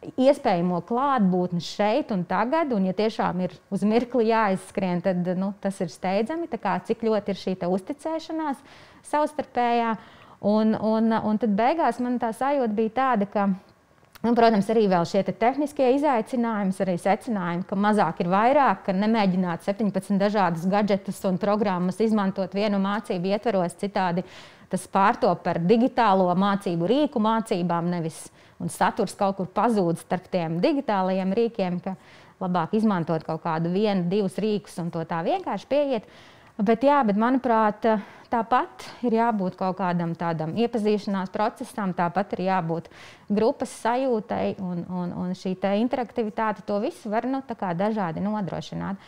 iespējamo 0.00 0.80
klātbūtni 0.88 1.60
šeit 1.64 2.12
un 2.14 2.24
tagad, 2.28 2.72
un 2.72 2.86
ja 2.88 2.94
tiešām 2.96 3.42
ir 3.44 3.56
uz 3.72 3.84
mirkli 3.86 4.30
jāizskrien, 4.30 5.02
tad 5.04 5.26
nu, 5.38 5.52
tas 5.60 5.80
ir 5.84 5.92
steidzami. 5.92 6.48
Kā, 6.60 6.78
cik 6.84 7.04
ļoti 7.06 7.34
ir 7.34 7.40
šī 7.40 7.56
uzticēšanās 7.68 8.62
savstarpējā. 9.10 9.96
Un, 10.40 10.72
un, 10.72 11.12
un 11.12 11.40
tad 11.40 11.52
beigās 11.52 12.00
man 12.00 12.16
tā 12.20 12.32
sajūta 12.32 12.72
bija 12.76 12.96
tāda, 12.96 13.28
ka 13.28 13.50
Un, 14.20 14.34
protams, 14.36 14.66
arī 14.68 14.82
šie 15.08 15.22
te 15.24 15.32
tehniskie 15.32 15.94
izaicinājumi, 15.96 16.74
arī 16.84 16.96
secinājumi, 17.00 17.64
ka 17.64 17.76
mazāk 17.76 18.18
ir 18.20 18.28
vairāk, 18.28 18.82
ka 18.84 18.92
nemēģināt 18.92 19.64
17 19.64 20.20
dažādas 20.20 20.66
gadgetus 20.68 21.22
un 21.24 21.38
programmas 21.40 22.02
izmantot 22.04 22.52
vienu 22.52 22.76
mācību 22.84 23.32
ietveros, 23.32 23.78
citādi 23.80 24.26
tas 24.68 24.84
pārtop 24.92 25.40
par 25.42 25.62
digitālo 25.64 26.28
mācību 26.36 26.90
rīku 26.92 27.22
mācībām, 27.24 27.88
nevis 27.88 28.26
un 28.60 28.72
saturs 28.72 29.16
kaut 29.18 29.38
kur 29.38 29.48
pazūd 29.54 30.00
starp 30.02 30.28
tiem 30.32 30.58
digitālajiem 30.62 31.32
rīkiem, 31.36 31.80
ka 31.84 31.96
labāk 32.40 32.76
izmantot 32.76 33.24
kaut 33.26 33.42
kādu 33.44 33.72
vienu, 33.72 34.08
divus 34.10 34.38
rīkus 34.40 34.78
un 34.82 34.92
to 34.92 35.04
tā 35.08 35.22
vienkārši 35.26 35.68
pieiet. 35.70 36.08
Bet, 36.60 36.82
jā, 36.84 36.98
bet 37.08 37.16
manuprāt, 37.16 37.86
tāpat 38.28 38.84
ir 39.06 39.16
jābūt 39.16 39.56
kaut 39.56 39.78
kādam 39.78 40.12
tādam 40.18 40.52
iepazīšanās 40.60 41.32
procesam, 41.32 41.94
tāpat 41.96 42.34
ir 42.36 42.44
jābūt 42.50 42.90
grupas 43.32 43.72
sajūtai 43.80 44.58
un, 44.60 44.84
un, 44.84 45.14
un 45.22 45.32
šī 45.36 45.54
interaktivitāte. 45.80 46.66
To 46.68 46.82
visu 46.84 47.08
var 47.08 47.24
nu, 47.24 47.40
dažādi 47.48 48.20
nodrošināt. 48.20 49.00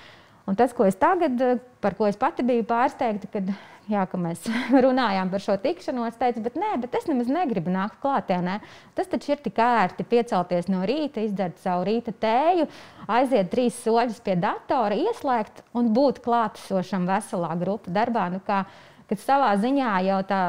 Un 0.49 0.57
tas, 0.59 0.73
ko 0.75 0.89
es 0.89 0.97
tagad, 0.99 1.39
par 1.81 1.95
ko 1.95 2.09
es 2.09 2.17
pati 2.19 2.43
biju 2.43 2.65
pārsteigta, 2.67 3.29
kad 3.31 3.53
jā, 3.91 4.05
ka 4.09 4.21
mēs 4.21 4.45
runājām 4.85 5.31
par 5.33 5.43
šo 5.43 5.57
tikšanos, 5.63 6.19
teica, 6.21 6.43
bet 6.45 6.59
nē, 6.61 6.75
bet 6.85 6.95
es 6.99 7.09
nemaz 7.11 7.31
negribu 7.33 7.73
nākt 7.73 7.99
klātienē. 8.03 8.59
Tas 8.97 9.11
taču 9.11 9.35
ir 9.35 9.43
tik 9.45 9.59
ērti 9.63 10.07
piecelties 10.09 10.71
no 10.73 10.85
rīta, 10.89 11.25
izdzert 11.25 11.61
savu 11.63 11.87
rīta 11.89 12.15
tēju, 12.23 12.69
aiziet 13.11 13.53
trīs 13.53 13.79
soļus 13.83 14.23
pie 14.25 14.37
datora, 14.41 14.99
ieslēgt 14.99 15.65
un 15.79 15.93
būt 15.97 16.23
klātesošam 16.25 17.09
veselā 17.11 17.55
grupu 17.61 17.93
darbā. 17.95 18.29
Nu, 18.33 18.43
kā, 18.47 18.65
kad 19.11 19.23
savā 19.23 19.55
ziņā 19.61 19.95
jau 20.09 20.21
tā 20.29 20.43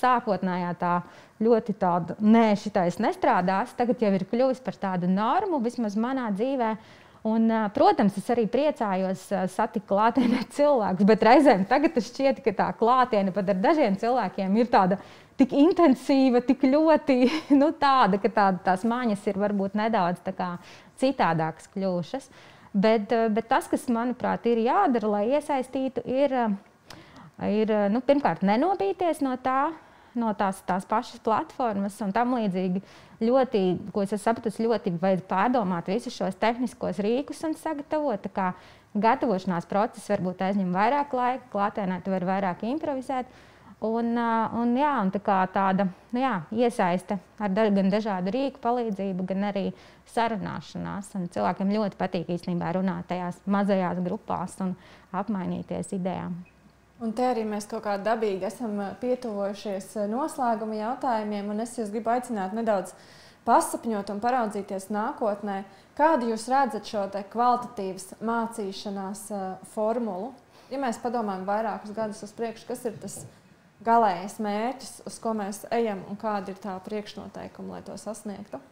sākotnējā 0.00 0.72
tā 0.80 0.96
ļoti 1.42 1.74
tāda, 1.74 2.16
nē, 2.22 2.52
šitais 2.60 3.00
nestrādās, 3.02 3.72
tagad 3.78 4.02
jau 4.02 4.12
ir 4.14 4.26
kļuvis 4.30 4.62
par 4.62 4.76
tādu 4.78 5.10
normu, 5.10 5.58
vismaz 5.64 5.96
manā 5.98 6.28
dzīvēm 6.36 6.78
Un, 7.22 7.46
protams, 7.70 8.16
es 8.18 8.30
arī 8.34 8.48
priecājos 8.50 9.28
satikt 9.54 9.86
klātienē 9.86 10.40
cilvēkus, 10.56 11.06
bet 11.06 11.22
reizēm 11.22 11.66
tagad 11.70 12.00
šķiet, 12.02 12.40
ka 12.42 12.54
tā 12.58 12.70
klātiene 12.78 13.34
pat 13.34 13.52
ar 13.52 13.60
dažiem 13.62 13.94
cilvēkiem 14.00 14.56
ir 14.58 14.70
tāda 14.72 14.98
tik 15.38 15.54
intensīva, 15.54 16.42
tik 16.42 16.66
ļoti 16.66 17.18
nu, 17.60 17.70
tāda, 17.78 18.18
ka 18.22 18.32
tā, 18.32 18.48
tās 18.66 18.82
mājas 18.88 19.22
ir 19.30 19.38
varbūt 19.38 19.78
nedaudz 19.78 20.18
kā, 20.34 20.56
citādākas 20.98 21.70
kļuvušas. 21.70 22.26
Bet, 22.72 23.12
bet 23.30 23.46
tas, 23.50 23.68
kas 23.68 23.84
manuprāt 23.92 24.46
ir 24.48 24.64
jādara, 24.64 25.14
lai 25.14 25.24
iesaistītu, 25.36 26.02
ir, 26.08 26.34
ir 27.44 27.72
nu, 27.92 28.00
pirmkārt 28.02 28.42
nenobīties 28.48 29.20
no 29.22 29.36
tā, 29.44 29.68
no 30.18 30.32
tās, 30.38 30.60
tās 30.66 30.86
pašas 30.88 31.22
platformas 31.24 31.98
un 32.04 32.12
tam 32.14 32.36
līdzīgi. 32.36 32.82
Ļoti, 33.22 33.62
ko 33.94 34.02
es 34.02 34.14
sapratu, 34.18 34.50
ļoti 34.64 34.96
vajag 35.02 35.22
pārdomāt 35.30 35.88
visus 35.92 36.16
šos 36.16 36.38
tehniskos 36.42 36.98
rīkus 37.04 37.44
un 37.46 37.54
sagatavot. 37.58 38.26
Gatavošanās 38.92 39.68
process 39.70 40.10
varbūt 40.12 40.42
aizņem 40.44 40.74
vairāk 40.74 41.14
laika, 41.16 41.48
klātienē 41.54 42.02
tu 42.04 42.12
vari 42.12 42.28
vairāk 42.28 42.66
improvizēt. 42.68 43.30
Un, 43.82 44.12
un, 44.14 44.76
jā, 44.78 44.92
un 45.02 45.08
tā 45.10 45.38
tāda 45.50 45.88
nu 46.14 46.20
jā, 46.22 46.36
iesaiste 46.54 47.16
ar 47.42 47.50
da, 47.50 47.64
gan 47.74 47.90
dažādu 47.90 48.30
rīku 48.30 48.62
palīdzību, 48.62 49.26
gan 49.32 49.48
arī 49.48 49.64
sarunāšanās. 50.12 51.10
Un 51.18 51.26
cilvēkiem 51.34 51.74
ļoti 51.74 51.98
patīk 51.98 52.30
īstenībā 52.36 52.76
runāt 52.78 53.10
tajās 53.10 53.42
mazajās 53.50 53.98
grupās 54.04 54.54
un 54.62 54.76
apmainīties 55.10 55.96
idejām. 55.98 56.38
Un 57.02 57.10
te 57.18 57.24
arī 57.26 57.42
mēs 57.48 57.66
kaut 57.66 57.82
kā 57.82 57.96
dabīgi 57.98 58.46
esam 58.46 58.76
pietuvojušies 59.00 59.88
noslēguma 60.10 60.76
jautājumiem, 60.78 61.48
un 61.50 61.64
es 61.64 61.74
jūs 61.74 61.90
gribu 61.90 62.12
aicināt 62.12 62.54
nedaudz 62.54 62.92
pasapņot 63.46 64.12
un 64.14 64.20
paraudzīties 64.22 64.86
nākotnē. 64.94 65.64
Kādu 65.98 66.30
jūs 66.30 66.46
redzat 66.52 66.86
šo 66.86 67.08
kvalitatīvas 67.32 68.14
mācīšanās 68.22 69.24
formulu? 69.74 70.30
Ja 70.70 70.78
mēs 70.80 71.02
padomājam 71.02 71.42
vairākus 71.48 71.92
gadus 71.96 72.22
uz 72.22 72.32
priekšu, 72.38 72.68
kas 72.70 72.86
ir 72.86 72.94
tas 73.02 73.18
galējais 73.82 74.38
mērķis, 74.46 74.94
uz 75.10 75.18
ko 75.18 75.34
mēs 75.36 75.64
ejam 75.74 76.06
un 76.06 76.20
kāda 76.20 76.54
ir 76.54 76.62
tā 76.62 76.78
priekšnoteikuma, 76.86 77.80
lai 77.80 77.82
to 77.88 77.98
sasniegtu? 77.98 78.62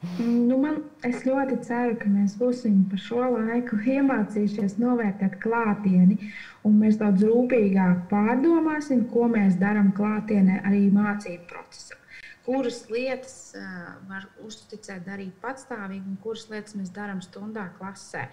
Nu, 0.00 0.56
man, 0.56 0.78
es 1.04 1.26
ļoti 1.28 1.58
ceru, 1.66 1.96
ka 2.00 2.08
mēs 2.08 2.32
būsim 2.40 2.86
par 2.88 3.00
šo 3.04 3.24
laiku 3.34 3.76
iemācījušies 3.84 4.78
novērtēt 4.80 5.34
klātieni, 5.42 6.16
un 6.64 6.78
mēs 6.80 6.96
daudz 7.02 7.26
rūpīgāk 7.28 8.06
pārdomāsim, 8.08 9.02
ko 9.12 9.26
mēs 9.28 9.58
darām 9.60 9.90
klātienē 9.98 10.62
arī 10.64 10.86
mācību 10.94 11.44
procesā. 11.50 11.98
Kuras 12.46 12.86
lietas 12.88 13.34
uh, 13.60 13.90
var 14.08 14.24
uzticēt 14.46 15.04
darīt 15.04 15.36
patstāvīgi, 15.44 16.06
un 16.08 16.16
kuras 16.24 16.46
lietas 16.48 16.78
mēs 16.80 16.88
darām 16.96 17.20
stundā 17.20 17.66
klasē. 17.76 18.24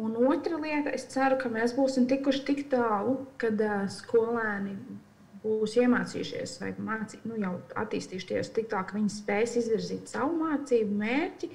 Un 0.00 0.16
otra 0.24 0.56
lieta, 0.62 0.94
es 0.96 1.04
ceru, 1.12 1.36
ka 1.42 1.52
mēs 1.52 1.76
būsim 1.76 2.08
tikuši 2.08 2.46
tik 2.48 2.64
tālu, 2.72 3.18
kad 3.36 3.60
uh, 3.60 3.84
skolēni 3.92 4.78
būs 5.42 5.76
iemācījušies 5.82 6.56
vai 6.62 6.72
mācī, 6.82 7.20
nu, 7.28 7.36
jau 7.40 7.56
attīstījušies 7.82 8.54
tik 8.56 8.70
tālu, 8.72 8.88
ka 8.88 8.96
viņi 8.98 9.12
spēs 9.14 9.58
izvirzīt 9.62 10.10
savu 10.10 10.38
mācību 10.40 10.98
mērķi 11.02 11.50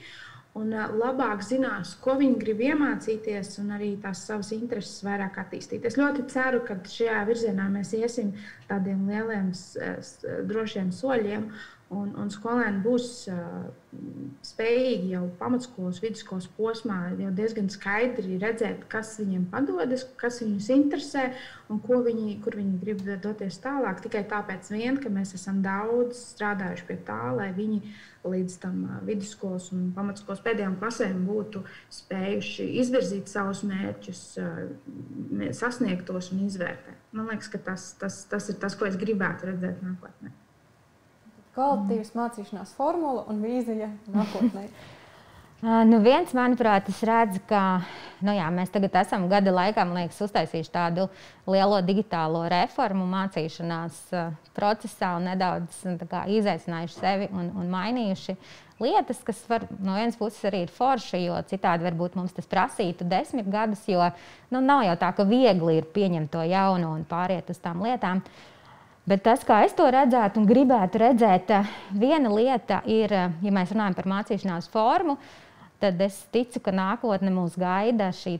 un 0.60 0.74
labāk 1.02 1.42
zinās, 1.46 1.96
ko 2.02 2.14
viņi 2.20 2.38
grib 2.42 2.62
iemācīties, 2.62 3.56
un 3.64 3.74
arī 3.74 3.94
tās 4.02 4.22
savas 4.28 4.52
intereses 4.54 5.02
vairāk 5.06 5.40
attīstīt. 5.42 5.86
Es 5.90 5.98
ļoti 5.98 6.28
ceru, 6.30 6.62
ka 6.68 6.78
šajā 6.78 7.24
virzienā 7.30 7.66
mēs 7.74 7.96
iesim 7.98 8.36
tādiem 8.70 9.08
lieliem, 9.10 9.50
drošiem 10.50 10.94
soļiem, 10.94 11.50
Un, 11.94 12.14
un 12.18 12.30
skolēni 12.32 12.80
būs 12.82 13.08
uh, 13.30 13.66
spējīgi 14.46 15.12
jau 15.12 15.24
pamatskolas, 15.38 16.00
vidusskolas 16.02 16.48
posmā 16.58 16.98
jau 17.20 17.30
diezgan 17.36 17.68
skaidri 17.70 18.40
redzēt, 18.42 18.88
kas 18.90 19.12
viņiem 19.20 19.44
padodas, 19.52 20.06
kas 20.18 20.40
viņus 20.42 20.70
interesē 20.74 21.28
un 21.70 21.82
viņi, 21.84 22.40
kur 22.42 22.58
viņi 22.58 22.80
grib 22.82 23.04
doties 23.22 23.60
tālāk. 23.62 24.02
Tikai 24.06 24.24
tāpēc, 24.32 24.72
vien, 24.74 24.98
ka 24.98 25.12
mēs 25.14 25.36
esam 25.38 25.62
daudz 25.66 26.18
strādājuši 26.34 26.88
pie 26.90 26.98
tā, 27.06 27.22
lai 27.36 27.52
viņi 27.54 27.82
līdz 28.24 28.60
tam 28.64 28.84
vidusskolas 29.06 29.70
un 29.76 29.92
pamatskolas 29.94 30.42
pēdējām 30.46 30.80
klasēm 30.80 31.26
būtu 31.28 31.66
spējuši 31.94 32.70
izvirzīt 32.82 33.30
savus 33.30 33.66
mērķus, 33.68 34.24
uh, 34.42 35.52
sasniegt 35.52 36.08
tos 36.10 36.32
un 36.34 36.48
izvērtēt. 36.48 37.04
Man 37.14 37.30
liekas, 37.30 37.52
ka 37.54 37.62
tas, 37.70 37.92
tas, 38.00 38.24
tas 38.32 38.50
ir 38.50 38.58
tas, 38.64 38.80
ko 38.80 38.90
es 38.90 38.98
gribētu 38.98 39.52
redzēt 39.52 39.84
nākotnē. 39.86 40.34
Kvalitīvas 41.54 42.16
mācīšanās 42.18 42.74
formula 42.78 43.28
un 43.30 43.42
vīzija 43.46 43.92
nākotnē. 44.14 44.68
Nu, 45.64 46.02
viens, 46.04 46.34
manuprāt, 46.36 46.90
es 46.92 46.98
redzu, 47.08 47.40
ka 47.48 47.86
nu, 48.20 48.34
jā, 48.36 48.50
mēs 48.52 48.72
tagad 48.74 48.98
esam 49.00 49.30
gada 49.32 49.54
laikā 49.56 49.86
liekas, 49.88 50.18
uztaisījuši 50.26 50.74
tādu 50.74 51.06
lielo 51.48 51.78
digitālo 51.88 52.42
reformu 52.52 53.06
mācīšanās 53.08 54.02
procesā 54.58 55.14
un 55.16 55.30
nedaudz 55.30 55.78
nu, 55.88 55.96
kā, 56.12 56.26
izaicinājuši 56.36 57.00
sevi 57.00 57.30
un, 57.32 57.48
un 57.62 57.72
mainījuši 57.72 58.36
lietas, 58.84 59.24
kas 59.24 59.40
var, 59.48 59.64
no 59.80 59.96
vienas 59.96 60.20
puses 60.20 60.44
arī 60.52 60.66
ir 60.66 60.76
forši, 60.76 61.24
jo 61.30 61.40
citādi 61.48 61.88
varbūt 61.88 62.20
mums 62.20 62.36
tas 62.36 62.50
prasītu 62.52 63.08
desmit 63.08 63.48
gadus, 63.48 63.88
jo 63.88 64.04
nu, 64.52 64.60
nav 64.60 64.84
jau 64.90 64.98
tā, 65.00 65.14
ka 65.16 65.24
viegli 65.24 65.78
ir 65.80 65.88
pieņemt 65.96 66.34
to 66.34 66.44
jaunu 66.44 66.92
un 66.98 67.08
pāriet 67.08 67.56
uz 67.56 67.64
tām 67.64 67.88
lietām. 67.88 68.20
Bet 69.04 69.26
tas, 69.26 69.42
kā 69.44 69.66
es 69.68 69.74
to 69.76 69.84
redzētu 69.92 70.40
un 70.40 70.46
gribētu 70.48 71.02
redzēt, 71.02 71.50
viena 71.92 72.30
lieta 72.32 72.80
ir, 72.88 73.12
ja 73.12 73.52
mēs 73.52 73.74
runājam 73.76 73.98
par 73.98 74.08
mācīšanās 74.08 74.70
formu, 74.72 75.18
tad 75.84 76.00
es 76.06 76.22
ticu, 76.32 76.62
ka 76.64 76.72
nākotne 76.72 77.34
mūs 77.36 77.58
gaida 77.60 78.14
šī 78.16 78.38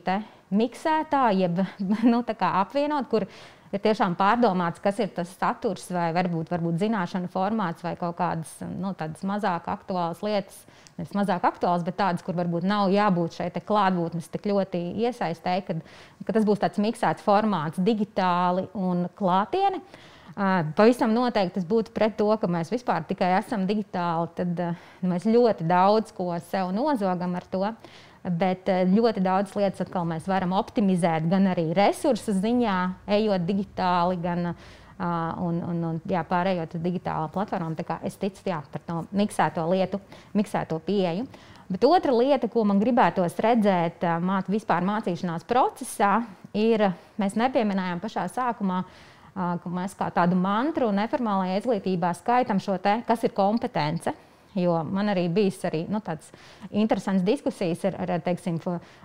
miksētā, 0.54 1.26
jeb 1.36 1.60
nu, 2.12 2.22
apvienot, 2.24 3.10
kur 3.10 3.26
ir 3.74 3.82
tiešām 3.84 4.14
pārdomāts, 4.16 4.80
kas 4.80 5.02
ir 5.02 5.10
tas 5.12 5.34
saturs, 5.36 5.84
vai 5.92 6.06
varbūt, 6.16 6.48
varbūt 6.54 6.80
zināšanu 6.80 7.28
formāts, 7.32 7.84
vai 7.84 7.92
kaut 8.00 8.16
kādas 8.22 8.54
nu, 8.70 8.94
mazāk 9.28 9.68
aktuālas 9.68 10.24
lietas. 10.24 10.62
Nevis 10.94 11.12
mazāk 11.18 11.42
aktuāls, 11.44 11.82
bet 11.82 11.98
tādas, 11.98 12.22
kur 12.22 12.36
varbūt 12.38 12.64
nav 12.70 12.92
jābūt 12.94 13.40
šai 13.40 13.50
klātbūtnes 13.50 14.30
tik 14.30 14.46
ļoti 14.46 14.80
iesaistēji, 15.02 15.66
kad, 15.66 15.80
ka 16.24 16.36
tas 16.36 16.46
būs 16.46 16.62
tāds 16.62 16.78
miksēts 16.78 17.26
formāts, 17.26 17.82
digitāli 17.82 18.68
un 18.78 19.08
klātienē. 19.18 19.82
Pavisam 20.34 21.12
noteikti 21.14 21.60
tas 21.60 21.66
būtu 21.68 21.92
pret 21.94 22.16
to, 22.18 22.26
ka 22.40 22.48
mēs 22.50 22.72
vispār 22.72 23.04
tikai 23.06 23.36
esam 23.38 23.68
digitāli. 23.68 24.32
Tad 24.34 24.62
mēs 25.06 25.28
ļoti 25.30 25.66
daudz 25.70 26.10
ko 26.16 26.32
sev 26.50 26.72
nozogam 26.74 27.36
ar 27.38 27.46
to. 27.52 27.62
Bet 28.24 28.70
ļoti 28.90 29.22
daudz 29.22 29.52
lietas 29.54 29.84
atkal 29.84 30.06
mēs 30.08 30.26
varam 30.26 30.56
optimizēt 30.56 31.28
gan 31.30 31.46
arī 31.52 31.68
resursu 31.76 32.32
ziņā, 32.34 32.78
ejot 33.18 33.44
digitāli, 33.46 34.16
gan 34.24 34.48
un, 34.48 35.60
un, 35.60 35.82
un 35.90 36.02
jā, 36.08 36.24
pārējot 36.26 36.78
uz 36.78 36.82
digitālām 36.82 37.30
platformām. 37.30 37.76
Es 38.02 38.18
ticu 38.18 38.48
jā, 38.48 38.62
par 38.72 38.82
to 38.88 39.02
miksēto 39.14 39.68
lietu, 39.70 40.00
miksēto 40.34 40.80
pieeju. 40.82 41.28
Bet 41.68 41.84
otra 41.86 42.12
lieta, 42.16 42.48
ko 42.50 42.64
man 42.66 42.80
gribētos 42.80 43.38
redzēt 43.40 44.02
māt, 44.24 44.50
vispār 44.52 44.84
mācīšanās 44.84 45.46
procesā, 45.48 46.16
ir, 46.56 46.90
mēs 47.20 47.36
nepieminējām 47.40 48.02
pašā 48.02 48.26
sākumā, 48.32 48.82
uh, 48.82 49.13
ka 49.34 49.72
mēs 49.72 49.96
kā 49.98 50.10
tādu 50.14 50.38
mantru 50.38 50.90
neformālajā 50.94 51.58
izglītībā 51.62 52.12
skaitām 52.18 52.62
šo 52.62 52.78
te, 52.82 53.00
kas 53.08 53.26
ir 53.26 53.34
kompetence. 53.36 54.14
Jo 54.54 54.76
man 54.86 55.10
arī 55.10 55.24
bija 55.34 55.66
arī, 55.66 55.80
nu, 55.90 55.98
tādas 55.98 56.28
interesantas 56.70 57.24
diskusijas 57.26 57.82
ar, 57.88 57.96
ar 57.98 58.22
teiksim, 58.22 58.60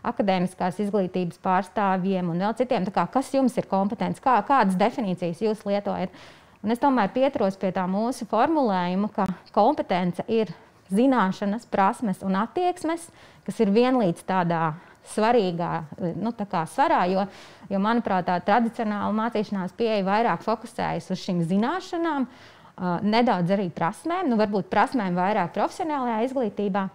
akadēmiskās 0.05 0.77
izglītības 0.86 1.41
pārstāvjiem 1.41 2.30
un 2.30 2.43
vēl 2.45 2.53
citiem. 2.59 2.86
Kā, 2.93 3.07
kas 3.09 3.32
jums 3.34 3.57
ir 3.57 3.65
kompetence, 3.69 4.21
kā, 4.21 4.38
kādas 4.45 4.77
definīcijas 4.77 5.41
jūs 5.41 5.65
lietojat? 5.65 6.13
Un 6.61 6.75
es 6.75 6.82
tomēr 6.82 7.09
pieturos 7.15 7.57
pie 7.57 7.71
tā 7.73 7.88
mūsu 7.89 8.27
formulējuma, 8.30 9.09
ka 9.15 9.25
kompetence 9.55 10.21
ir 10.27 10.51
zināšanas, 10.93 11.65
prasmes 11.71 12.21
un 12.25 12.38
attieksmes, 12.38 13.07
kas 13.47 13.61
ir 13.63 13.73
vienlīdz 13.73 14.25
tādā 14.30 14.73
svarīgā 15.14 15.72
nu, 16.20 16.34
svarā, 16.74 17.03
jo, 17.12 17.26
jo, 17.70 17.82
manuprāt, 17.84 18.28
tā 18.28 18.38
tradicionāla 18.45 19.12
mācīšanās 19.16 19.76
pieeja 19.78 20.05
vairāk 20.07 20.45
fokusējas 20.45 21.10
uz 21.14 21.24
šīm 21.24 21.43
zināšanām, 21.49 22.28
nedaudz 23.03 23.55
arī 23.55 23.70
prasmēm, 23.76 24.30
nu, 24.32 24.39
varbūt 24.39 24.70
prasmēm 24.72 25.18
vairāk 25.18 25.53
profesionālajā 25.57 26.30
izglītībā, 26.30 26.88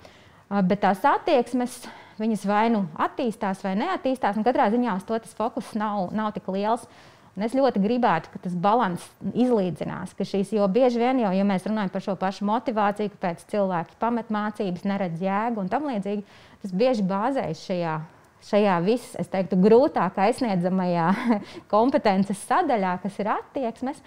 bet 0.62 0.85
tās 0.87 1.05
attieksmes. 1.05 1.85
Viņas 2.15 2.45
vai 2.47 2.69
nu 2.71 2.85
attīstās, 3.03 3.65
vai 3.67 3.73
neattīstās, 3.75 4.37
un 4.39 4.45
katrā 4.47 4.69
ziņā 4.71 4.93
uz 5.01 5.03
to 5.09 5.17
tas 5.19 5.33
fokus 5.35 5.73
nav, 5.75 6.12
nav 6.15 6.29
tik 6.37 6.47
liels. 6.55 6.85
Uh, 6.87 7.14
Un 7.35 7.43
es 7.43 7.55
ļoti 7.57 7.80
gribētu, 7.82 8.30
ka 8.30 8.39
tas 8.45 8.55
līdzsvars 8.55 9.05
izlīdzinās, 9.35 10.12
ka 10.14 10.26
šīs, 10.28 10.53
jo 10.55 10.66
bieži 10.70 11.01
vien 11.03 11.18
jau, 11.24 11.32
ja 11.35 11.47
mēs 11.47 11.66
runājam 11.66 11.91
par 11.91 12.05
šo 12.05 12.14
pašu 12.20 12.47
motivāciju, 12.47 13.11
kāpēc 13.16 13.43
cilvēki 13.51 13.99
pamet 13.99 14.30
mācības, 14.35 14.85
neredz 14.87 15.24
jēgu 15.24 15.64
un 15.64 15.70
tam 15.72 15.89
līdzīgi, 15.91 16.22
tas 16.62 16.74
bieži 16.74 17.07
bāzējas 17.11 17.64
šajā. 17.66 17.97
Šajā 18.45 18.76
viss, 18.85 19.14
es 19.16 19.30
teiktu, 19.32 19.57
grūtāk 19.57 20.18
aizsniedzamajā 20.20 21.07
kompetences 21.72 22.43
sadaļā, 22.45 22.99
kas 23.03 23.16
ir 23.22 23.30
attieksmes, 23.32 24.03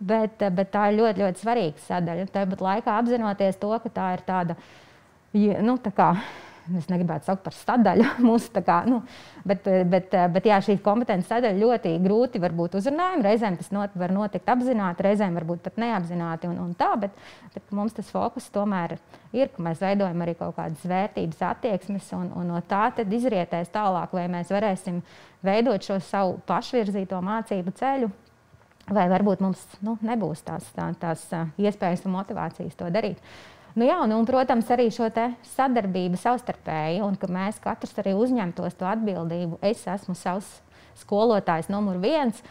bet, 0.00 0.40
bet 0.56 0.72
tā 0.72 0.88
ir 0.90 1.02
ļoti, 1.02 1.22
ļoti 1.22 1.42
svarīga 1.44 1.84
sadaļa. 1.86 2.30
Tāpat 2.32 2.64
laikā 2.66 2.94
apzinoties 2.98 3.60
to, 3.60 3.70
ka 3.84 3.92
tā 3.92 4.06
ir 4.16 4.24
tāda, 4.26 4.56
nu, 5.36 5.76
tā 5.84 5.92
kā 5.94 6.14
es 6.78 6.88
negribētu 6.90 7.26
saukt 7.26 7.42
par 7.44 7.54
sadaļu 7.56 8.06
mūsu, 8.28 8.62
kā, 8.64 8.82
nu, 8.88 9.00
bet, 9.48 9.66
bet, 9.90 10.14
bet 10.34 10.48
jā, 10.48 10.58
šī 10.64 10.76
kompetences 10.84 11.30
sadaļa 11.32 11.58
ļoti 11.58 11.94
grūti 12.04 12.42
var 12.42 12.54
būt 12.56 12.76
uzrunājama. 12.78 13.24
Reizēm 13.26 13.58
tas 13.60 13.72
not, 13.74 13.94
var 13.98 14.14
notikt 14.14 14.50
apzināti, 14.52 15.06
reizēm 15.06 15.36
varbūt 15.40 15.64
pat 15.66 15.80
neapzināti 15.82 16.50
un, 16.50 16.58
un 16.62 16.72
tā, 16.78 16.92
bet, 17.02 17.16
bet 17.54 17.74
mums 17.74 17.96
tas 17.96 18.10
fokus 18.14 18.48
tomēr 18.54 18.96
ir, 19.34 19.52
ka 19.54 19.64
mēs 19.66 19.82
veidojam 19.82 20.24
arī 20.24 20.36
kaut 20.38 20.56
kādas 20.58 20.84
vērtības 20.88 21.44
attieksmes 21.50 22.10
un, 22.18 22.32
un 22.38 22.52
no 22.54 22.60
tā 22.68 22.84
tad 22.96 23.12
izrietēs 23.12 23.72
tālāk, 23.74 24.14
vai 24.14 24.28
mēs 24.32 24.52
varēsim 24.54 25.00
veidot 25.42 25.82
šo 25.82 25.98
savu 26.02 26.36
pašvirzīto 26.48 27.22
mācību 27.22 27.74
ceļu. 27.78 28.12
Vai 28.92 29.04
varbūt 29.06 29.38
mums 29.44 29.60
nu, 29.86 29.94
nebūs 30.02 30.40
tās, 30.42 30.66
tā, 30.74 30.88
tās 30.98 31.22
iespējas 31.54 32.02
un 32.02 32.16
motivācijas 32.16 32.74
to 32.74 32.88
darīt. 32.90 33.20
Uh, 33.22 33.51
Nu, 33.72 33.86
jā, 33.88 34.02
nu, 34.04 34.18
un, 34.20 34.26
protams, 34.28 34.68
arī 34.74 34.90
šo 34.92 35.06
sadarbību 35.54 36.18
savstarpēji, 36.20 37.00
un 37.06 37.16
ka 37.16 37.30
mēs 37.32 37.60
katrs 37.62 37.96
arī 38.02 38.12
uzņemtos 38.20 38.76
to 38.76 38.88
atbildību. 38.90 39.62
Es 39.64 39.86
esmu 39.88 40.16
savs 40.18 40.58
skolotājs 41.00 41.70
numur 41.72 41.96
viens, 42.02 42.42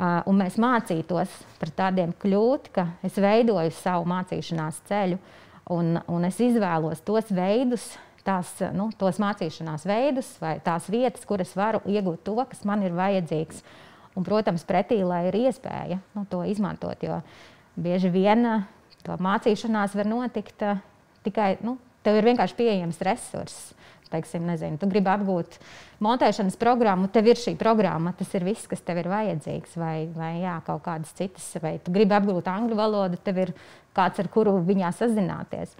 un 0.00 0.40
mēs 0.40 0.56
mācītos 0.56 1.34
par 1.60 1.74
tādiem 1.76 2.14
kļūt, 2.16 2.72
ka 2.72 2.86
es 3.04 3.20
veidoju 3.20 3.74
savu 3.82 4.08
mācīšanās 4.14 4.80
ceļu, 4.88 5.20
un, 5.76 5.98
un 6.08 6.24
es 6.24 6.40
izvēlos 6.40 7.04
tos 7.04 7.28
veidus, 7.36 7.90
tās, 8.24 8.56
nu, 8.72 8.88
tos 8.96 9.20
mācīšanās 9.20 9.84
veidus 9.84 10.34
vai 10.40 10.56
tās 10.64 10.88
vietas, 10.88 11.28
kur 11.28 11.44
es 11.44 11.52
varu 11.58 11.84
iegūt 11.84 12.24
to, 12.24 12.38
kas 12.48 12.64
man 12.64 12.84
ir 12.86 12.96
vajadzīgs. 12.96 13.60
Un, 14.16 14.24
protams, 14.24 14.64
pretī, 14.68 15.02
lai 15.04 15.26
ir 15.28 15.36
iespēja 15.48 16.00
nu, 16.16 16.24
to 16.28 16.42
izmantot, 16.48 17.00
jo 17.04 17.20
bieži 17.80 18.10
vien 18.12 18.44
Tā 19.02 19.18
mācīšanās 19.22 19.96
var 19.98 20.08
notikt 20.10 20.62
uh, 20.66 20.82
tikai, 21.26 21.56
nu, 21.66 21.76
tev 22.06 22.18
ir 22.18 22.28
vienkārši 22.32 22.58
pieejams 22.58 23.00
resurss. 23.06 23.72
Teiksim, 24.12 24.44
nezinu, 24.44 24.76
tu 24.76 24.84
gribi 24.92 25.08
apgūt 25.08 25.54
montēšanas 26.04 26.58
programmu, 26.60 27.08
tev 27.08 27.30
ir 27.30 27.38
šī 27.40 27.54
programma, 27.56 28.10
tas 28.18 28.28
ir 28.36 28.44
viss, 28.44 28.68
kas 28.68 28.82
tev 28.84 29.00
ir 29.00 29.08
vajadzīgs. 29.08 29.78
Vai, 29.80 29.96
vai 30.12 30.34
jā, 30.42 30.58
kaut 30.66 30.82
kādas 30.84 31.14
citas, 31.16 31.46
vai 31.64 31.78
tu 31.80 31.94
gribi 31.94 32.12
apgūt 32.18 32.50
angļu 32.52 32.76
valodu, 32.76 33.16
tev 33.24 33.40
ir 33.46 33.54
kāds, 33.96 34.20
ar 34.20 34.28
kuru 34.32 34.58
viņā 34.68 34.92
sazināties. 34.98 35.72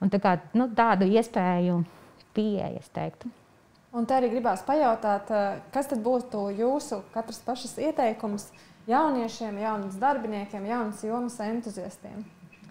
Un 0.00 0.12
tā 0.12 0.20
kā, 0.24 0.38
nu, 0.56 0.70
tādu 0.76 1.08
iespēju 1.08 1.82
pieeja, 2.36 2.72
es 2.80 2.88
teiktu. 2.96 3.28
Un 3.96 4.08
te 4.08 4.16
arī 4.16 4.28
gribās 4.32 4.64
pajautāt, 4.64 5.28
kas 5.72 5.92
tad 5.92 6.00
būtu 6.04 6.48
jūsu 6.56 7.02
katras 7.12 7.38
pašas 7.44 7.76
ieteikums 7.80 8.48
jauniešiem, 8.88 9.60
jaunas 9.60 9.96
darbiniekiem, 10.00 10.64
jaunas 10.68 11.04
jomas 11.04 11.38
entuziastiem? 11.44 12.24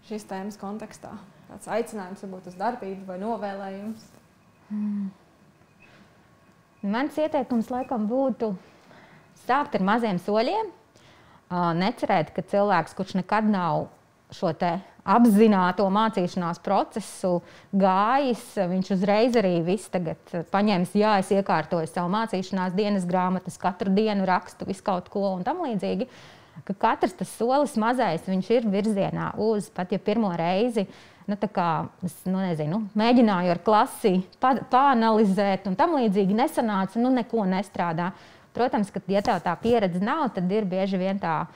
Šīs 0.10 0.28
tēmas 0.30 0.58
kontekstā? 0.62 1.14
Tāds 1.50 1.70
aicinājums 1.72 2.24
varbūt 2.26 2.50
uz 2.52 2.58
darbību 2.60 3.06
vai 3.08 3.20
novēlējums? 3.22 4.08
Mm. 4.74 5.12
Mans 6.96 7.18
ieteikums 7.18 7.72
laikam 7.74 8.06
būtu 8.10 8.52
sākt 9.46 9.78
ar 9.78 9.86
maziem 9.86 10.20
soļiem. 10.22 10.72
Necerēt, 11.80 12.32
ka 12.34 12.44
cilvēks, 12.46 12.94
kurš 12.98 13.16
nekad 13.22 13.48
nav 13.50 13.88
šo 14.34 14.52
apzināto 15.06 15.86
mācīšanās 15.94 16.60
procesu 16.66 17.36
gājis, 17.78 18.46
viņš 18.58 18.88
uzreiz 18.96 19.38
arī 19.38 19.60
viss 19.66 19.92
tagad 19.94 20.34
paņems, 20.50 20.96
jā, 20.98 21.12
es 21.22 21.30
iekārtoju 21.34 21.90
savu 21.92 22.10
mācīšanās 22.14 22.74
dienas 22.74 23.06
grāmatas, 23.06 23.60
katru 23.62 23.94
dienu 23.94 24.26
rakstu 24.26 24.66
visu 24.66 24.82
kaut 24.86 25.12
ko 25.14 25.28
un 25.36 25.46
tam 25.46 25.62
līdzīgi. 25.68 26.10
Uh, 26.10 26.35
ka 26.64 26.74
katrs 26.74 27.16
tas 27.18 27.34
solis 27.38 27.76
mazais, 27.80 28.24
ir 28.50 28.70
virzienā 28.72 29.34
uz 29.42 29.68
pat 29.74 29.92
ja 29.92 30.00
pirmo 30.00 30.32
reizi. 30.38 30.88
Nu, 31.26 31.38
kā, 31.42 31.88
es 32.06 32.14
nu, 32.30 32.38
nezinu, 32.38 32.84
mēģināju 32.94 33.50
ar 33.56 33.60
klasi 33.66 34.20
pāranalizēt, 34.40 35.66
un 35.66 35.78
tam 35.78 35.96
līdzīgi 35.98 36.38
nesanāca, 36.38 37.02
nu, 37.02 37.10
neko 37.16 37.48
nestrādā. 37.50 38.12
Protams, 38.54 38.92
ka, 38.94 39.02
ja 39.10 39.24
tev 39.26 39.42
tā 39.44 39.56
pieredze 39.58 40.00
nav, 40.06 40.28
tad 40.36 40.52
ir 40.54 40.68
bieži 40.70 41.00
vien 41.02 41.18
tā 41.20 41.48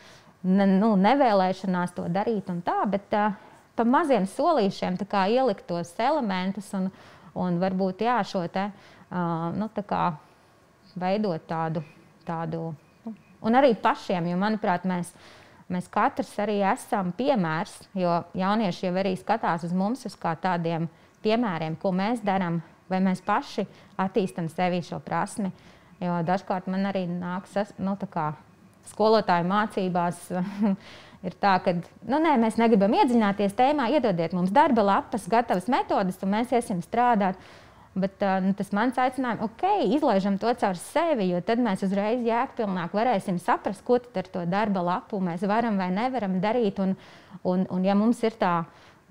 ne, 0.41 0.65
nu, 0.65 0.95
nevēlēšanās 0.99 1.93
to 1.95 2.07
darīt 2.09 2.49
un 2.49 2.63
tā, 2.65 2.81
bet 2.89 3.13
uh, 3.13 3.37
pa 3.77 3.85
maziem 3.85 4.25
solīšiem 4.27 4.97
kā, 5.05 5.27
ielikt 5.29 5.67
tos 5.69 5.93
elementus 6.01 6.73
un, 6.73 6.89
un 7.37 7.61
varbūt 7.61 8.03
jā, 8.09 8.17
šo 8.25 8.47
te, 8.51 8.71
uh, 8.73 9.47
nu, 9.53 9.69
kā, 9.77 10.03
veidot 10.99 11.45
tādu, 11.47 11.85
tādu 12.25 12.71
Un 13.45 13.55
arī 13.55 13.73
pašiem, 13.79 14.27
jo 14.31 14.39
manuprāt, 14.39 14.87
mēs 14.89 15.13
mēs 15.69 15.89
katrs 15.91 16.31
arī 16.41 16.59
esam 16.65 17.11
piemērs, 17.15 17.75
jo 17.97 18.19
jaunieši 18.37 18.87
jau 18.87 18.95
arī 18.97 19.13
skatās 19.19 19.65
uz 19.67 19.73
mums 19.75 20.05
uz 20.09 20.15
kā 20.19 20.33
tādiem 20.41 20.87
piemēriem, 21.23 21.77
ko 21.79 21.91
mēs 21.95 22.23
darām, 22.25 22.61
vai 22.89 23.01
mēs 23.05 23.21
paši 23.25 23.67
attīstam 24.01 24.49
sevi 24.49 24.81
šo 24.85 25.01
prasmi. 25.05 25.51
Jo 25.99 26.21
dažkārt 26.25 26.69
man 26.71 26.87
arī 26.89 27.03
nāks 27.11 27.57
nu, 27.77 27.95
skolotāju 28.89 29.45
mācībās. 29.49 30.21
ir 31.27 31.35
tā, 31.43 31.57
ka 31.63 31.75
nu, 31.75 32.17
nē, 32.23 32.37
mēs 32.39 32.57
negribam 32.57 32.95
iedziļināties 32.95 33.57
tēmā, 33.57 33.89
iedodiet 33.91 34.33
mums 34.33 34.53
darba 34.55 34.85
lapas, 34.87 35.27
gatavas 35.29 35.67
metodes, 35.71 36.21
un 36.23 36.33
mēs 36.37 36.55
iesim 36.55 36.79
strādāt. 36.85 37.37
Bet 37.99 38.21
nu, 38.43 38.53
tas 38.57 38.71
mans 38.75 38.97
aicinājums, 39.01 39.43
ok, 39.49 39.63
izlaižam 39.95 40.37
to 40.39 40.51
caur 40.61 40.77
sevi, 40.79 41.29
jo 41.33 41.41
tad 41.45 41.61
mēs 41.63 41.83
uzreiz 41.87 42.21
jēgpilnāk 42.25 42.93
varēsim 42.95 43.39
saprast, 43.41 43.83
ko 43.87 43.97
ar 43.99 44.29
to 44.31 44.45
darba 44.49 44.83
lapu 44.85 45.19
mēs 45.23 45.43
varam 45.49 45.79
vai 45.79 45.89
nevaram 45.93 46.37
darīt. 46.43 46.79
Un, 46.83 46.95
un, 47.43 47.65
un 47.69 47.87
ja 47.87 47.95
mums 47.97 48.21
ir 48.23 48.37
tā, 48.39 48.53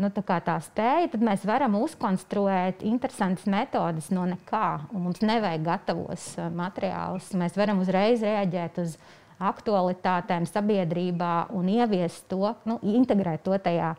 nu, 0.01 0.11
tā, 0.15 0.39
tā 0.47 0.57
spēja, 0.65 1.11
tad 1.13 1.25
mēs 1.27 1.45
varam 1.49 1.77
uzkonstruēt 1.81 2.85
interesantas 2.87 3.49
metodes 3.51 4.13
no 4.15 4.25
nekā. 4.31 4.67
Mums 4.95 5.21
nevajag 5.27 5.67
gatavos 5.67 6.31
materiālus. 6.55 7.33
Mēs 7.39 7.59
varam 7.59 7.83
uzreiz 7.85 8.25
reaģēt 8.25 8.81
uz 8.85 8.97
aktualitātēm 9.39 10.49
sabiedrībā 10.51 11.35
un 11.55 11.69
ieviest 11.71 12.27
to, 12.31 12.55
nu, 12.67 12.79
integrēt 12.95 13.45
to 13.47 13.59
tajā 13.63 13.93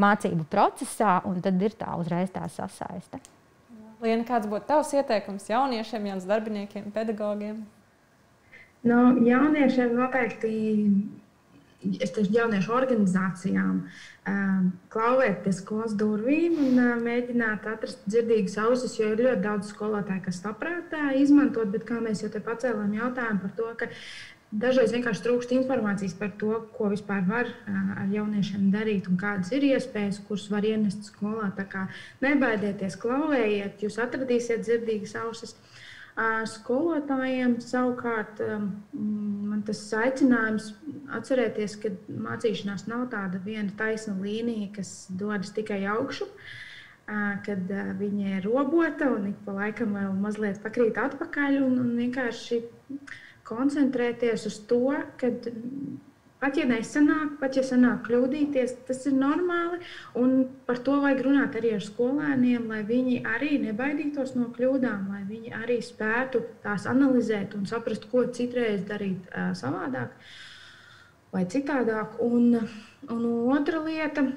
mācību 0.00 0.48
procesā, 0.50 1.20
un 1.28 1.42
tad 1.44 1.60
ir 1.62 1.76
tā 1.78 1.92
uzreiz 2.00 2.32
tā 2.34 2.46
sasaiste. 2.50 3.20
Liena, 4.00 4.24
kāds 4.24 4.48
būtu 4.48 4.64
tavs 4.68 4.94
ieteikums 4.96 5.50
jauniešiem, 5.50 6.06
jaunas 6.08 6.28
darbiniekiem, 6.28 6.88
pedagogiem? 6.94 7.58
Nu, 8.80 9.00
jauniešiem 9.26 9.92
noteikti, 9.92 10.52
es 12.00 12.14
teiktu, 12.16 12.32
jauniešu 12.32 12.72
organizācijām 12.78 13.74
um, 13.82 14.70
klauvēt 14.92 15.42
pie 15.44 15.52
skolas 15.52 15.92
durvīm 16.00 16.56
un 16.64 16.80
uh, 16.80 16.94
mēģināt 17.04 17.68
atrast 17.68 18.00
dzirdīgas 18.08 18.56
ausis, 18.64 18.96
jo 18.96 19.10
ir 19.12 19.20
ļoti 19.26 19.44
daudz 19.44 19.74
skolotāju, 19.74 20.24
kas 20.30 20.40
saprāt 20.46 20.96
izmantot, 21.20 21.68
bet 21.74 21.84
kā 21.88 22.00
mēs 22.00 22.24
jau 22.24 22.32
te 22.32 22.40
pacēlām 22.44 22.96
jautājumu 22.96 23.44
par 23.44 23.56
to, 23.60 23.68
ka 23.82 23.90
Dažreiz 24.50 24.90
vienkārši 24.90 25.22
trūkst 25.22 25.52
informācijas 25.54 26.16
par 26.18 26.32
to, 26.40 26.56
ko 26.74 26.88
vispār 26.90 27.20
var 27.28 27.52
ar 27.70 28.08
jauniešiem 28.10 28.72
darīt 28.72 29.06
un 29.06 29.18
kādas 29.20 29.52
ir 29.54 29.62
iespējas, 29.68 30.18
kuras 30.26 30.48
var 30.50 30.66
ienest 30.66 31.06
skolā. 31.06 31.52
Tā 31.54 31.68
kā 31.70 31.84
nebaidieties, 32.24 32.96
klauvējiet, 32.98 33.84
jūs 33.86 34.00
atradīsiet 34.02 34.64
dzirdīgas 34.66 35.14
ausis. 35.22 35.54
Skolotājiem 36.50 37.60
savukārt 37.62 38.42
man 38.90 39.62
tas 39.68 39.84
aicinājums 39.94 40.72
atcerēties, 41.14 41.78
ka 41.84 41.94
mācīšanās 42.10 42.88
nav 42.90 43.06
tāda 43.14 43.38
viena 43.46 43.70
taisna 43.78 44.16
līnija, 44.18 44.72
kas 44.80 45.06
dodas 45.14 45.54
tikai 45.54 45.84
augšu, 45.94 46.26
kad 47.46 47.72
viņa 48.02 48.36
ir 48.40 48.50
robota 48.50 49.14
un 49.14 49.30
ik 49.30 49.40
pa 49.46 49.54
laikam 49.62 49.94
vēl 49.94 50.12
mazliet 50.26 50.58
pakrīt 50.66 50.98
atpakaļ 50.98 51.62
un, 51.62 51.78
un 51.86 51.98
vienkārši 52.02 52.64
koncentrēties 53.50 54.46
uz 54.48 54.62
to, 54.70 54.94
ka 55.20 55.34
pat 56.40 56.56
ja 56.56 56.64
nesanāk, 56.68 57.36
pat 57.40 57.56
ja 57.58 57.64
sanāk 57.66 58.06
kļūdīties, 58.06 58.74
tas 58.88 59.02
ir 59.08 59.16
normāli. 59.18 59.80
Un 60.18 60.46
par 60.66 60.80
to 60.86 60.96
vajag 61.02 61.24
runāt 61.26 61.56
arī 61.60 61.74
ar 61.76 61.84
skolēniem, 61.84 62.68
lai 62.72 62.80
viņi 62.88 63.20
arī 63.28 63.58
nebaidītos 63.66 64.34
no 64.38 64.48
kļūdām, 64.56 65.10
lai 65.12 65.24
viņi 65.28 65.54
arī 65.60 65.80
spētu 65.84 66.42
tās 66.64 66.88
analizēt 66.90 67.56
un 67.58 67.68
saprast, 67.68 68.08
ko 68.12 68.24
citreiz 68.32 68.86
darīt 68.88 69.28
uh, 69.30 69.50
savādāk 69.56 70.16
vai 71.34 71.44
citādāk. 71.50 72.16
Un, 72.24 72.56
un 73.12 73.26
otra 73.52 73.84
lieta 73.84 74.30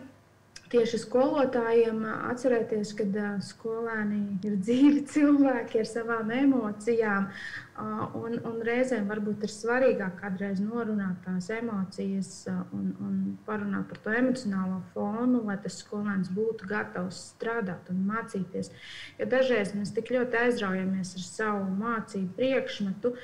tieši 0.74 1.00
skolotājiem 1.04 2.02
atcerēties, 2.32 2.94
ka 2.98 3.06
skolēni 3.46 4.40
ir 4.46 4.58
dzīvi 4.62 5.04
cilvēki 5.14 5.84
ar 5.84 5.90
savām 5.90 6.34
emocijām. 6.34 7.30
Un, 7.74 8.36
un 8.46 8.60
reizēm 8.62 9.08
varbūt 9.10 9.48
ir 9.48 9.50
svarīgāk 9.50 10.20
kādreiz 10.20 10.60
norunāt 10.62 11.24
tās 11.26 11.48
emocijas 11.56 12.30
un, 12.52 12.92
un 13.02 13.16
parunāt 13.48 13.88
par 13.90 14.02
to 14.04 14.14
emocionālo 14.14 14.84
fonu, 14.94 15.42
lai 15.48 15.56
tas 15.64 15.80
skolēns 15.82 16.30
būtu 16.36 16.70
gatavs 16.70 17.24
strādāt 17.32 17.90
un 17.90 18.04
mācīties. 18.12 18.70
Jo 19.18 19.30
dažreiz 19.32 19.74
mēs 19.74 19.94
tik 19.96 20.14
ļoti 20.14 20.44
aizraujamies 20.44 21.16
ar 21.18 21.26
savu 21.26 21.66
mācību 21.82 22.38
priekšmetu, 22.38 23.16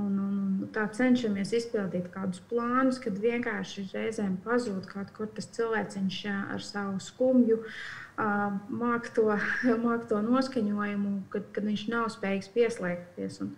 Un, 0.00 0.16
un, 0.24 0.40
tā 0.74 0.86
cenšamies 0.94 1.52
izpildīt 1.56 2.08
kādus 2.14 2.40
plānus, 2.50 3.00
kad 3.02 3.18
vienkārši 3.20 3.88
reizēm 3.92 4.38
pazūd 4.44 4.86
kaut 4.90 5.12
kur 5.16 5.30
tas 5.36 5.48
cilvēciņš 5.56 6.18
ar 6.32 6.64
savu 6.64 7.00
skumju, 7.02 7.60
māk 8.82 9.10
to, 9.16 9.28
māk 9.86 10.08
to 10.10 10.20
noskaņojumu, 10.24 11.14
kad, 11.32 11.48
kad 11.54 11.68
viņš 11.68 11.86
nav 11.92 12.10
spējīgs 12.14 12.52
pieslēgties. 12.56 13.40
Un, 13.44 13.54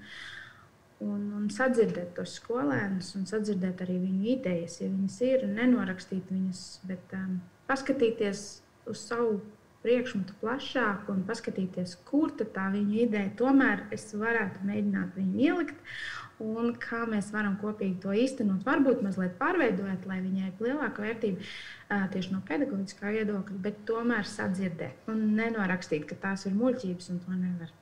un, 1.02 1.24
un 1.39 1.48
sadzirdēt 1.52 2.14
tos 2.19 2.36
skolēnus, 2.40 3.14
un 3.19 3.27
sadzirdēt 3.31 3.82
arī 3.86 3.98
viņu 4.02 4.28
idejas, 4.36 4.78
ja 4.82 4.90
viņas 4.90 5.19
ir, 5.28 5.48
nenorakstīt 5.56 6.31
viņas, 6.32 6.62
bet 6.89 7.16
um, 7.19 7.40
paskatīties 7.70 8.47
uz 8.90 9.02
savu 9.09 9.40
priekšmetu 9.82 10.36
plašāk 10.40 11.09
un 11.10 11.24
paskatīties, 11.27 11.97
kur 12.06 12.32
tā 12.39 12.69
viņa 12.70 12.98
ideja 13.05 13.31
tomēr 13.39 13.86
es 13.94 14.12
varētu 14.14 14.62
mēģināt 14.69 15.16
viņu 15.19 15.40
ielikt 15.43 15.97
un 16.43 16.73
kā 16.82 17.05
mēs 17.09 17.31
varam 17.35 17.55
kopīgi 17.60 18.01
to 18.02 18.14
īstenot. 18.16 18.64
Varbūt 18.66 19.05
mazliet 19.05 19.39
pārveidot, 19.39 20.06
lai 20.10 20.19
viņai 20.24 20.51
ir 20.51 20.66
lielāka 20.66 21.05
vērtība 21.05 22.02
tieši 22.12 22.35
no 22.35 22.43
pedagoģiskā 22.48 23.14
viedokļa, 23.14 23.62
bet 23.62 23.81
tomēr 23.89 24.28
sadzirdēt 24.28 25.09
un 25.12 25.24
nenorakstīt, 25.39 26.05
ka 26.10 26.19
tās 26.27 26.47
ir 26.48 26.59
muļķības 26.59 27.10
un 27.14 27.23
to 27.24 27.39
nevar. 27.39 27.73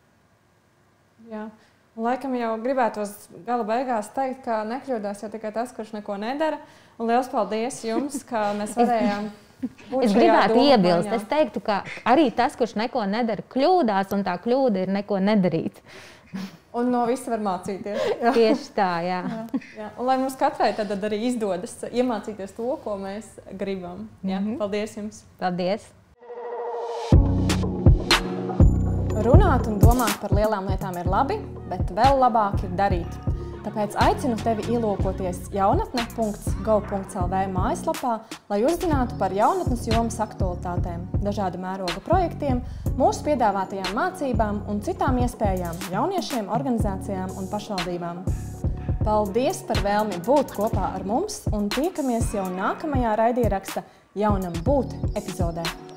Jā. 1.31 1.49
Laikam 2.01 2.32
jau 2.39 2.55
gribētos 2.62 3.12
gala 3.45 3.65
beigās 3.66 4.09
teikt, 4.15 4.45
ka 4.47 4.62
nekļūdās 4.69 5.24
jau 5.24 5.31
tikai 5.32 5.51
tas, 5.53 5.73
kurš 5.74 5.91
neko 5.99 6.15
nedara. 6.23 6.61
Un 7.01 7.11
liels 7.11 7.28
paldies 7.32 7.81
jums, 7.85 8.23
ka 8.28 8.53
mēs 8.57 8.77
varējām. 8.78 9.31
Es 10.01 10.15
gribētu 10.16 10.62
iebilst. 10.62 11.11
Es 11.12 11.27
teiktu, 11.28 11.61
ka 11.61 11.82
arī 12.09 12.31
tas, 12.32 12.55
kurš 12.57 12.77
neko 12.81 13.03
nedara, 13.11 13.45
kļūdās, 13.53 14.15
un 14.16 14.23
tā 14.24 14.39
kļūda 14.41 14.87
ir 14.87 14.95
neko 14.95 15.19
nedarīt. 15.20 15.82
Un 16.73 16.90
no 16.93 17.02
visa 17.09 17.32
var 17.32 17.40
mācīties. 17.43 18.02
Jā. 18.23 18.32
Tieši 18.35 18.69
tā, 18.77 18.90
jā. 19.02 19.20
jā, 19.27 19.61
jā. 19.78 19.89
Un 19.98 20.07
lai 20.07 20.19
mums 20.20 20.36
katrai 20.39 20.70
tad 20.78 20.93
arī 20.94 21.19
izdodas 21.27 21.74
iemācīties 21.90 22.55
to, 22.55 22.69
ko 22.85 22.94
mēs 23.01 23.32
gribam. 23.59 24.09
Jā. 24.23 24.39
Mm 24.39 24.47
-hmm. 24.47 24.59
Paldies 24.59 24.97
jums! 24.97 25.24
Paldies! 25.39 25.90
Runāt 29.20 29.66
un 29.66 29.81
domāt 29.81 30.20
par 30.20 30.32
lielām 30.32 30.69
lietām 30.70 30.97
ir 30.97 31.07
labi, 31.07 31.36
bet 31.69 31.90
vēl 31.90 32.19
labāk 32.19 32.62
ir 32.65 32.70
darīt. 32.78 33.19
Tāpēc 33.61 33.93
aicinu 34.01 34.37
tevi 34.41 34.65
ielūkoties 34.73 35.51
jaunatne.gov.lv 35.53 37.41
mājaslapā, 37.53 38.12
lai 38.49 38.59
uzzinātu 38.65 39.19
par 39.20 39.35
jaunatnes 39.37 39.85
jomas 39.91 40.16
aktualitātēm, 40.24 41.03
dažādu 41.20 41.61
mēroga 41.61 42.01
projektiem, 42.07 42.62
mūsu 42.97 43.27
piedāvātajām 43.28 43.93
mācībām 43.99 44.62
un 44.73 44.81
citām 44.87 45.20
iespējām 45.27 45.77
jauniešiem, 45.93 46.49
organizācijām 46.57 47.37
un 47.37 47.45
pašvaldībām. 47.53 48.24
Paldies 49.05 49.62
par 49.69 49.78
vēlmi 49.85 50.19
būt 50.24 50.57
kopā 50.57 50.87
ar 50.97 51.05
mums 51.09 51.43
un 51.53 51.69
tiekamies 51.73 52.32
jau 52.37 52.49
nākamajā 52.57 53.12
raidieraksta 53.20 53.85
Jaunam 54.19 54.57
būt 54.66 54.97
epizodē. 55.15 55.90